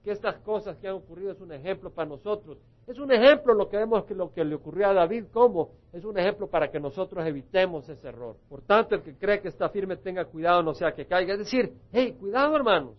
que 0.03 0.11
estas 0.11 0.37
cosas 0.41 0.77
que 0.79 0.89
han 0.89 0.95
ocurrido 0.95 1.33
es 1.33 1.41
un 1.41 1.53
ejemplo 1.53 1.91
para 1.91 2.09
nosotros. 2.09 2.59
Es 2.87 2.99
un 2.99 3.13
ejemplo 3.13 3.55
lo 3.55 3.69
que 3.69 3.77
vemos 3.77 4.05
que 4.05 4.15
lo 4.15 4.33
que 4.33 4.45
le 4.45 4.57
ocurrió 4.57 4.89
a 4.89 4.93
David, 4.93 5.27
¿cómo? 5.33 5.71
Es 5.93 6.05
un 6.05 6.19
ejemplo 6.19 6.49
para 6.49 6.71
que 6.71 6.81
nosotros 6.81 7.25
evitemos 7.25 7.89
ese 7.89 8.09
error. 8.09 8.37
Por 8.49 8.63
tanto, 8.63 8.97
el 8.97 9.03
que 9.03 9.17
cree 9.17 9.41
que 9.41 9.49
está 9.49 9.69
firme 9.69 9.97
tenga 9.97 10.25
cuidado, 10.25 10.63
no 10.63 10.75
sea 10.75 10.93
que 10.93 11.07
caiga. 11.07 11.35
Es 11.35 11.39
decir, 11.39 11.73
hey, 11.93 12.17
cuidado 12.19 12.57
hermanos. 12.57 12.97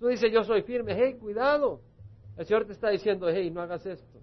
Tú 0.00 0.06
dices, 0.06 0.32
yo 0.32 0.42
soy 0.44 0.62
firme, 0.62 0.94
hey, 0.96 1.16
cuidado. 1.20 1.80
El 2.38 2.46
Señor 2.46 2.64
te 2.64 2.72
está 2.72 2.88
diciendo, 2.88 3.28
hey, 3.28 3.50
no 3.50 3.60
hagas 3.60 3.84
esto. 3.84 4.18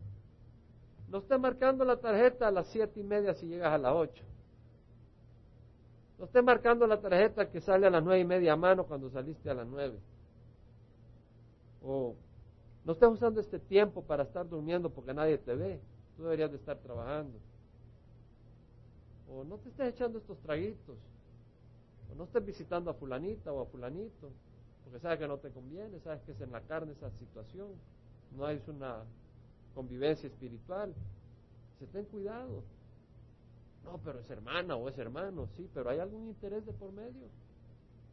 No 1.09 1.19
estés 1.19 1.39
marcando 1.39 1.85
la 1.85 1.97
tarjeta 1.97 2.47
a 2.47 2.51
las 2.51 2.67
siete 2.67 2.99
y 2.99 3.03
media 3.03 3.35
si 3.35 3.45
llegas 3.45 3.71
a 3.71 3.77
las 3.77 3.93
ocho. 3.93 4.23
No 6.17 6.25
esté 6.25 6.41
marcando 6.41 6.87
la 6.87 6.99
tarjeta 6.99 7.49
que 7.51 7.61
sale 7.61 7.85
a 7.85 7.89
las 7.91 8.03
nueve 8.03 8.21
y 8.21 8.25
media 8.25 8.53
a 8.53 8.55
mano 8.55 8.85
cuando 8.85 9.09
saliste 9.09 9.49
a 9.49 9.53
las 9.53 9.67
nueve. 9.67 9.99
O 11.85 12.15
no 12.83 12.93
estés 12.93 13.09
usando 13.09 13.39
este 13.39 13.59
tiempo 13.59 14.03
para 14.03 14.23
estar 14.23 14.47
durmiendo 14.47 14.89
porque 14.89 15.13
nadie 15.13 15.37
te 15.37 15.55
ve. 15.55 15.79
Tú 16.17 16.23
deberías 16.23 16.51
de 16.51 16.57
estar 16.57 16.77
trabajando. 16.77 17.37
O 19.29 19.43
no 19.43 19.57
te 19.57 19.69
estés 19.69 19.93
echando 19.93 20.17
estos 20.17 20.37
traguitos. 20.39 20.97
O 22.11 22.15
no 22.15 22.25
estés 22.25 22.45
visitando 22.45 22.89
a 22.89 22.93
fulanita 22.93 23.51
o 23.51 23.61
a 23.61 23.65
fulanito. 23.65 24.31
Porque 24.83 24.99
sabes 24.99 25.19
que 25.19 25.27
no 25.27 25.37
te 25.37 25.49
conviene, 25.49 25.99
sabes 25.99 26.21
que 26.23 26.31
es 26.31 26.41
en 26.41 26.51
la 26.51 26.61
carne 26.61 26.91
esa 26.93 27.09
situación. 27.11 27.69
No 28.35 28.47
es 28.49 28.67
una 28.67 29.03
convivencia 29.73 30.27
espiritual. 30.27 30.93
Se 31.79 31.87
ten 31.87 32.05
cuidado. 32.05 32.63
No, 33.83 33.99
pero 34.03 34.19
es 34.19 34.29
hermana 34.29 34.75
o 34.75 34.89
es 34.89 34.97
hermano, 34.97 35.47
sí, 35.55 35.69
pero 35.73 35.91
hay 35.91 35.99
algún 35.99 36.27
interés 36.27 36.65
de 36.65 36.73
por 36.73 36.91
medio. 36.91 37.27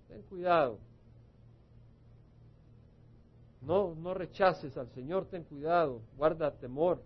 Ten 0.09 0.21
cuidado. 0.23 0.79
No, 3.63 3.95
no 3.95 4.13
rechaces 4.13 4.77
al 4.77 4.89
Señor, 4.91 5.27
ten 5.27 5.45
cuidado, 5.45 6.03
guarda 6.17 6.51
temor. 6.51 7.03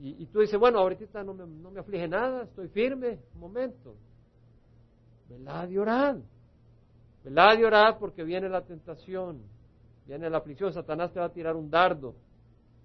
Y, 0.00 0.26
tú 0.26 0.40
dices, 0.40 0.58
bueno, 0.58 0.80
ahorita 0.80 1.22
no 1.24 1.32
me, 1.32 1.46
no 1.46 1.70
me 1.70 1.80
aflige 1.80 2.06
nada, 2.06 2.42
estoy 2.42 2.68
firme, 2.68 3.20
un 3.34 3.40
momento. 3.40 3.96
Velad 5.30 5.68
y 5.70 5.78
orad. 5.78 6.18
Velad 7.22 7.58
y 7.58 7.64
orad 7.64 7.96
porque 7.98 8.22
viene 8.22 8.50
la 8.50 8.62
tentación, 8.62 9.40
viene 10.06 10.28
la 10.28 10.38
aflicción, 10.38 10.72
Satanás 10.74 11.10
te 11.12 11.20
va 11.20 11.26
a 11.26 11.32
tirar 11.32 11.56
un 11.56 11.70
dardo. 11.70 12.14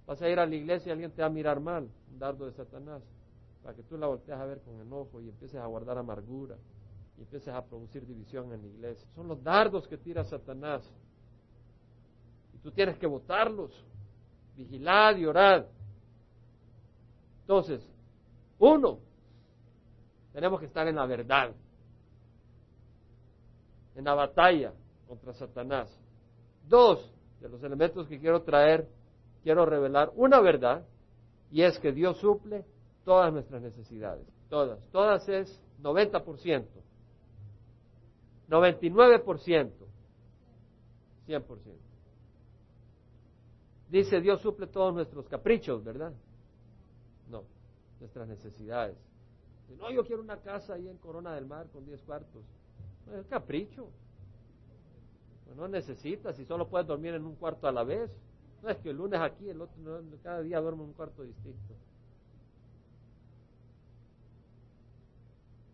Vas 0.07 0.21
a 0.21 0.29
ir 0.29 0.39
a 0.39 0.45
la 0.45 0.55
iglesia 0.55 0.89
y 0.89 0.91
alguien 0.93 1.11
te 1.11 1.21
va 1.21 1.27
a 1.27 1.31
mirar 1.31 1.59
mal, 1.59 1.89
un 2.11 2.19
dardo 2.19 2.45
de 2.45 2.53
Satanás, 2.53 3.03
para 3.61 3.75
que 3.75 3.83
tú 3.83 3.97
la 3.97 4.07
voltees 4.07 4.37
a 4.37 4.45
ver 4.45 4.61
con 4.61 4.79
enojo 4.79 5.19
y 5.19 5.27
empieces 5.27 5.59
a 5.59 5.65
guardar 5.65 5.97
amargura 5.97 6.55
y 7.17 7.21
empieces 7.21 7.53
a 7.53 7.65
producir 7.65 8.07
división 8.07 8.53
en 8.53 8.61
la 8.61 8.67
iglesia. 8.67 9.05
Son 9.13 9.27
los 9.27 9.43
dardos 9.43 9.87
que 9.89 9.97
tira 9.97 10.23
Satanás. 10.23 10.89
Tú 12.63 12.71
tienes 12.71 12.97
que 12.97 13.07
votarlos. 13.07 13.71
Vigilad 14.55 15.15
y 15.17 15.25
orad. 15.25 15.65
Entonces, 17.41 17.81
uno, 18.59 18.99
tenemos 20.33 20.59
que 20.59 20.67
estar 20.67 20.87
en 20.87 20.95
la 20.95 21.05
verdad, 21.05 21.51
en 23.95 24.03
la 24.03 24.13
batalla 24.13 24.73
contra 25.07 25.33
Satanás. 25.33 25.89
Dos, 26.67 27.11
de 27.39 27.49
los 27.49 27.63
elementos 27.63 28.07
que 28.07 28.19
quiero 28.19 28.43
traer, 28.43 28.87
quiero 29.41 29.65
revelar 29.65 30.11
una 30.15 30.39
verdad, 30.41 30.85
y 31.51 31.63
es 31.63 31.79
que 31.79 31.91
Dios 31.91 32.17
suple 32.17 32.65
todas 33.03 33.33
nuestras 33.33 33.61
necesidades, 33.61 34.27
todas, 34.49 34.79
todas 34.91 35.27
es 35.27 35.59
90%, 35.81 36.67
99%, 38.47 39.71
100%. 41.27 41.88
Dice 43.89 44.21
Dios 44.21 44.41
suple 44.41 44.67
todos 44.67 44.93
nuestros 44.93 45.27
caprichos, 45.27 45.83
¿verdad? 45.83 46.13
No, 47.29 47.43
nuestras 47.99 48.27
necesidades. 48.27 48.97
No, 49.77 49.91
yo 49.91 50.05
quiero 50.05 50.21
una 50.21 50.37
casa 50.37 50.73
ahí 50.73 50.87
en 50.87 50.97
Corona 50.97 51.33
del 51.35 51.45
Mar 51.45 51.67
con 51.71 51.85
10 51.85 52.01
cuartos. 52.03 52.43
No, 53.05 53.17
es 53.17 53.27
capricho. 53.27 53.89
no 55.55 55.67
necesitas 55.67 56.37
y 56.39 56.45
solo 56.45 56.67
puedes 56.67 56.87
dormir 56.87 57.13
en 57.15 57.25
un 57.25 57.35
cuarto 57.35 57.67
a 57.67 57.71
la 57.71 57.83
vez. 57.83 58.11
No 58.61 58.69
es 58.69 58.77
que 58.77 58.89
el 58.89 58.97
lunes 58.97 59.19
aquí, 59.21 59.49
el 59.49 59.61
otro, 59.61 60.03
cada 60.21 60.41
día 60.41 60.59
duermo 60.59 60.83
en 60.83 60.89
un 60.89 60.95
cuarto 60.95 61.23
distinto. 61.23 61.75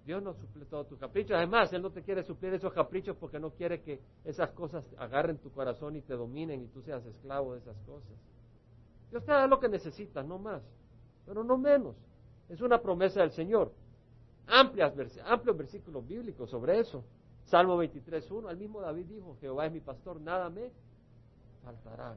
Dios 0.06 0.22
no 0.22 0.34
suple 0.34 0.66
todos 0.66 0.88
tus 0.88 1.00
caprichos. 1.00 1.36
Además, 1.36 1.74
Él 1.74 1.82
no 1.82 1.90
te 1.92 2.04
quiere 2.04 2.24
suplir 2.24 2.54
esos 2.54 2.72
caprichos 2.74 3.18
porque 3.18 3.40
no 3.40 3.52
quiere 3.52 3.82
que 3.82 4.00
esas 4.24 4.52
cosas 4.52 4.86
agarren 4.98 5.38
tu 5.40 5.52
corazón 5.52 5.96
y 5.96 6.02
te 6.02 6.14
dominen 6.14 6.62
y 6.62 6.68
tú 6.68 6.82
seas 6.82 7.06
esclavo 7.06 7.54
de 7.54 7.60
esas 7.60 7.78
cosas. 7.88 8.12
Dios 9.10 9.26
te 9.26 9.32
da 9.32 9.48
lo 9.48 9.60
que 9.60 9.68
necesitas, 9.68 10.26
no 10.26 10.38
más 10.38 10.62
pero 11.26 11.44
no 11.44 11.58
menos. 11.58 11.96
Es 12.50 12.62
una 12.62 12.82
promesa 12.82 13.22
del 13.22 13.32
Señor. 13.32 13.72
Amplias, 14.48 14.94
amplios 15.26 15.58
versículos 15.58 16.08
bíblicos 16.08 16.50
sobre 16.50 16.80
eso. 16.80 17.04
Salmo 17.46 17.82
23.1, 17.82 18.50
el 18.50 18.58
mismo 18.58 18.82
David 18.82 19.06
dijo, 19.06 19.38
Jehová 19.40 19.66
es 19.66 19.72
mi 19.72 19.80
pastor, 19.80 20.20
nada 20.22 20.50
me 20.50 20.72
faltará. 21.64 22.16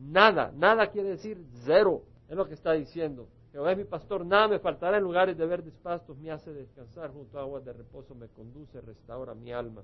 Nada, 0.00 0.52
nada 0.54 0.90
quiere 0.90 1.10
decir 1.10 1.42
cero, 1.64 2.02
es 2.28 2.36
lo 2.36 2.46
que 2.46 2.54
está 2.54 2.72
diciendo. 2.72 3.26
Jehová 3.58 3.72
es 3.72 3.78
mi 3.78 3.84
pastor, 3.86 4.24
nada 4.24 4.46
me 4.46 4.60
faltará 4.60 4.98
en 4.98 5.02
lugares 5.02 5.36
de 5.36 5.44
verdes 5.44 5.74
pastos, 5.82 6.16
me 6.16 6.30
hace 6.30 6.52
descansar, 6.52 7.10
junto 7.10 7.40
a 7.40 7.42
aguas 7.42 7.64
de 7.64 7.72
reposo 7.72 8.14
me 8.14 8.28
conduce, 8.28 8.80
restaura 8.80 9.34
mi 9.34 9.52
alma. 9.52 9.82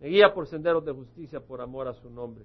Me 0.00 0.08
guía 0.08 0.34
por 0.34 0.46
senderos 0.46 0.84
de 0.84 0.92
justicia 0.92 1.40
por 1.40 1.62
amor 1.62 1.88
a 1.88 1.94
su 1.94 2.10
nombre. 2.10 2.44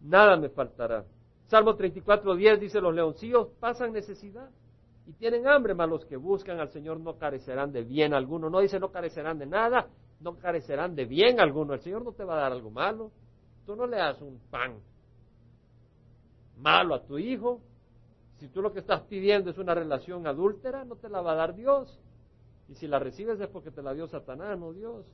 Nada 0.00 0.36
me 0.36 0.48
faltará. 0.48 1.04
Salmo 1.46 1.76
34, 1.76 2.34
10 2.34 2.58
dice, 2.58 2.80
los 2.80 2.92
leoncillos 2.92 3.50
pasan 3.60 3.92
necesidad 3.92 4.50
y 5.06 5.12
tienen 5.12 5.46
hambre, 5.46 5.74
mas 5.74 5.88
los 5.88 6.04
que 6.06 6.16
buscan 6.16 6.58
al 6.58 6.70
Señor 6.70 6.98
no 6.98 7.16
carecerán 7.16 7.70
de 7.70 7.84
bien 7.84 8.14
alguno. 8.14 8.50
No 8.50 8.58
dice 8.58 8.80
no 8.80 8.90
carecerán 8.90 9.38
de 9.38 9.46
nada, 9.46 9.86
no 10.18 10.38
carecerán 10.38 10.96
de 10.96 11.04
bien 11.04 11.38
alguno. 11.38 11.74
El 11.74 11.80
Señor 11.82 12.02
no 12.02 12.10
te 12.10 12.24
va 12.24 12.34
a 12.34 12.40
dar 12.40 12.50
algo 12.50 12.72
malo. 12.72 13.12
Tú 13.64 13.76
no 13.76 13.86
le 13.86 13.96
das 13.96 14.20
un 14.22 14.40
pan 14.50 14.80
malo 16.56 16.96
a 16.96 17.04
tu 17.04 17.16
hijo. 17.16 17.60
Si 18.40 18.48
tú 18.48 18.62
lo 18.62 18.72
que 18.72 18.78
estás 18.78 19.02
pidiendo 19.02 19.50
es 19.50 19.58
una 19.58 19.74
relación 19.74 20.26
adúltera, 20.26 20.86
no 20.86 20.96
te 20.96 21.10
la 21.10 21.20
va 21.20 21.32
a 21.32 21.36
dar 21.36 21.54
Dios. 21.54 22.00
Y 22.70 22.74
si 22.74 22.88
la 22.88 22.98
recibes 22.98 23.38
es 23.38 23.48
porque 23.48 23.70
te 23.70 23.82
la 23.82 23.92
dio 23.92 24.08
Satanás, 24.08 24.58
no 24.58 24.72
Dios. 24.72 25.04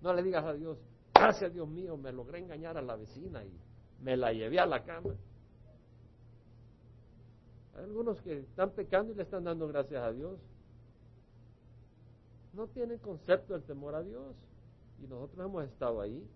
No 0.00 0.14
le 0.14 0.22
digas 0.22 0.44
a 0.46 0.54
Dios, 0.54 0.78
gracias 1.14 1.52
Dios 1.52 1.68
mío, 1.68 1.96
me 1.98 2.10
logré 2.10 2.38
engañar 2.38 2.78
a 2.78 2.82
la 2.82 2.96
vecina 2.96 3.44
y 3.44 3.52
me 4.00 4.16
la 4.16 4.32
llevé 4.32 4.58
a 4.60 4.66
la 4.66 4.82
cama. 4.82 5.14
Hay 7.76 7.84
algunos 7.84 8.20
que 8.22 8.38
están 8.38 8.70
pecando 8.70 9.12
y 9.12 9.16
le 9.16 9.24
están 9.24 9.44
dando 9.44 9.68
gracias 9.68 10.02
a 10.02 10.12
Dios. 10.12 10.38
No 12.54 12.66
tienen 12.68 12.98
concepto 12.98 13.52
del 13.52 13.64
temor 13.64 13.94
a 13.94 14.02
Dios. 14.02 14.34
Y 15.02 15.06
nosotros 15.06 15.44
hemos 15.44 15.64
estado 15.64 16.00
ahí. 16.00 16.26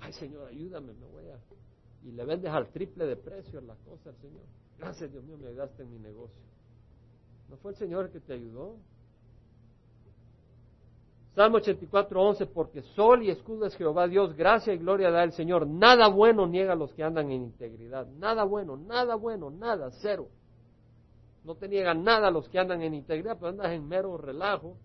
Ay 0.00 0.12
Señor, 0.14 0.48
ayúdame, 0.48 0.94
me 0.94 1.06
voy 1.06 1.28
a... 1.28 1.38
Y 2.06 2.12
le 2.12 2.24
vendes 2.24 2.52
al 2.52 2.68
triple 2.68 3.04
de 3.04 3.16
precio 3.16 3.60
la 3.60 3.74
cosa 3.74 4.10
al 4.10 4.16
Señor. 4.16 4.44
Gracias 4.78 5.10
Dios 5.10 5.24
mío, 5.24 5.36
me 5.38 5.48
ayudaste 5.48 5.82
en 5.82 5.90
mi 5.90 5.98
negocio. 5.98 6.40
¿No 7.50 7.56
fue 7.56 7.72
el 7.72 7.76
Señor 7.76 8.06
el 8.06 8.12
que 8.12 8.20
te 8.20 8.34
ayudó? 8.34 8.76
Salmo 11.34 11.56
84, 11.56 12.22
11, 12.22 12.46
porque 12.46 12.82
sol 12.94 13.24
y 13.24 13.30
escudo 13.30 13.66
es 13.66 13.76
Jehová 13.76 14.06
Dios, 14.06 14.34
gracia 14.36 14.72
y 14.72 14.78
gloria 14.78 15.10
da 15.10 15.24
el 15.24 15.32
Señor. 15.32 15.66
Nada 15.66 16.08
bueno 16.08 16.46
niega 16.46 16.72
a 16.74 16.76
los 16.76 16.94
que 16.94 17.02
andan 17.02 17.30
en 17.30 17.42
integridad. 17.42 18.06
Nada 18.06 18.44
bueno, 18.44 18.76
nada 18.76 19.16
bueno, 19.16 19.50
nada, 19.50 19.90
cero. 20.00 20.28
No 21.44 21.56
te 21.56 21.68
niegan 21.68 22.04
nada 22.04 22.28
a 22.28 22.30
los 22.30 22.48
que 22.48 22.58
andan 22.58 22.82
en 22.82 22.94
integridad, 22.94 23.36
pero 23.36 23.48
andas 23.48 23.72
en 23.72 23.86
mero 23.86 24.16
relajo, 24.16 24.76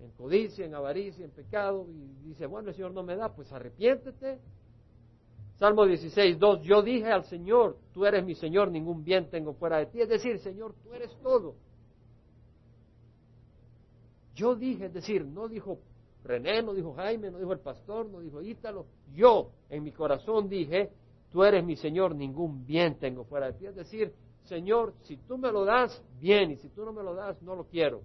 en 0.00 0.10
codicia, 0.12 0.64
en 0.64 0.74
avaricia, 0.74 1.24
en 1.24 1.32
pecado, 1.32 1.86
y 1.90 2.28
dice, 2.28 2.46
bueno, 2.46 2.68
el 2.68 2.74
Señor 2.74 2.92
no 2.92 3.02
me 3.02 3.16
da, 3.16 3.34
pues 3.34 3.52
arrepiéntete. 3.52 4.38
Salmo 5.60 5.86
16, 5.86 6.40
2, 6.40 6.62
yo 6.62 6.82
dije 6.82 7.12
al 7.12 7.22
Señor, 7.26 7.76
tú 7.92 8.04
eres 8.04 8.24
mi 8.24 8.34
Señor, 8.34 8.72
ningún 8.72 9.04
bien 9.04 9.30
tengo 9.30 9.52
fuera 9.54 9.76
de 9.76 9.86
ti. 9.86 10.00
Es 10.00 10.08
decir, 10.08 10.40
Señor, 10.40 10.74
tú 10.82 10.92
eres 10.92 11.16
todo 11.22 11.54
yo 14.40 14.54
dije, 14.54 14.86
es 14.86 14.94
decir, 14.94 15.24
no 15.26 15.48
dijo 15.48 15.78
René, 16.24 16.62
no 16.62 16.72
dijo 16.72 16.94
Jaime, 16.94 17.30
no 17.30 17.38
dijo 17.38 17.52
el 17.52 17.60
pastor, 17.60 18.08
no 18.08 18.20
dijo 18.20 18.40
Ítalo. 18.40 18.86
Yo 19.14 19.50
en 19.68 19.82
mi 19.82 19.92
corazón 19.92 20.48
dije, 20.48 20.90
tú 21.30 21.44
eres 21.44 21.62
mi 21.62 21.76
Señor, 21.76 22.14
ningún 22.14 22.64
bien 22.64 22.98
tengo 22.98 23.24
fuera 23.24 23.46
de 23.46 23.58
ti. 23.58 23.66
Es 23.66 23.74
decir, 23.74 24.14
Señor, 24.44 24.94
si 25.02 25.18
tú 25.18 25.36
me 25.36 25.52
lo 25.52 25.66
das, 25.66 26.02
bien, 26.18 26.50
y 26.52 26.56
si 26.56 26.70
tú 26.70 26.86
no 26.86 26.92
me 26.92 27.02
lo 27.02 27.14
das, 27.14 27.40
no 27.42 27.54
lo 27.54 27.64
quiero. 27.64 28.00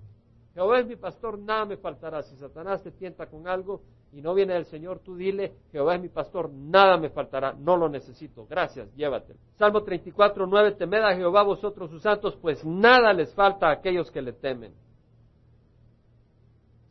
Jehová 0.56 0.80
es 0.80 0.88
mi 0.88 0.96
pastor, 0.96 1.38
nada 1.38 1.66
me 1.66 1.76
faltará. 1.76 2.24
Si 2.24 2.38
Satanás 2.38 2.82
te 2.82 2.90
tienta 2.90 3.28
con 3.28 3.46
algo 3.46 3.82
y 4.14 4.22
no 4.22 4.34
viene 4.34 4.54
del 4.54 4.64
Señor, 4.66 5.00
tú 5.00 5.18
dile, 5.18 5.54
Jehová 5.74 5.96
es 5.96 6.02
mi 6.02 6.08
pastor, 6.08 6.50
nada 6.50 6.96
me 6.96 7.10
faltará, 7.10 7.54
no 7.54 7.76
lo 7.76 7.90
necesito. 7.90 8.48
Gracias, 8.48 8.90
llévatelo. 8.96 9.38
Salmo 9.58 9.84
34, 9.84 10.48
9, 10.48 10.72
temed 10.72 11.04
a 11.04 11.14
Jehová 11.14 11.44
vosotros 11.44 11.90
sus 11.90 12.02
santos, 12.02 12.38
pues 12.42 12.64
nada 12.64 13.12
les 13.12 13.34
falta 13.34 13.68
a 13.68 13.74
aquellos 13.74 14.10
que 14.10 14.22
le 14.22 14.32
temen. 14.32 14.74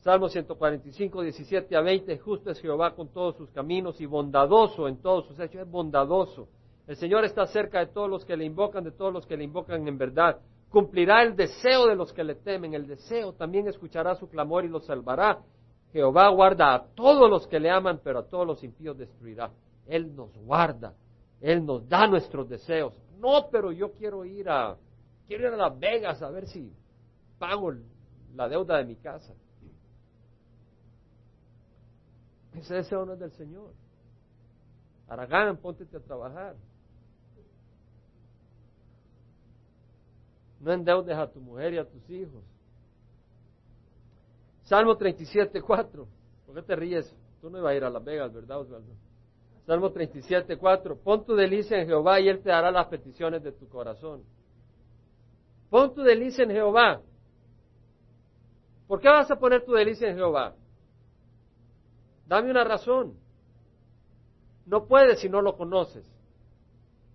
Salmo 0.01 0.29
145, 0.29 1.23
17 1.23 1.75
a 1.75 1.81
20, 1.81 2.19
justo 2.19 2.51
es 2.51 2.61
Jehová 2.61 2.95
con 2.95 3.09
todos 3.09 3.35
sus 3.37 3.51
caminos 3.51 3.99
y 4.03 4.05
bondadoso 4.05 4.89
en 4.89 4.99
todos 4.99 5.27
sus 5.27 5.41
hechos, 5.41 5.62
es 5.62 5.71
bondadoso. 5.71 6.49
El 6.87 6.97
Señor 6.97 7.25
está 7.25 7.47
cerca 7.47 7.79
de 7.79 7.87
todos 7.87 8.11
los 8.11 8.27
que 8.27 8.37
le 8.37 8.45
invocan, 8.45 8.85
de 8.85 8.93
todos 8.93 9.11
los 9.11 9.27
que 9.27 9.39
le 9.39 9.45
invocan 9.45 9.89
en 9.89 9.97
verdad. 9.97 10.39
Cumplirá 10.75 11.22
el 11.22 11.37
deseo 11.37 11.87
de 11.87 11.95
los 11.95 12.12
que 12.12 12.25
le 12.25 12.35
temen, 12.35 12.75
el 12.75 12.89
deseo 12.89 13.33
también 13.35 13.68
escuchará 13.68 14.16
su 14.16 14.29
clamor 14.29 14.64
y 14.64 14.68
los 14.68 14.85
salvará. 14.85 15.39
Jehová 15.93 16.29
guarda 16.31 16.75
a 16.75 16.85
todos 16.97 17.31
los 17.31 17.47
que 17.47 17.61
le 17.61 17.70
aman, 17.70 18.01
pero 18.03 18.18
a 18.18 18.27
todos 18.27 18.45
los 18.45 18.64
impíos 18.64 18.99
destruirá. 18.99 19.53
Él 19.87 20.16
nos 20.16 20.37
guarda, 20.37 20.93
Él 21.41 21.64
nos 21.64 21.89
da 21.89 22.09
nuestros 22.09 22.49
deseos. 22.49 22.93
No, 23.20 23.51
pero 23.53 23.70
yo 23.70 23.93
quiero 23.93 24.25
ir 24.25 24.51
a, 24.51 24.77
quiero 25.29 25.47
ir 25.47 25.55
a 25.55 25.68
Las 25.68 25.79
Vegas 25.79 26.20
a 26.22 26.31
ver 26.31 26.49
si 26.49 26.72
pago 27.39 27.72
la 28.35 28.49
deuda 28.49 28.79
de 28.79 28.85
mi 28.85 28.97
casa. 28.97 29.33
Ese 32.53 32.75
deseo 32.75 33.07
no 33.07 33.12
es 33.12 33.20
del 33.20 33.31
Señor. 33.31 33.70
Aragán, 35.07 35.57
póntete 35.59 35.99
a 35.99 36.01
trabajar. 36.01 36.57
No 40.65 40.73
endeudes 40.73 41.15
a 41.15 41.31
tu 41.31 41.41
mujer 41.41 41.75
y 41.75 41.79
a 41.79 41.85
tus 41.85 42.09
hijos. 42.09 42.43
Salmo 44.62 44.97
37, 44.97 45.61
4. 45.61 46.09
¿Por 46.47 46.55
qué 46.55 46.62
te 46.62 46.75
ríes? 46.75 47.15
Tú 47.43 47.51
no 47.51 47.59
ibas 47.59 47.73
a 47.73 47.75
ir 47.75 47.85
a 47.85 47.91
Las 47.91 48.03
Vegas, 48.03 48.33
¿verdad, 48.33 48.61
Osvaldo? 48.61 48.95
Salmo 49.67 49.93
37, 49.93 50.57
4. 50.57 50.97
Pon 50.97 51.23
tu 51.27 51.35
delicia 51.35 51.79
en 51.79 51.87
Jehová 51.87 52.19
y 52.19 52.31
Él 52.31 52.41
te 52.41 52.49
dará 52.49 52.71
las 52.71 52.87
peticiones 52.87 53.43
de 53.43 53.53
tu 53.53 53.69
corazón. 53.69 54.25
Pon 55.69 55.95
tu 55.95 56.01
delicia 56.01 56.45
en 56.45 56.51
Jehová. 56.53 57.03
¿Por 58.87 59.03
qué 59.03 59.09
vas 59.09 59.31
a 59.31 59.37
poner 59.37 59.67
tu 59.67 59.73
delicia 59.73 60.09
en 60.09 60.17
Jehová? 60.17 60.55
Dame 62.27 62.51
una 62.51 62.65
razón. 62.65 63.19
No 64.65 64.87
puedes 64.87 65.21
si 65.21 65.29
no 65.29 65.43
lo 65.43 65.59
conoces. 65.59 66.07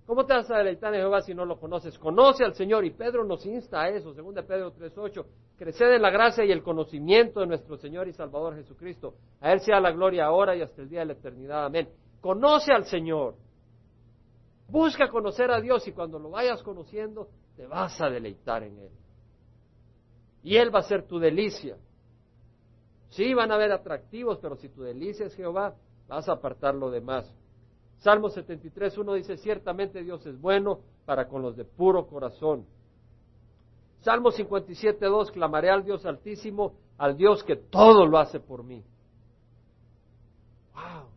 ¿Cómo 0.10 0.26
te 0.26 0.34
vas 0.34 0.49
a 0.49 0.57
deleitar 0.57 0.91
en 0.95 1.01
Jehová 1.01 1.22
si 1.22 1.36
no 1.36 1.45
lo 1.45 1.60
conoces? 1.60 1.99
Conoce 1.99 2.43
al 2.43 2.55
Señor 2.55 2.84
y 2.84 2.89
Pedro 2.89 3.24
nos 3.24 3.45
insta 3.45 3.84
a 3.84 3.89
eso, 3.89 4.12
según 4.16 4.34
de 4.34 4.41
Pedro 4.41 4.74
3.8. 4.74 5.24
Creced 5.55 5.93
en 5.93 6.01
la 6.01 6.10
gracia 6.10 6.43
y 6.43 6.51
el 6.51 6.64
conocimiento 6.64 7.41
de 7.41 7.45
nuestro 7.45 7.78
Señor 7.78 8.07
y 8.07 8.14
Salvador 8.14 8.55
Jesucristo. 8.55 9.14
A 9.39 9.53
Él 9.53 9.60
sea 9.60 9.80
la 9.80 9.91
gloria 9.91 10.26
ahora 10.26 10.55
y 10.55 10.64
hasta 10.64 10.82
el 10.82 10.89
día 10.89 11.01
de 11.01 11.05
la 11.05 11.14
eternidad. 11.14 11.66
Amén. 11.66 11.89
Conoce 12.22 12.74
al 12.74 12.86
Señor. 12.86 13.36
Busca 14.68 15.10
conocer 15.10 15.51
a 15.51 15.62
Dios 15.62 15.88
y 15.88 15.91
cuando 15.91 16.18
lo 16.18 16.32
vayas 16.32 16.64
conociendo, 16.64 17.28
te 17.55 17.68
vas 17.68 18.01
a 18.01 18.10
deleitar 18.10 18.64
en 18.64 18.80
Él. 18.80 18.91
Y 20.41 20.55
Él 20.55 20.74
va 20.74 20.80
a 20.80 20.89
ser 20.89 21.05
tu 21.05 21.20
delicia. 21.20 21.78
Sí, 23.10 23.32
van 23.36 23.51
a 23.51 23.55
haber 23.57 23.72
atractivos, 23.72 24.39
pero 24.41 24.55
si 24.55 24.70
tu 24.70 24.82
delicia 24.82 25.28
es 25.28 25.36
Jehová, 25.36 25.76
vas 26.07 26.28
a 26.28 26.34
apartar 26.34 26.74
lo 26.74 26.89
demás. 26.89 27.32
Salmo 28.00 28.30
73, 28.30 28.97
1 28.97 29.14
dice, 29.14 29.38
ciertamente 29.38 30.02
Dios 30.02 30.26
es 30.26 30.39
bueno 30.39 30.80
para 31.06 31.28
con 31.28 31.41
los 31.41 31.56
de 31.58 31.66
puro 31.66 32.08
corazón. 32.08 32.66
Salmo 34.02 34.32
57, 34.32 35.06
2, 35.06 35.32
clamaré 35.32 35.70
al 35.70 35.84
Dios 35.84 36.06
altísimo, 36.06 36.76
al 36.97 37.18
Dios 37.18 37.43
que 37.43 37.58
todo 37.58 38.06
lo 38.06 38.18
hace 38.18 38.39
por 38.39 38.64
mí. 38.64 38.84
¡Wow! 40.74 41.10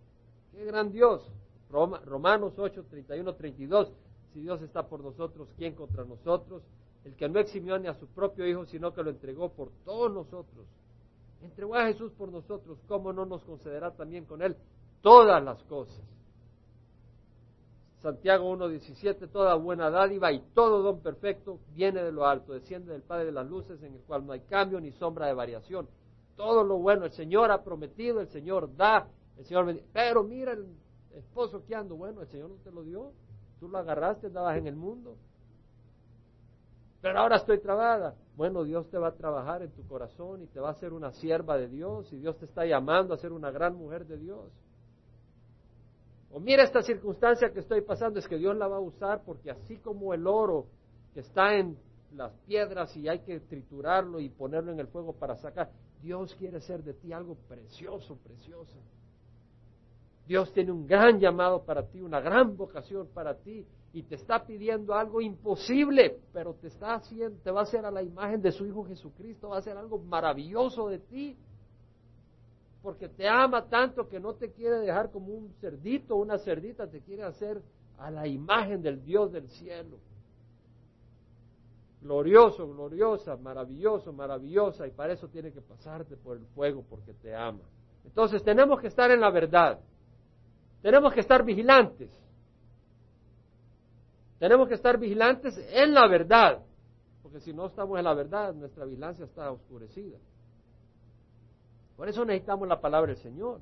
¡Qué 0.50 0.64
gran 0.64 0.90
Dios! 0.90 1.24
Romanos 1.70 2.54
8, 2.58 2.84
31, 2.90 3.34
32. 3.34 3.92
Si 4.32 4.40
Dios 4.40 4.60
está 4.62 4.86
por 4.86 5.00
nosotros, 5.00 5.48
¿quién 5.56 5.74
contra 5.74 6.04
nosotros? 6.04 6.62
El 7.04 7.14
que 7.14 7.28
no 7.28 7.38
eximió 7.38 7.78
ni 7.78 7.86
a 7.86 7.94
su 7.94 8.08
propio 8.08 8.46
Hijo, 8.46 8.64
sino 8.66 8.92
que 8.92 9.02
lo 9.02 9.10
entregó 9.10 9.50
por 9.50 9.70
todos 9.84 10.12
nosotros. 10.12 10.66
Entregó 11.42 11.76
a 11.76 11.86
Jesús 11.86 12.12
por 12.12 12.30
nosotros, 12.30 12.78
¿cómo 12.88 13.12
no 13.12 13.24
nos 13.24 13.44
concederá 13.44 13.92
también 13.92 14.24
con 14.24 14.42
Él 14.42 14.56
todas 15.00 15.42
las 15.42 15.62
cosas? 15.64 16.00
Santiago 18.02 18.52
1.17, 18.56 19.30
toda 19.30 19.54
buena 19.54 19.88
dádiva 19.88 20.32
y 20.32 20.40
todo 20.54 20.82
don 20.82 21.00
perfecto 21.00 21.60
viene 21.72 22.02
de 22.02 22.10
lo 22.10 22.26
alto, 22.26 22.52
desciende 22.52 22.92
del 22.92 23.02
Padre 23.02 23.26
de 23.26 23.32
las 23.32 23.48
Luces, 23.48 23.80
en 23.82 23.94
el 23.94 24.00
cual 24.00 24.26
no 24.26 24.32
hay 24.32 24.40
cambio 24.40 24.80
ni 24.80 24.90
sombra 24.90 25.28
de 25.28 25.34
variación. 25.34 25.86
Todo 26.36 26.64
lo 26.64 26.78
bueno 26.78 27.04
el 27.04 27.12
Señor 27.12 27.52
ha 27.52 27.62
prometido, 27.62 28.20
el 28.20 28.26
Señor 28.26 28.74
da, 28.76 29.06
el 29.38 29.44
Señor 29.44 29.66
bendice. 29.66 29.86
Pero 29.92 30.24
mira 30.24 30.52
el 30.52 30.66
esposo 31.14 31.64
que 31.64 31.76
ando, 31.76 31.94
bueno, 31.94 32.22
el 32.22 32.26
Señor 32.26 32.50
no 32.50 32.56
te 32.56 32.72
lo 32.72 32.82
dio, 32.82 33.12
tú 33.60 33.68
lo 33.68 33.78
agarraste, 33.78 34.26
andabas 34.26 34.56
en 34.56 34.66
el 34.66 34.74
mundo. 34.74 35.16
Pero 37.00 37.20
ahora 37.20 37.36
estoy 37.36 37.58
trabada. 37.58 38.16
Bueno, 38.36 38.64
Dios 38.64 38.88
te 38.90 38.98
va 38.98 39.08
a 39.08 39.14
trabajar 39.14 39.62
en 39.62 39.70
tu 39.70 39.86
corazón 39.86 40.42
y 40.42 40.46
te 40.48 40.58
va 40.58 40.68
a 40.68 40.72
hacer 40.72 40.92
una 40.92 41.12
sierva 41.12 41.56
de 41.56 41.68
Dios 41.68 42.12
y 42.12 42.18
Dios 42.18 42.36
te 42.38 42.46
está 42.46 42.66
llamando 42.66 43.14
a 43.14 43.18
ser 43.18 43.32
una 43.32 43.52
gran 43.52 43.76
mujer 43.76 44.06
de 44.06 44.18
Dios. 44.18 44.50
O 46.32 46.40
mira 46.40 46.64
esta 46.64 46.82
circunstancia 46.82 47.52
que 47.52 47.60
estoy 47.60 47.82
pasando, 47.82 48.18
es 48.18 48.26
que 48.26 48.38
Dios 48.38 48.56
la 48.56 48.66
va 48.66 48.76
a 48.76 48.80
usar 48.80 49.22
porque 49.24 49.50
así 49.50 49.76
como 49.76 50.14
el 50.14 50.26
oro 50.26 50.66
que 51.12 51.20
está 51.20 51.56
en 51.56 51.76
las 52.14 52.32
piedras 52.46 52.96
y 52.96 53.06
hay 53.06 53.20
que 53.20 53.40
triturarlo 53.40 54.18
y 54.18 54.30
ponerlo 54.30 54.72
en 54.72 54.80
el 54.80 54.86
fuego 54.86 55.12
para 55.12 55.36
sacar, 55.36 55.70
Dios 56.00 56.34
quiere 56.36 56.60
ser 56.60 56.82
de 56.82 56.94
ti 56.94 57.12
algo 57.12 57.36
precioso, 57.48 58.16
precioso. 58.16 58.78
Dios 60.26 60.50
tiene 60.54 60.72
un 60.72 60.86
gran 60.86 61.20
llamado 61.20 61.64
para 61.64 61.86
ti, 61.86 62.00
una 62.00 62.20
gran 62.20 62.56
vocación 62.56 63.08
para 63.08 63.34
ti 63.34 63.66
y 63.92 64.02
te 64.04 64.14
está 64.14 64.46
pidiendo 64.46 64.94
algo 64.94 65.20
imposible, 65.20 66.18
pero 66.32 66.54
te 66.54 66.68
está 66.68 66.94
haciendo, 66.94 67.38
te 67.42 67.50
va 67.50 67.60
a 67.60 67.64
hacer 67.64 67.84
a 67.84 67.90
la 67.90 68.02
imagen 68.02 68.40
de 68.40 68.52
su 68.52 68.64
Hijo 68.64 68.84
Jesucristo, 68.84 69.50
va 69.50 69.56
a 69.56 69.58
hacer 69.58 69.76
algo 69.76 69.98
maravilloso 69.98 70.88
de 70.88 70.98
ti 70.98 71.36
porque 72.82 73.08
te 73.08 73.28
ama 73.28 73.68
tanto 73.68 74.08
que 74.08 74.18
no 74.18 74.34
te 74.34 74.50
quiere 74.50 74.80
dejar 74.80 75.10
como 75.10 75.32
un 75.32 75.52
cerdito 75.60 76.16
una 76.16 76.38
cerdita, 76.38 76.88
te 76.88 77.00
quiere 77.00 77.22
hacer 77.22 77.62
a 77.98 78.10
la 78.10 78.26
imagen 78.26 78.82
del 78.82 79.04
Dios 79.04 79.32
del 79.32 79.48
cielo. 79.48 79.98
Glorioso, 82.00 82.66
gloriosa, 82.66 83.36
maravilloso, 83.36 84.12
maravillosa, 84.12 84.88
y 84.88 84.90
para 84.90 85.12
eso 85.12 85.28
tiene 85.28 85.52
que 85.52 85.60
pasarte 85.60 86.16
por 86.16 86.36
el 86.36 86.44
fuego 86.46 86.84
porque 86.90 87.14
te 87.14 87.32
ama. 87.34 87.60
Entonces 88.04 88.42
tenemos 88.42 88.80
que 88.80 88.88
estar 88.88 89.12
en 89.12 89.20
la 89.20 89.30
verdad, 89.30 89.78
tenemos 90.82 91.14
que 91.14 91.20
estar 91.20 91.44
vigilantes, 91.44 92.10
tenemos 94.40 94.66
que 94.66 94.74
estar 94.74 94.98
vigilantes 94.98 95.56
en 95.72 95.94
la 95.94 96.08
verdad, 96.08 96.64
porque 97.22 97.38
si 97.38 97.52
no 97.52 97.66
estamos 97.66 97.96
en 97.96 98.04
la 98.04 98.14
verdad, 98.14 98.52
nuestra 98.52 98.84
vigilancia 98.84 99.24
está 99.24 99.52
oscurecida. 99.52 100.18
Por 101.96 102.08
eso 102.08 102.24
necesitamos 102.24 102.68
la 102.68 102.80
palabra 102.80 103.12
del 103.12 103.22
Señor. 103.22 103.60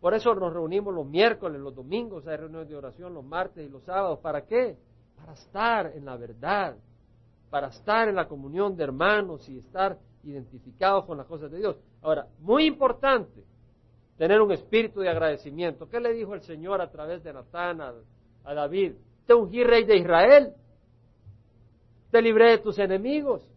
Por 0.00 0.14
eso 0.14 0.34
nos 0.34 0.52
reunimos 0.52 0.92
los 0.92 1.06
miércoles, 1.06 1.60
los 1.60 1.74
domingos, 1.74 2.26
hay 2.26 2.36
reuniones 2.36 2.68
de 2.68 2.76
oración 2.76 3.14
los 3.14 3.24
martes 3.24 3.64
y 3.64 3.70
los 3.70 3.84
sábados. 3.84 4.18
¿Para 4.18 4.44
qué? 4.44 4.76
Para 5.16 5.32
estar 5.32 5.92
en 5.94 6.04
la 6.04 6.16
verdad, 6.16 6.76
para 7.50 7.68
estar 7.68 8.08
en 8.08 8.16
la 8.16 8.26
comunión 8.26 8.76
de 8.76 8.82
hermanos 8.82 9.48
y 9.48 9.58
estar 9.58 9.96
identificados 10.24 11.04
con 11.04 11.18
las 11.18 11.26
cosas 11.26 11.52
de 11.52 11.58
Dios. 11.58 11.76
Ahora, 12.02 12.26
muy 12.40 12.66
importante, 12.66 13.44
tener 14.18 14.40
un 14.40 14.50
espíritu 14.50 15.00
de 15.00 15.08
agradecimiento. 15.08 15.88
¿Qué 15.88 16.00
le 16.00 16.12
dijo 16.12 16.34
el 16.34 16.42
Señor 16.42 16.80
a 16.80 16.90
través 16.90 17.22
de 17.22 17.32
Natán 17.32 17.80
a, 17.80 18.54
David? 18.54 18.94
Te 19.24 19.34
ungí 19.34 19.62
rey 19.62 19.84
de 19.84 19.98
Israel, 19.98 20.52
te 22.10 22.20
libré 22.20 22.50
de 22.50 22.58
tus 22.58 22.76
enemigos 22.80 23.48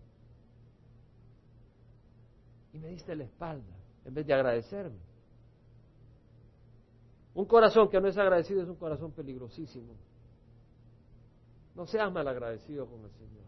y 2.72 2.78
me 2.78 2.90
diste 2.90 3.16
la 3.16 3.24
espalda 3.24 3.75
en 4.06 4.14
vez 4.14 4.26
de 4.26 4.34
agradecerme. 4.34 5.00
Un 7.34 7.46
corazón 7.46 7.90
que 7.90 8.00
no 8.00 8.08
es 8.08 8.18
agradecido 8.18 8.62
es 8.62 8.70
un 8.70 8.78
corazón 8.78 9.12
peligrosísimo. 9.12 9.94
No 11.76 11.86
seas 11.86 12.12
mal 12.12 12.28
agradecido 12.28 12.86
con 12.88 13.04
el 13.04 13.12
Señor. 13.12 13.44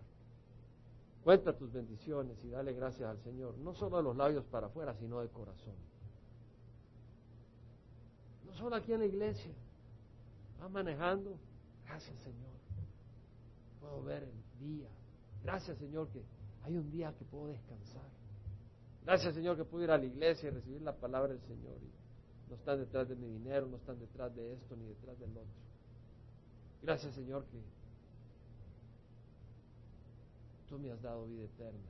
Cuenta 1.24 1.55
tus 1.55 1.72
bendiciones 1.72 2.43
y 2.43 2.49
dale 2.49 2.74
gracias 2.74 3.10
al 3.10 3.20
Señor, 3.20 3.58
no 3.58 3.74
solo 3.74 3.97
de 3.97 4.03
los 4.03 4.16
labios 4.16 4.45
para 4.45 4.68
afuera, 4.68 4.93
sino 4.95 5.22
de 5.22 5.30
corazón. 5.30 5.76
No 8.45 8.53
solo 8.53 8.76
aquí 8.76 8.91
en 8.91 8.99
la 8.99 9.05
iglesia. 9.05 9.53
Vas 10.60 10.72
manejando, 10.72 11.38
gracias 11.86 12.18
Señor. 12.20 12.55
Puedo 13.80 14.03
ver 14.03 14.24
el 14.24 14.60
día. 14.60 14.89
Gracias 15.43 15.78
Señor 15.78 16.10
que 16.10 16.24
hay 16.64 16.76
un 16.78 16.89
día 16.91 17.14
que 17.18 17.24
puedo 17.24 17.47
descansar. 17.47 18.16
Gracias, 19.08 19.36
Señor, 19.36 19.55
que 19.55 19.64
pude 19.64 19.86
ir 19.86 19.91
a 19.91 19.97
la 19.97 20.03
iglesia 20.03 20.49
y 20.49 20.51
recibir 20.51 20.82
la 20.82 20.91
palabra 20.91 21.32
del 21.32 21.41
Señor. 21.43 21.78
Y 21.82 22.49
no 22.49 22.55
están 22.58 22.78
detrás 22.78 23.08
de 23.08 23.16
mi 23.16 23.30
dinero, 23.30 23.66
no 23.66 23.78
están 23.78 23.97
detrás 23.97 24.36
de 24.36 24.51
esto 24.51 24.76
ni 24.76 24.86
detrás 24.86 25.18
del 25.18 25.30
otro. 25.30 25.47
Gracias, 26.84 27.16
Señor, 27.16 27.45
que 27.45 27.58
tú 30.68 30.78
me 30.78 30.91
has 30.91 31.01
dado 31.01 31.26
vida 31.26 31.45
eterna. 31.45 31.88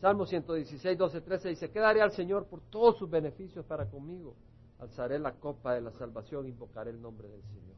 Salmo 0.00 0.26
116, 0.26 0.98
12, 0.98 1.20
13 1.20 1.48
dice, 1.50 1.70
quedaré 1.70 2.02
al 2.02 2.10
Señor 2.10 2.46
por 2.46 2.60
todos 2.62 2.98
sus 2.98 3.08
beneficios 3.08 3.64
para 3.64 3.88
conmigo. 3.88 4.34
Alzaré 4.80 5.20
la 5.20 5.30
copa 5.34 5.74
de 5.74 5.82
la 5.82 5.92
salvación, 5.92 6.48
invocaré 6.48 6.90
el 6.90 7.00
nombre 7.00 7.28
del 7.28 7.42
Señor. 7.44 7.76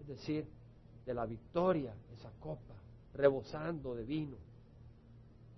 Es 0.00 0.08
decir, 0.08 0.48
de 1.06 1.14
la 1.14 1.26
victoria, 1.26 1.94
esa 2.12 2.32
copa, 2.40 2.74
rebosando 3.12 3.94
de 3.94 4.02
vino 4.02 4.53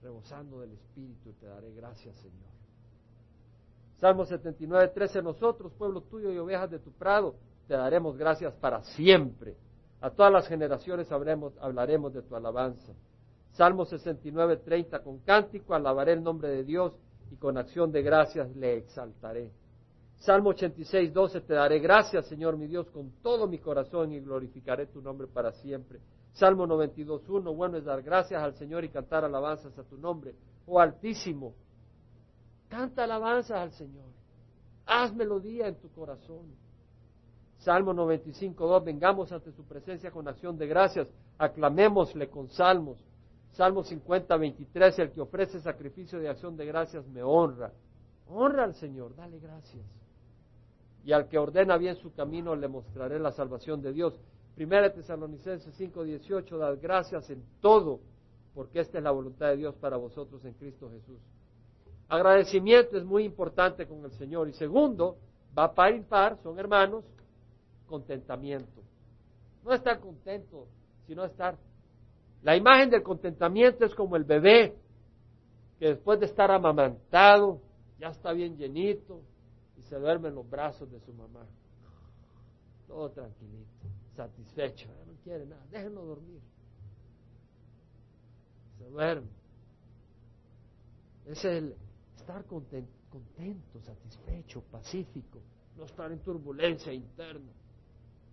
rebosando 0.02 0.60
del 0.60 0.72
Espíritu, 0.72 1.32
te 1.34 1.46
daré 1.46 1.72
gracias, 1.72 2.14
Señor. 2.16 2.56
Salmo 3.96 4.24
79, 4.26 4.88
13, 4.88 5.22
nosotros, 5.22 5.72
pueblo 5.72 6.02
tuyo 6.02 6.30
y 6.30 6.38
ovejas 6.38 6.70
de 6.70 6.78
tu 6.78 6.92
prado, 6.92 7.34
te 7.66 7.74
daremos 7.74 8.16
gracias 8.16 8.54
para 8.54 8.82
siempre. 8.82 9.56
A 10.00 10.10
todas 10.10 10.32
las 10.32 10.46
generaciones 10.46 11.10
hablaremos 11.10 12.12
de 12.12 12.22
tu 12.22 12.36
alabanza. 12.36 12.92
Salmo 13.52 13.86
69, 13.86 14.58
30, 14.58 15.02
con 15.02 15.20
cántico 15.20 15.74
alabaré 15.74 16.12
el 16.12 16.22
nombre 16.22 16.50
de 16.50 16.62
Dios 16.62 16.92
y 17.30 17.36
con 17.36 17.56
acción 17.56 17.90
de 17.90 18.02
gracias 18.02 18.54
le 18.54 18.76
exaltaré. 18.76 19.50
Salmo 20.18 20.50
86, 20.50 21.12
12, 21.12 21.40
te 21.40 21.54
daré 21.54 21.78
gracias, 21.78 22.26
Señor 22.26 22.56
mi 22.56 22.66
Dios, 22.66 22.88
con 22.90 23.10
todo 23.22 23.46
mi 23.46 23.58
corazón 23.58 24.12
y 24.12 24.20
glorificaré 24.20 24.86
tu 24.86 25.00
nombre 25.00 25.26
para 25.26 25.52
siempre. 25.52 26.00
Salmo 26.36 26.66
92.1, 26.66 27.56
bueno 27.56 27.78
es 27.78 27.84
dar 27.84 28.02
gracias 28.02 28.42
al 28.42 28.54
Señor 28.54 28.84
y 28.84 28.90
cantar 28.90 29.24
alabanzas 29.24 29.78
a 29.78 29.84
tu 29.84 29.96
nombre. 29.96 30.34
Oh 30.66 30.78
Altísimo, 30.78 31.54
canta 32.68 33.04
alabanzas 33.04 33.58
al 33.58 33.72
Señor. 33.72 34.04
Haz 34.84 35.14
melodía 35.14 35.66
en 35.66 35.76
tu 35.76 35.90
corazón. 35.90 36.54
Salmo 37.56 37.94
95.2, 37.94 38.84
vengamos 38.84 39.32
ante 39.32 39.50
su 39.52 39.64
presencia 39.64 40.10
con 40.10 40.28
acción 40.28 40.58
de 40.58 40.66
gracias, 40.66 41.08
aclamémosle 41.38 42.28
con 42.28 42.48
salmos. 42.50 43.02
Salmo 43.52 43.82
50.23, 43.82 44.98
el 44.98 45.12
que 45.12 45.22
ofrece 45.22 45.58
sacrificio 45.60 46.20
de 46.20 46.28
acción 46.28 46.54
de 46.54 46.66
gracias 46.66 47.06
me 47.08 47.22
honra. 47.22 47.72
Honra 48.28 48.64
al 48.64 48.74
Señor, 48.74 49.16
dale 49.16 49.38
gracias. 49.38 49.86
y 51.02 51.12
al 51.12 51.28
que 51.28 51.38
ordena 51.38 51.78
bien 51.78 51.94
su 51.96 52.12
camino 52.12 52.54
le 52.56 52.68
mostraré 52.68 53.18
la 53.18 53.30
salvación 53.30 53.80
de 53.80 53.92
Dios. 53.92 54.20
Primera 54.56 54.90
Tesalonicenses 54.90 55.78
5:18, 55.78 56.58
dad 56.58 56.78
gracias 56.80 57.28
en 57.28 57.44
todo, 57.60 58.00
porque 58.54 58.80
esta 58.80 58.98
es 58.98 59.04
la 59.04 59.10
voluntad 59.10 59.48
de 59.48 59.58
Dios 59.58 59.76
para 59.76 59.98
vosotros 59.98 60.42
en 60.46 60.54
Cristo 60.54 60.90
Jesús. 60.90 61.20
Agradecimiento 62.08 62.96
es 62.96 63.04
muy 63.04 63.24
importante 63.24 63.86
con 63.86 64.02
el 64.04 64.12
Señor. 64.12 64.48
Y 64.48 64.54
segundo, 64.54 65.18
va 65.56 65.74
par 65.74 65.94
y 65.94 66.00
par, 66.00 66.38
son 66.38 66.58
hermanos, 66.58 67.04
contentamiento. 67.86 68.82
No 69.62 69.74
estar 69.74 70.00
contento, 70.00 70.66
sino 71.06 71.24
estar. 71.24 71.58
La 72.42 72.56
imagen 72.56 72.88
del 72.88 73.02
contentamiento 73.02 73.84
es 73.84 73.94
como 73.94 74.16
el 74.16 74.24
bebé 74.24 74.74
que 75.78 75.88
después 75.88 76.18
de 76.18 76.26
estar 76.26 76.50
amamantado, 76.50 77.60
ya 77.98 78.08
está 78.08 78.32
bien 78.32 78.56
llenito 78.56 79.20
y 79.76 79.82
se 79.82 79.98
duerme 79.98 80.28
en 80.28 80.36
los 80.36 80.48
brazos 80.48 80.90
de 80.90 80.98
su 81.00 81.12
mamá. 81.12 81.44
Todo 82.86 83.10
tranquilito, 83.10 83.86
satisfecho, 84.16 84.88
no 85.06 85.12
quiere 85.22 85.46
nada, 85.46 85.64
déjenlo 85.70 86.04
dormir. 86.04 86.40
Se 88.78 88.88
duerme. 88.88 89.28
Es 91.26 91.44
el 91.44 91.76
estar 92.16 92.44
contento, 92.44 92.92
contento, 93.10 93.80
satisfecho, 93.82 94.62
pacífico, 94.62 95.40
no 95.76 95.84
estar 95.84 96.10
en 96.10 96.20
turbulencia 96.20 96.92
interna. 96.92 97.52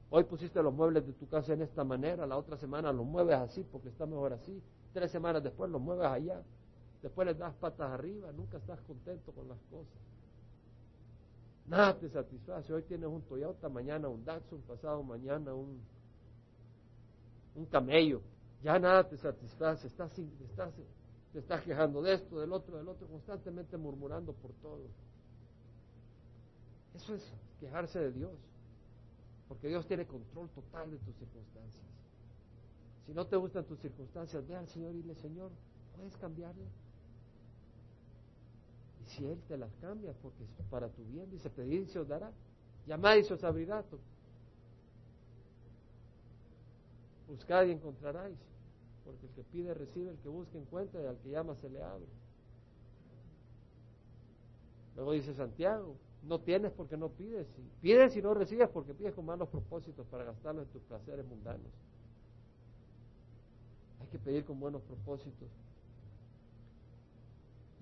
Hoy 0.10 0.24
pusiste 0.26 0.62
los 0.62 0.74
muebles 0.74 1.06
de 1.06 1.14
tu 1.14 1.28
casa 1.28 1.54
en 1.54 1.64
esta 1.64 1.84
manera, 1.84 2.26
la 2.28 2.38
otra 2.38 2.56
semana 2.58 2.92
los 2.92 3.06
mueves 3.06 3.36
así 3.36 3.64
porque 3.64 3.90
está 3.90 4.06
mejor 4.06 4.34
así, 4.34 4.62
tres 4.94 5.12
semanas 5.12 5.44
después 5.44 5.72
los 5.72 5.82
mueves 5.82 6.06
allá, 6.06 6.44
después 7.02 7.28
les 7.28 7.38
das 7.38 7.54
patas 7.56 7.90
arriba, 7.92 8.32
nunca 8.32 8.58
estás 8.58 8.80
contento 8.82 9.32
con 9.32 9.48
las 9.48 9.58
cosas. 9.72 10.13
Nada 11.66 11.98
te 11.98 12.10
satisface. 12.10 12.74
Hoy 12.74 12.84
tienes 12.84 13.08
un 13.08 13.22
Toyota, 13.22 13.70
mañana 13.70 14.10
un 14.10 14.24
Datsun, 14.26 14.62
pasado 14.62 15.02
mañana 15.04 15.54
un, 15.54 15.82
un 17.56 17.66
camello. 17.68 18.22
Ya 18.62 18.78
nada 18.80 19.08
te 19.08 19.18
satisface. 19.18 19.88
Estás, 19.88 20.18
estás, 20.20 20.74
te 21.32 21.40
estás 21.40 21.64
quejando 21.64 22.02
de 22.02 22.16
esto, 22.16 22.40
del 22.40 22.52
otro, 22.52 22.78
del 22.78 22.88
otro, 22.88 23.08
constantemente 23.08 23.78
murmurando 23.78 24.34
por 24.34 24.52
todo. 24.62 24.88
Eso 26.94 27.16
es 27.16 27.34
quejarse 27.60 28.00
de 28.00 28.12
Dios. 28.12 28.38
Porque 29.48 29.68
Dios 29.68 29.86
tiene 29.88 30.06
control 30.06 30.50
total 30.50 30.92
de 30.92 30.98
tus 30.98 31.16
circunstancias. 31.16 31.86
Si 33.06 33.14
no 33.14 33.26
te 33.26 33.36
gustan 33.36 33.66
tus 33.66 33.80
circunstancias, 33.80 34.46
ve 34.48 34.56
al 34.56 34.68
Señor 34.68 34.92
y 34.94 34.98
dile, 34.98 35.16
Señor, 35.16 35.52
¿puedes 35.96 36.16
cambiarlas? 36.18 36.83
Si 39.06 39.26
Él 39.26 39.40
te 39.48 39.58
las 39.58 39.74
cambia, 39.82 40.14
porque 40.22 40.44
es 40.44 40.66
para 40.70 40.90
tu 40.90 41.04
bien, 41.06 41.30
dice, 41.30 41.50
pedir 41.50 41.82
y 41.82 41.88
se 41.88 42.00
os 42.00 42.08
dará. 42.08 42.32
Llamad 42.88 43.16
y 43.16 43.24
se 43.24 43.34
os 43.34 43.44
abrirá. 43.44 43.84
Buscad 47.28 47.66
y 47.66 47.72
encontraráis. 47.72 48.38
Porque 49.06 49.26
el 49.26 49.32
que 49.34 49.44
pide 49.44 49.74
recibe, 49.74 50.12
el 50.12 50.18
que 50.18 50.30
busca 50.30 50.58
encuentra 50.58 51.02
y 51.02 51.06
al 51.06 51.18
que 51.18 51.30
llama 51.30 51.56
se 51.56 51.70
le 51.70 51.82
abre. 51.82 52.06
Luego 54.96 55.12
dice 55.12 55.34
Santiago, 55.34 55.96
no 56.24 56.40
tienes 56.40 56.72
porque 56.72 56.96
no 56.96 57.10
pides. 57.10 57.48
Pides 57.82 58.16
y 58.16 58.22
no 58.22 58.34
recibes 58.34 58.70
porque 58.70 58.94
pides 58.94 59.14
con 59.14 59.26
malos 59.26 59.50
propósitos 59.50 60.06
para 60.08 60.24
gastarlo 60.24 60.62
en 60.62 60.68
tus 60.70 60.82
placeres 60.84 61.26
mundanos. 61.26 61.72
Hay 64.00 64.08
que 64.08 64.20
pedir 64.20 64.46
con 64.46 64.60
buenos 64.60 64.82
propósitos. 64.84 65.50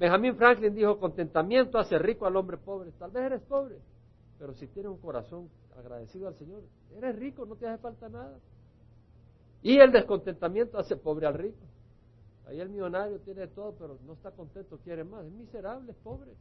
Benjamín 0.01 0.35
Franklin 0.35 0.73
dijo, 0.73 0.99
contentamiento 0.99 1.77
hace 1.77 1.99
rico 1.99 2.25
al 2.25 2.35
hombre 2.35 2.57
pobre. 2.57 2.91
Tal 2.93 3.11
vez 3.11 3.23
eres 3.23 3.41
pobre, 3.43 3.77
pero 4.39 4.53
si 4.55 4.65
tienes 4.65 4.91
un 4.91 4.97
corazón 4.97 5.47
agradecido 5.77 6.27
al 6.27 6.35
Señor, 6.35 6.63
eres 6.97 7.15
rico, 7.17 7.45
no 7.45 7.55
te 7.55 7.67
hace 7.67 7.79
falta 7.79 8.09
nada. 8.09 8.39
Y 9.61 9.77
el 9.77 9.91
descontentamiento 9.91 10.79
hace 10.79 10.97
pobre 10.97 11.27
al 11.27 11.35
rico. 11.35 11.63
Ahí 12.47 12.59
el 12.59 12.69
millonario 12.69 13.19
tiene 13.19 13.45
todo, 13.45 13.75
pero 13.77 13.99
no 14.07 14.13
está 14.13 14.31
contento, 14.31 14.79
quiere 14.83 15.03
más. 15.03 15.23
Es 15.23 15.31
miserable, 15.31 15.91
es 15.91 15.97
pobre 15.99 16.31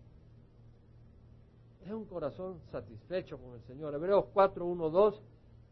es 1.85 1.93
un 1.93 2.05
corazón 2.05 2.61
satisfecho 2.71 3.39
con 3.39 3.55
el 3.55 3.63
Señor. 3.63 3.95
Hebreos 3.95 4.27
4, 4.33 4.65
1, 4.65 4.91
2, 4.91 5.23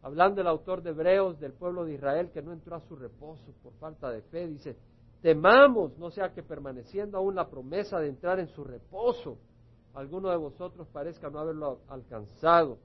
hablando 0.02 0.40
el 0.40 0.46
autor 0.46 0.82
de 0.82 0.90
Hebreos 0.90 1.38
del 1.38 1.52
pueblo 1.52 1.84
de 1.84 1.94
Israel 1.94 2.30
que 2.30 2.42
no 2.42 2.52
entró 2.52 2.76
a 2.76 2.80
su 2.80 2.96
reposo 2.96 3.52
por 3.62 3.72
falta 3.74 4.10
de 4.10 4.22
fe, 4.22 4.46
dice, 4.46 4.76
temamos, 5.22 5.96
no 5.98 6.10
sea 6.10 6.32
que 6.32 6.42
permaneciendo 6.42 7.18
aún 7.18 7.34
la 7.34 7.48
promesa 7.48 7.98
de 7.98 8.08
entrar 8.08 8.38
en 8.38 8.48
su 8.48 8.64
reposo, 8.64 9.38
alguno 9.94 10.30
de 10.30 10.36
vosotros 10.36 10.86
parezca 10.88 11.30
no 11.30 11.40
haberlo 11.40 11.80
alcanzado. 11.88 12.78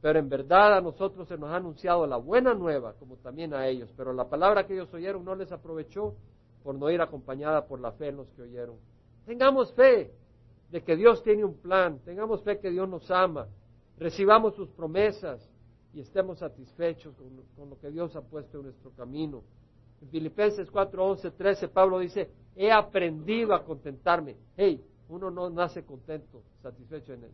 Pero 0.00 0.18
en 0.18 0.28
verdad 0.28 0.76
a 0.76 0.80
nosotros 0.82 1.26
se 1.28 1.38
nos 1.38 1.50
ha 1.50 1.56
anunciado 1.56 2.06
la 2.06 2.18
buena 2.18 2.52
nueva, 2.52 2.92
como 2.94 3.16
también 3.16 3.54
a 3.54 3.66
ellos. 3.66 3.90
Pero 3.96 4.12
la 4.12 4.28
palabra 4.28 4.66
que 4.66 4.74
ellos 4.74 4.92
oyeron 4.92 5.24
no 5.24 5.34
les 5.34 5.50
aprovechó 5.50 6.14
por 6.62 6.74
no 6.74 6.90
ir 6.90 7.00
acompañada 7.00 7.66
por 7.66 7.80
la 7.80 7.92
fe 7.92 8.08
en 8.08 8.16
los 8.16 8.28
que 8.32 8.42
oyeron. 8.42 8.76
Tengamos 9.24 9.72
fe, 9.72 10.12
de 10.70 10.82
que 10.82 10.96
Dios 10.96 11.22
tiene 11.22 11.44
un 11.44 11.54
plan, 11.54 12.00
tengamos 12.00 12.42
fe 12.42 12.58
que 12.58 12.70
Dios 12.70 12.88
nos 12.88 13.10
ama, 13.10 13.46
recibamos 13.96 14.54
sus 14.56 14.68
promesas 14.70 15.48
y 15.92 16.00
estemos 16.00 16.40
satisfechos 16.40 17.14
con, 17.54 17.70
lo 17.70 17.78
que 17.78 17.90
Dios 17.90 18.16
ha 18.16 18.22
puesto 18.22 18.58
en 18.58 18.64
nuestro 18.64 18.90
camino. 18.90 19.44
En 20.04 20.10
Filipenses 20.10 20.70
4, 20.70 21.02
11, 21.02 21.30
13, 21.30 21.68
Pablo 21.68 21.98
dice, 21.98 22.30
he 22.54 22.70
aprendido 22.70 23.54
a 23.54 23.64
contentarme. 23.64 24.36
Hey, 24.54 24.84
uno 25.08 25.30
no 25.30 25.48
nace 25.48 25.82
contento, 25.82 26.42
satisfecho. 26.62 27.14
En 27.14 27.24
el, 27.24 27.30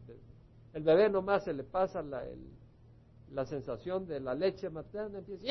el 0.75 0.83
bebé 0.85 1.11
nomás 1.11 1.43
se 1.43 1.53
le 1.53 1.65
pasa 1.65 2.01
la, 2.01 2.23
la 3.33 3.45
sensación 3.45 4.07
de 4.07 4.21
la 4.21 4.35
leche 4.35 4.71
materna, 4.71 5.19
empieza 5.19 5.47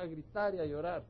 a 0.00 0.06
gritar 0.06 0.54
y 0.54 0.60
a 0.60 0.64
llorar. 0.64 1.02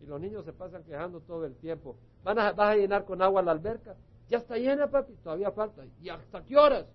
Y 0.00 0.06
los 0.06 0.18
niños 0.18 0.46
se 0.46 0.54
pasan 0.54 0.82
quejando 0.84 1.20
todo 1.20 1.44
el 1.44 1.56
tiempo. 1.56 1.96
¿Van 2.22 2.38
a, 2.38 2.52
¿Vas 2.52 2.70
a 2.70 2.76
llenar 2.76 3.04
con 3.04 3.20
agua 3.20 3.42
la 3.42 3.52
alberca? 3.52 3.94
Ya 4.30 4.38
está 4.38 4.56
llena, 4.56 4.90
papi, 4.90 5.12
todavía 5.22 5.52
falta. 5.52 5.84
¿Y 6.00 6.08
hasta 6.08 6.42
qué 6.42 6.56
horas? 6.56 6.86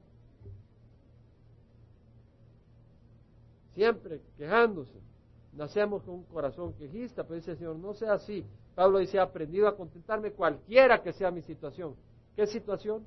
Siempre 3.75 4.21
quejándose. 4.37 5.08
Nacemos 5.53 6.03
con 6.03 6.15
un 6.15 6.23
corazón 6.23 6.73
quejista, 6.73 7.23
pero 7.23 7.35
dice 7.35 7.51
el 7.51 7.57
Señor, 7.57 7.75
no 7.77 7.93
sea 7.93 8.13
así. 8.13 8.45
Pablo 8.75 8.99
dice, 8.99 9.17
he 9.17 9.19
aprendido 9.19 9.67
a 9.67 9.75
contentarme 9.75 10.31
cualquiera 10.31 11.01
que 11.01 11.11
sea 11.11 11.31
mi 11.31 11.41
situación. 11.41 11.95
¿Qué 12.35 12.47
situación? 12.47 13.03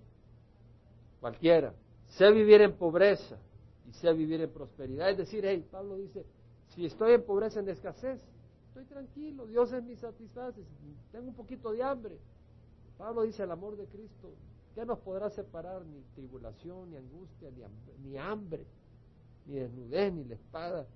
Cualquiera. 1.20 1.72
Sé 2.08 2.30
vivir 2.30 2.60
en 2.60 2.72
pobreza 2.72 3.38
y 3.88 3.92
sé 3.92 4.12
vivir 4.12 4.40
en 4.40 4.50
prosperidad. 4.50 5.10
Es 5.10 5.18
decir, 5.18 5.44
hey, 5.46 5.66
Pablo 5.70 5.96
dice, 5.96 6.26
si 6.74 6.84
estoy 6.84 7.12
en 7.12 7.22
pobreza, 7.22 7.60
en 7.60 7.68
escasez, 7.68 8.20
estoy 8.68 8.84
tranquilo, 8.84 9.46
Dios 9.46 9.72
es 9.72 9.82
mi 9.82 9.96
satisfacción, 9.96 10.66
tengo 11.10 11.28
un 11.28 11.34
poquito 11.34 11.72
de 11.72 11.82
hambre, 11.82 12.18
Pablo 12.96 13.22
dice 13.22 13.42
el 13.42 13.50
amor 13.50 13.76
de 13.76 13.86
Cristo, 13.86 14.30
¿qué 14.74 14.86
nos 14.86 14.98
podrá 15.00 15.28
separar? 15.30 15.84
Ni 15.84 16.00
tribulación, 16.14 16.90
ni 16.90 16.96
angustia, 16.96 17.50
ni 18.02 18.16
hambre, 18.16 18.64
ni, 19.46 19.56
desnudez, 19.56 20.12
ni 20.12 20.24
la 20.24 20.34
espada. 20.34 20.86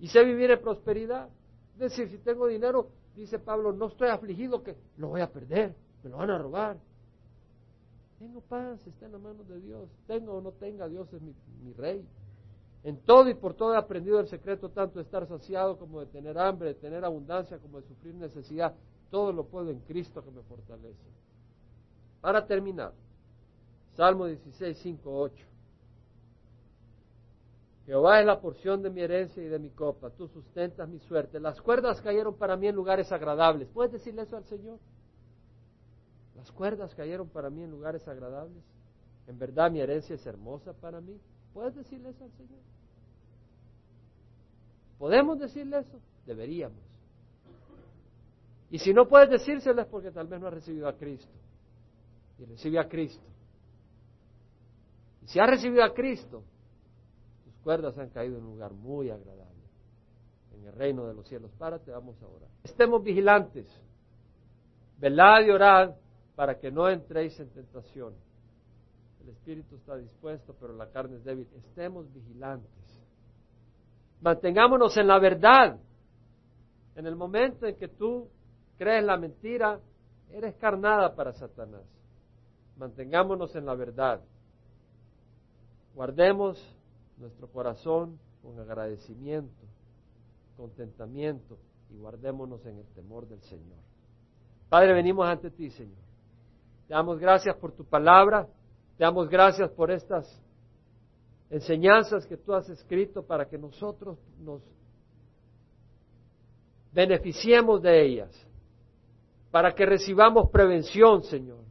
Y 0.00 0.08
sé 0.08 0.24
vivir 0.24 0.50
en 0.50 0.60
prosperidad. 0.60 1.28
Es 1.74 1.80
decir, 1.80 2.08
si 2.08 2.18
tengo 2.18 2.46
dinero, 2.46 2.90
dice 3.14 3.38
Pablo, 3.38 3.72
no 3.72 3.86
estoy 3.86 4.08
afligido 4.08 4.62
que 4.62 4.76
lo 4.96 5.08
voy 5.08 5.20
a 5.20 5.30
perder, 5.30 5.74
me 6.02 6.10
lo 6.10 6.18
van 6.18 6.30
a 6.30 6.38
robar. 6.38 6.76
Tengo 8.18 8.40
paz, 8.40 8.86
está 8.86 9.06
en 9.06 9.12
la 9.12 9.18
mano 9.18 9.44
de 9.44 9.60
Dios. 9.60 9.88
Tenga 10.06 10.32
o 10.32 10.40
no 10.40 10.52
tenga, 10.52 10.88
Dios 10.88 11.12
es 11.12 11.20
mi, 11.20 11.34
mi 11.62 11.72
rey. 11.74 12.06
En 12.82 12.98
todo 12.98 13.28
y 13.28 13.34
por 13.34 13.54
todo 13.54 13.74
he 13.74 13.76
aprendido 13.76 14.20
el 14.20 14.28
secreto 14.28 14.70
tanto 14.70 14.98
de 14.98 15.02
estar 15.04 15.26
saciado 15.26 15.76
como 15.76 16.00
de 16.00 16.06
tener 16.06 16.38
hambre, 16.38 16.68
de 16.68 16.74
tener 16.74 17.04
abundancia 17.04 17.58
como 17.58 17.80
de 17.80 17.88
sufrir 17.88 18.14
necesidad. 18.14 18.74
Todo 19.10 19.32
lo 19.32 19.44
puedo 19.44 19.70
en 19.70 19.80
Cristo 19.80 20.22
que 20.22 20.30
me 20.30 20.42
fortalece. 20.42 21.04
Para 22.20 22.46
terminar, 22.46 22.92
Salmo 23.96 24.26
16, 24.26 24.78
5, 24.78 25.18
8. 25.20 25.46
Jehová 27.86 28.18
es 28.18 28.26
la 28.26 28.40
porción 28.40 28.82
de 28.82 28.90
mi 28.90 29.00
herencia 29.00 29.40
y 29.40 29.46
de 29.46 29.60
mi 29.60 29.70
copa, 29.70 30.10
tú 30.10 30.26
sustentas 30.26 30.88
mi 30.88 30.98
suerte. 30.98 31.38
Las 31.38 31.62
cuerdas 31.62 32.00
cayeron 32.02 32.34
para 32.34 32.56
mí 32.56 32.66
en 32.66 32.74
lugares 32.74 33.12
agradables. 33.12 33.68
¿Puedes 33.68 33.92
decirle 33.92 34.22
eso 34.22 34.36
al 34.36 34.44
Señor? 34.44 34.80
Las 36.34 36.50
cuerdas 36.50 36.92
cayeron 36.96 37.28
para 37.28 37.48
mí 37.48 37.62
en 37.62 37.70
lugares 37.70 38.06
agradables. 38.08 38.62
En 39.28 39.38
verdad 39.38 39.70
mi 39.70 39.80
herencia 39.80 40.16
es 40.16 40.26
hermosa 40.26 40.72
para 40.72 41.00
mí. 41.00 41.16
¿Puedes 41.54 41.76
decirle 41.76 42.10
eso 42.10 42.24
al 42.24 42.32
Señor? 42.32 42.60
¿Podemos 44.98 45.38
decirle 45.38 45.78
eso? 45.78 46.00
Deberíamos. 46.26 46.82
Y 48.68 48.80
si 48.80 48.92
no 48.92 49.06
puedes 49.06 49.30
decírselo 49.30 49.80
es 49.80 49.86
porque 49.86 50.10
tal 50.10 50.26
vez 50.26 50.40
no 50.40 50.48
has 50.48 50.54
recibido 50.54 50.88
a 50.88 50.96
Cristo 50.96 51.32
y 52.38 52.44
recibe 52.44 52.80
a 52.80 52.88
Cristo. 52.88 53.24
Y 55.22 55.28
si 55.28 55.38
ha 55.38 55.46
recibido 55.46 55.84
a 55.84 55.94
Cristo, 55.94 56.42
cuerdas 57.66 57.98
han 57.98 58.10
caído 58.10 58.38
en 58.38 58.44
un 58.44 58.52
lugar 58.52 58.72
muy 58.74 59.10
agradable, 59.10 59.64
en 60.54 60.66
el 60.66 60.72
reino 60.72 61.04
de 61.08 61.14
los 61.14 61.26
cielos. 61.26 61.50
Párate, 61.58 61.90
vamos 61.90 62.14
a 62.22 62.28
orar. 62.28 62.48
Estemos 62.62 63.02
vigilantes, 63.02 63.66
velad 65.00 65.44
y 65.44 65.50
orad 65.50 65.96
para 66.36 66.60
que 66.60 66.70
no 66.70 66.88
entréis 66.88 67.40
en 67.40 67.50
tentación. 67.50 68.14
El 69.20 69.30
espíritu 69.30 69.74
está 69.74 69.96
dispuesto, 69.96 70.54
pero 70.60 70.74
la 70.74 70.88
carne 70.92 71.16
es 71.16 71.24
débil. 71.24 71.48
Estemos 71.56 72.06
vigilantes. 72.14 72.70
Mantengámonos 74.20 74.96
en 74.96 75.08
la 75.08 75.18
verdad. 75.18 75.76
En 76.94 77.04
el 77.04 77.16
momento 77.16 77.66
en 77.66 77.74
que 77.74 77.88
tú 77.88 78.28
crees 78.78 79.02
la 79.02 79.16
mentira, 79.16 79.80
eres 80.30 80.54
carnada 80.54 81.16
para 81.16 81.32
Satanás. 81.32 81.82
Mantengámonos 82.76 83.56
en 83.56 83.66
la 83.66 83.74
verdad. 83.74 84.20
Guardemos 85.96 86.75
nuestro 87.18 87.48
corazón 87.48 88.18
con 88.42 88.58
agradecimiento, 88.58 89.64
contentamiento 90.56 91.58
y 91.90 91.96
guardémonos 91.96 92.64
en 92.66 92.78
el 92.78 92.86
temor 92.94 93.26
del 93.26 93.40
Señor. 93.42 93.78
Padre, 94.68 94.92
venimos 94.92 95.26
ante 95.26 95.50
ti, 95.50 95.70
Señor. 95.70 96.04
Te 96.88 96.94
damos 96.94 97.18
gracias 97.18 97.56
por 97.56 97.72
tu 97.72 97.84
palabra, 97.84 98.46
te 98.96 99.04
damos 99.04 99.28
gracias 99.28 99.70
por 99.70 99.90
estas 99.90 100.42
enseñanzas 101.50 102.26
que 102.26 102.36
tú 102.36 102.54
has 102.54 102.68
escrito 102.68 103.22
para 103.22 103.46
que 103.48 103.58
nosotros 103.58 104.18
nos 104.40 104.62
beneficiemos 106.92 107.82
de 107.82 108.04
ellas, 108.04 108.48
para 109.50 109.74
que 109.74 109.86
recibamos 109.86 110.50
prevención, 110.50 111.22
Señor, 111.22 111.62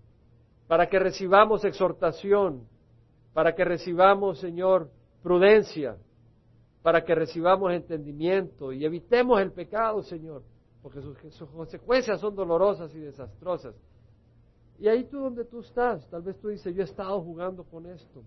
para 0.67 0.87
que 0.87 0.99
recibamos 0.99 1.65
exhortación, 1.65 2.67
para 3.33 3.53
que 3.55 3.65
recibamos, 3.65 4.39
Señor, 4.39 4.89
prudencia, 5.25 5.97
para 6.83 7.03
que 7.03 7.15
recibamos 7.15 7.73
entendimiento 7.73 8.71
y 8.71 8.85
evitemos 8.85 9.41
el 9.41 9.51
pecado, 9.51 10.03
Señor, 10.03 10.43
porque 10.83 11.01
sus, 11.01 11.49
consecuencias 11.49 12.21
son 12.21 12.35
dolorosas 12.35 12.93
y 12.93 12.99
desastrosas. 12.99 13.73
Y 14.77 14.87
ahí 14.87 15.05
tú 15.05 15.19
donde 15.19 15.43
tú 15.45 15.61
estás, 15.61 16.07
tal 16.11 16.21
vez 16.21 16.37
tú 16.37 16.49
dices, 16.49 16.75
yo 16.75 16.83
he 16.83 16.85
estado 16.85 17.19
jugando 17.23 17.63
con 17.63 17.87
esto. 17.87 18.21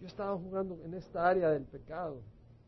Yo 0.00 0.06
he 0.06 0.08
estado 0.08 0.38
jugando 0.38 0.78
en 0.82 0.94
esta 0.94 1.28
área 1.28 1.50
del 1.50 1.64
pecado. 1.64 2.22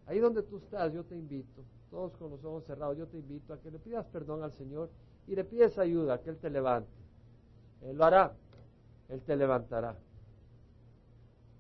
Ahí 0.05 0.19
donde 0.19 0.43
tú 0.43 0.59
estás, 0.59 0.93
yo 0.93 1.03
te 1.03 1.17
invito, 1.17 1.63
todos 1.91 2.15
con 2.19 2.31
los 2.31 2.45
ojos 2.45 2.65
cerrados, 2.67 2.99
yo 2.99 3.07
te 3.07 3.17
invito 3.17 3.55
a 3.55 3.59
que 3.59 3.71
le 3.71 3.79
pidas 3.79 4.05
perdón 4.09 4.43
al 4.43 4.53
Señor 4.53 4.91
y 5.27 5.35
le 5.35 5.45
pides 5.45 5.79
ayuda, 5.79 6.21
que 6.21 6.29
Él 6.29 6.37
te 6.37 6.51
levante. 6.51 6.93
Él 7.81 7.97
lo 7.97 8.05
hará, 8.05 8.35
Él 9.09 9.23
te 9.23 9.35
levantará. 9.35 9.97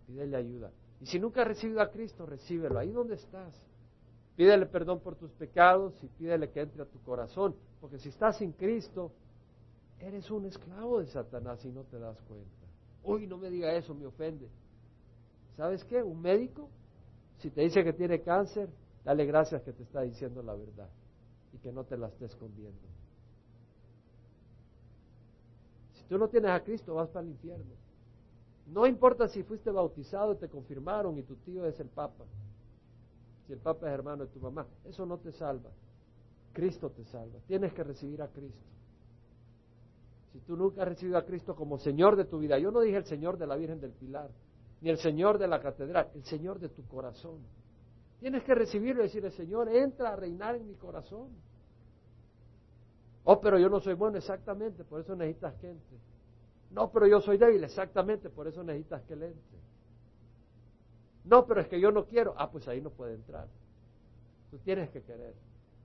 Pídele 0.06 0.36
ayuda. 0.36 0.70
Y 1.00 1.06
si 1.06 1.18
nunca 1.18 1.42
has 1.42 1.48
recibido 1.48 1.80
a 1.80 1.90
Cristo, 1.90 2.26
recíbelo. 2.26 2.78
Ahí 2.78 2.90
donde 2.90 3.14
estás. 3.14 3.54
Pídele 4.36 4.66
perdón 4.66 5.00
por 5.00 5.16
tus 5.16 5.30
pecados 5.32 5.94
y 6.02 6.06
pídele 6.06 6.50
que 6.50 6.60
entre 6.60 6.82
a 6.82 6.86
tu 6.86 7.00
corazón. 7.02 7.54
Porque 7.80 7.98
si 7.98 8.10
estás 8.10 8.36
sin 8.36 8.52
Cristo, 8.52 9.12
eres 9.98 10.30
un 10.30 10.46
esclavo 10.46 11.00
de 11.00 11.06
Satanás 11.06 11.64
y 11.64 11.68
no 11.68 11.84
te 11.84 11.98
das 11.98 12.20
cuenta. 12.22 12.66
Uy, 13.02 13.26
no 13.26 13.38
me 13.38 13.50
diga 13.50 13.72
eso, 13.74 13.94
me 13.94 14.06
ofende. 14.06 14.48
¿Sabes 15.56 15.84
qué? 15.84 16.02
Un 16.02 16.20
médico, 16.20 16.68
si 17.38 17.50
te 17.50 17.62
dice 17.62 17.82
que 17.82 17.92
tiene 17.92 18.20
cáncer, 18.20 18.68
dale 19.04 19.24
gracias 19.26 19.62
que 19.62 19.72
te 19.72 19.82
está 19.82 20.02
diciendo 20.02 20.42
la 20.42 20.54
verdad 20.54 20.88
y 21.52 21.58
que 21.58 21.72
no 21.72 21.84
te 21.84 21.96
la 21.96 22.08
esté 22.08 22.26
escondiendo. 22.26 22.78
Si 25.94 26.04
tú 26.04 26.18
no 26.18 26.28
tienes 26.28 26.50
a 26.50 26.60
Cristo, 26.62 26.94
vas 26.94 27.08
para 27.08 27.24
el 27.24 27.32
infierno. 27.32 27.79
No 28.72 28.86
importa 28.86 29.26
si 29.26 29.42
fuiste 29.42 29.70
bautizado 29.70 30.32
y 30.32 30.36
te 30.36 30.48
confirmaron 30.48 31.18
y 31.18 31.22
tu 31.22 31.34
tío 31.36 31.66
es 31.66 31.78
el 31.80 31.88
Papa. 31.88 32.24
Si 33.46 33.52
el 33.52 33.58
Papa 33.58 33.88
es 33.88 33.94
hermano 33.94 34.24
de 34.24 34.32
tu 34.32 34.38
mamá, 34.38 34.66
eso 34.84 35.04
no 35.04 35.18
te 35.18 35.32
salva. 35.32 35.70
Cristo 36.52 36.90
te 36.90 37.04
salva. 37.04 37.40
Tienes 37.46 37.72
que 37.72 37.82
recibir 37.82 38.22
a 38.22 38.28
Cristo. 38.28 38.70
Si 40.32 40.38
tú 40.40 40.56
nunca 40.56 40.82
has 40.82 40.88
recibido 40.88 41.18
a 41.18 41.24
Cristo 41.24 41.56
como 41.56 41.78
Señor 41.78 42.14
de 42.14 42.24
tu 42.24 42.38
vida, 42.38 42.58
yo 42.58 42.70
no 42.70 42.80
dije 42.80 42.98
el 42.98 43.06
Señor 43.06 43.36
de 43.38 43.48
la 43.48 43.56
Virgen 43.56 43.80
del 43.80 43.90
Pilar, 43.90 44.30
ni 44.80 44.90
el 44.90 44.98
Señor 44.98 45.38
de 45.38 45.48
la 45.48 45.60
catedral, 45.60 46.08
el 46.14 46.24
Señor 46.24 46.60
de 46.60 46.68
tu 46.68 46.86
corazón. 46.86 47.40
Tienes 48.20 48.44
que 48.44 48.54
recibirlo 48.54 49.02
y 49.02 49.06
decirle, 49.06 49.32
Señor, 49.32 49.68
entra 49.68 50.12
a 50.12 50.16
reinar 50.16 50.54
en 50.54 50.68
mi 50.68 50.74
corazón. 50.74 51.30
Oh, 53.24 53.40
pero 53.40 53.58
yo 53.58 53.68
no 53.68 53.80
soy 53.80 53.94
bueno, 53.94 54.18
exactamente, 54.18 54.84
por 54.84 55.00
eso 55.00 55.16
necesitas 55.16 55.58
gente. 55.60 55.96
No, 56.70 56.90
pero 56.90 57.06
yo 57.06 57.20
soy 57.20 57.36
débil, 57.36 57.64
exactamente, 57.64 58.30
por 58.30 58.46
eso 58.46 58.62
necesitas 58.62 59.02
que 59.02 59.16
le 59.16 59.26
entre. 59.28 59.58
No, 61.24 61.46
pero 61.46 61.60
es 61.60 61.68
que 61.68 61.80
yo 61.80 61.90
no 61.90 62.06
quiero. 62.06 62.34
Ah, 62.36 62.50
pues 62.50 62.66
ahí 62.68 62.80
no 62.80 62.90
puede 62.90 63.14
entrar. 63.14 63.48
Tú 64.50 64.58
tienes 64.58 64.90
que 64.90 65.02
querer. 65.02 65.34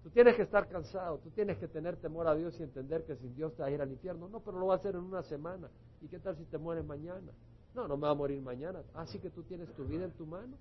Tú 0.04 0.12
tienes 0.12 0.36
que 0.36 0.44
estar 0.44 0.68
cansado, 0.68 1.18
tú 1.18 1.32
tienes 1.32 1.58
que 1.58 1.68
tener 1.68 1.98
temor 1.98 2.28
a 2.28 2.36
Dios 2.36 2.60
y 2.60 2.64
entender 2.64 3.04
que 3.06 3.16
sin 3.16 3.36
Dios 3.36 3.56
te 3.56 3.64
vas 3.64 3.70
a 3.70 3.74
ir 3.74 3.82
al 3.82 3.92
infierno. 3.92 4.30
No, 4.30 4.40
pero 4.40 4.60
lo 4.60 4.68
va 4.68 4.76
a 4.76 4.78
hacer 4.78 4.94
en 4.94 5.02
una 5.02 5.24
semana. 5.24 5.68
¿Y 6.02 6.08
qué 6.08 6.20
tal 6.20 6.36
si 6.38 6.46
te 6.46 6.60
mueres 6.60 6.86
mañana? 6.86 7.32
No, 7.74 7.88
no 7.88 7.98
me 7.98 8.04
va 8.04 8.12
a 8.12 8.16
morir 8.16 8.40
mañana. 8.42 8.84
Así 8.94 9.18
que 9.18 9.32
tú 9.32 9.42
tienes 9.44 9.68
tu 9.74 9.84
vida 9.86 10.06
en 10.06 10.12
tu 10.12 10.28
mano. 10.28 10.56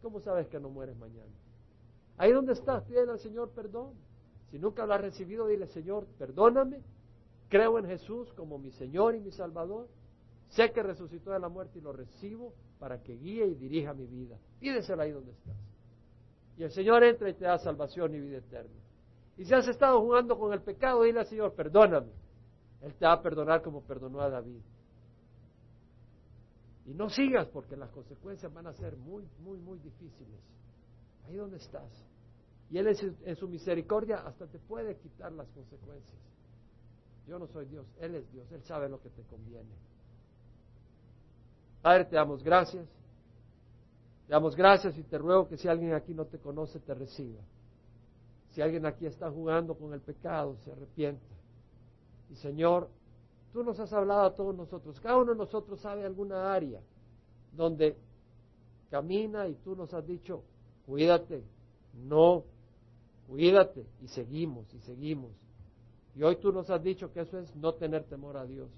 ¿Cómo 0.00 0.20
sabes 0.20 0.48
que 0.48 0.58
no 0.58 0.70
mueres 0.70 0.96
mañana? 0.96 1.30
Ahí 2.16 2.32
donde 2.32 2.54
estás, 2.54 2.82
pídele 2.84 3.12
al 3.12 3.18
Señor 3.18 3.50
perdón. 3.50 3.92
Si 4.50 4.58
nunca 4.58 4.86
lo 4.86 4.94
has 4.94 5.02
recibido, 5.02 5.46
dile, 5.46 5.66
Señor, 5.66 6.06
perdóname 6.18 6.80
Creo 7.48 7.78
en 7.78 7.86
Jesús 7.86 8.32
como 8.34 8.58
mi 8.58 8.70
Señor 8.72 9.14
y 9.14 9.20
mi 9.20 9.30
Salvador. 9.30 9.88
Sé 10.48 10.70
que 10.72 10.82
resucitó 10.82 11.30
de 11.30 11.40
la 11.40 11.48
muerte 11.48 11.78
y 11.78 11.82
lo 11.82 11.92
recibo 11.92 12.52
para 12.78 13.02
que 13.02 13.14
guíe 13.14 13.46
y 13.46 13.54
dirija 13.54 13.92
mi 13.94 14.06
vida. 14.06 14.38
Pídeselo 14.60 15.02
ahí 15.02 15.12
donde 15.12 15.32
estás. 15.32 15.56
Y 16.56 16.64
el 16.64 16.70
Señor 16.70 17.04
entra 17.04 17.30
y 17.30 17.34
te 17.34 17.44
da 17.44 17.58
salvación 17.58 18.14
y 18.14 18.20
vida 18.20 18.38
eterna. 18.38 18.80
Y 19.36 19.44
si 19.44 19.54
has 19.54 19.68
estado 19.68 20.00
jugando 20.00 20.36
con 20.38 20.52
el 20.52 20.62
pecado, 20.62 21.02
dile 21.02 21.20
al 21.20 21.26
Señor, 21.26 21.54
perdóname. 21.54 22.10
Él 22.82 22.94
te 22.94 23.06
va 23.06 23.14
a 23.14 23.22
perdonar 23.22 23.62
como 23.62 23.82
perdonó 23.82 24.20
a 24.20 24.28
David. 24.28 24.60
Y 26.86 26.94
no 26.94 27.08
sigas 27.10 27.46
porque 27.48 27.76
las 27.76 27.90
consecuencias 27.90 28.52
van 28.52 28.66
a 28.66 28.72
ser 28.72 28.96
muy, 28.96 29.28
muy, 29.40 29.58
muy 29.58 29.78
difíciles. 29.78 30.40
Ahí 31.26 31.36
donde 31.36 31.58
estás. 31.58 31.90
Y 32.70 32.78
Él 32.78 32.88
en 32.88 33.36
su 33.36 33.48
misericordia 33.48 34.18
hasta 34.26 34.46
te 34.46 34.58
puede 34.58 34.96
quitar 34.96 35.30
las 35.32 35.48
consecuencias. 35.50 36.18
Yo 37.28 37.38
no 37.38 37.46
soy 37.46 37.66
Dios, 37.66 37.86
Él 38.00 38.14
es 38.14 38.32
Dios, 38.32 38.50
Él 38.50 38.62
sabe 38.62 38.88
lo 38.88 39.00
que 39.02 39.10
te 39.10 39.22
conviene. 39.24 39.68
Padre, 41.82 42.06
te 42.06 42.16
damos 42.16 42.42
gracias. 42.42 42.86
Te 44.26 44.32
damos 44.32 44.56
gracias 44.56 44.96
y 44.96 45.02
te 45.02 45.18
ruego 45.18 45.46
que 45.46 45.58
si 45.58 45.68
alguien 45.68 45.92
aquí 45.92 46.14
no 46.14 46.24
te 46.24 46.38
conoce, 46.38 46.80
te 46.80 46.94
reciba. 46.94 47.40
Si 48.50 48.62
alguien 48.62 48.86
aquí 48.86 49.04
está 49.04 49.30
jugando 49.30 49.74
con 49.74 49.92
el 49.92 50.00
pecado, 50.00 50.56
se 50.64 50.72
arrepienta. 50.72 51.26
Y 52.30 52.36
Señor, 52.36 52.88
tú 53.52 53.62
nos 53.62 53.78
has 53.78 53.92
hablado 53.92 54.22
a 54.22 54.34
todos 54.34 54.56
nosotros. 54.56 54.98
Cada 54.98 55.18
uno 55.18 55.32
de 55.32 55.38
nosotros 55.38 55.80
sabe 55.80 56.06
alguna 56.06 56.52
área 56.52 56.80
donde 57.52 57.94
camina 58.90 59.46
y 59.48 59.54
tú 59.56 59.76
nos 59.76 59.92
has 59.92 60.06
dicho, 60.06 60.42
cuídate, 60.86 61.44
no, 61.94 62.44
cuídate. 63.26 63.84
Y 64.00 64.08
seguimos 64.08 64.72
y 64.72 64.80
seguimos. 64.80 65.32
Y 66.18 66.24
hoy 66.24 66.34
tú 66.34 66.50
nos 66.50 66.68
has 66.68 66.82
dicho 66.82 67.12
que 67.12 67.20
eso 67.20 67.38
es 67.38 67.54
no 67.54 67.74
tener 67.74 68.02
temor 68.02 68.36
a 68.36 68.44
Dios. 68.44 68.68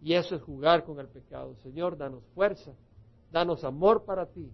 Y 0.00 0.14
eso 0.14 0.34
es 0.34 0.40
jugar 0.42 0.82
con 0.82 0.98
el 0.98 1.06
pecado. 1.06 1.54
Señor, 1.56 1.98
danos 1.98 2.24
fuerza, 2.34 2.72
danos 3.30 3.62
amor 3.62 4.06
para 4.06 4.24
ti, 4.24 4.50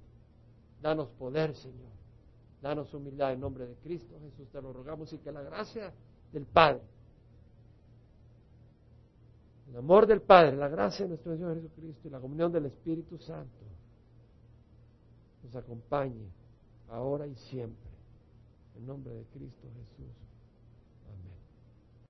danos 0.82 1.10
poder, 1.10 1.54
Señor. 1.54 1.92
Danos 2.60 2.92
humildad 2.92 3.34
en 3.34 3.40
nombre 3.40 3.68
de 3.68 3.76
Cristo 3.76 4.18
Jesús, 4.20 4.48
te 4.48 4.60
lo 4.60 4.72
rogamos 4.72 5.12
y 5.12 5.18
que 5.18 5.30
la 5.30 5.42
gracia 5.42 5.94
del 6.32 6.44
Padre, 6.44 6.82
el 9.68 9.76
amor 9.76 10.08
del 10.08 10.22
Padre, 10.22 10.56
la 10.56 10.68
gracia 10.68 11.04
de 11.04 11.10
nuestro 11.10 11.32
Señor 11.34 11.54
Jesucristo 11.54 12.08
y 12.08 12.10
la 12.10 12.18
comunión 12.18 12.50
del 12.50 12.66
Espíritu 12.66 13.16
Santo 13.18 13.64
nos 15.44 15.54
acompañe 15.54 16.28
ahora 16.88 17.28
y 17.28 17.34
siempre. 17.36 17.88
En 18.76 18.86
nombre 18.86 19.14
de 19.14 19.24
Cristo 19.26 19.68
Jesús. 19.72 20.29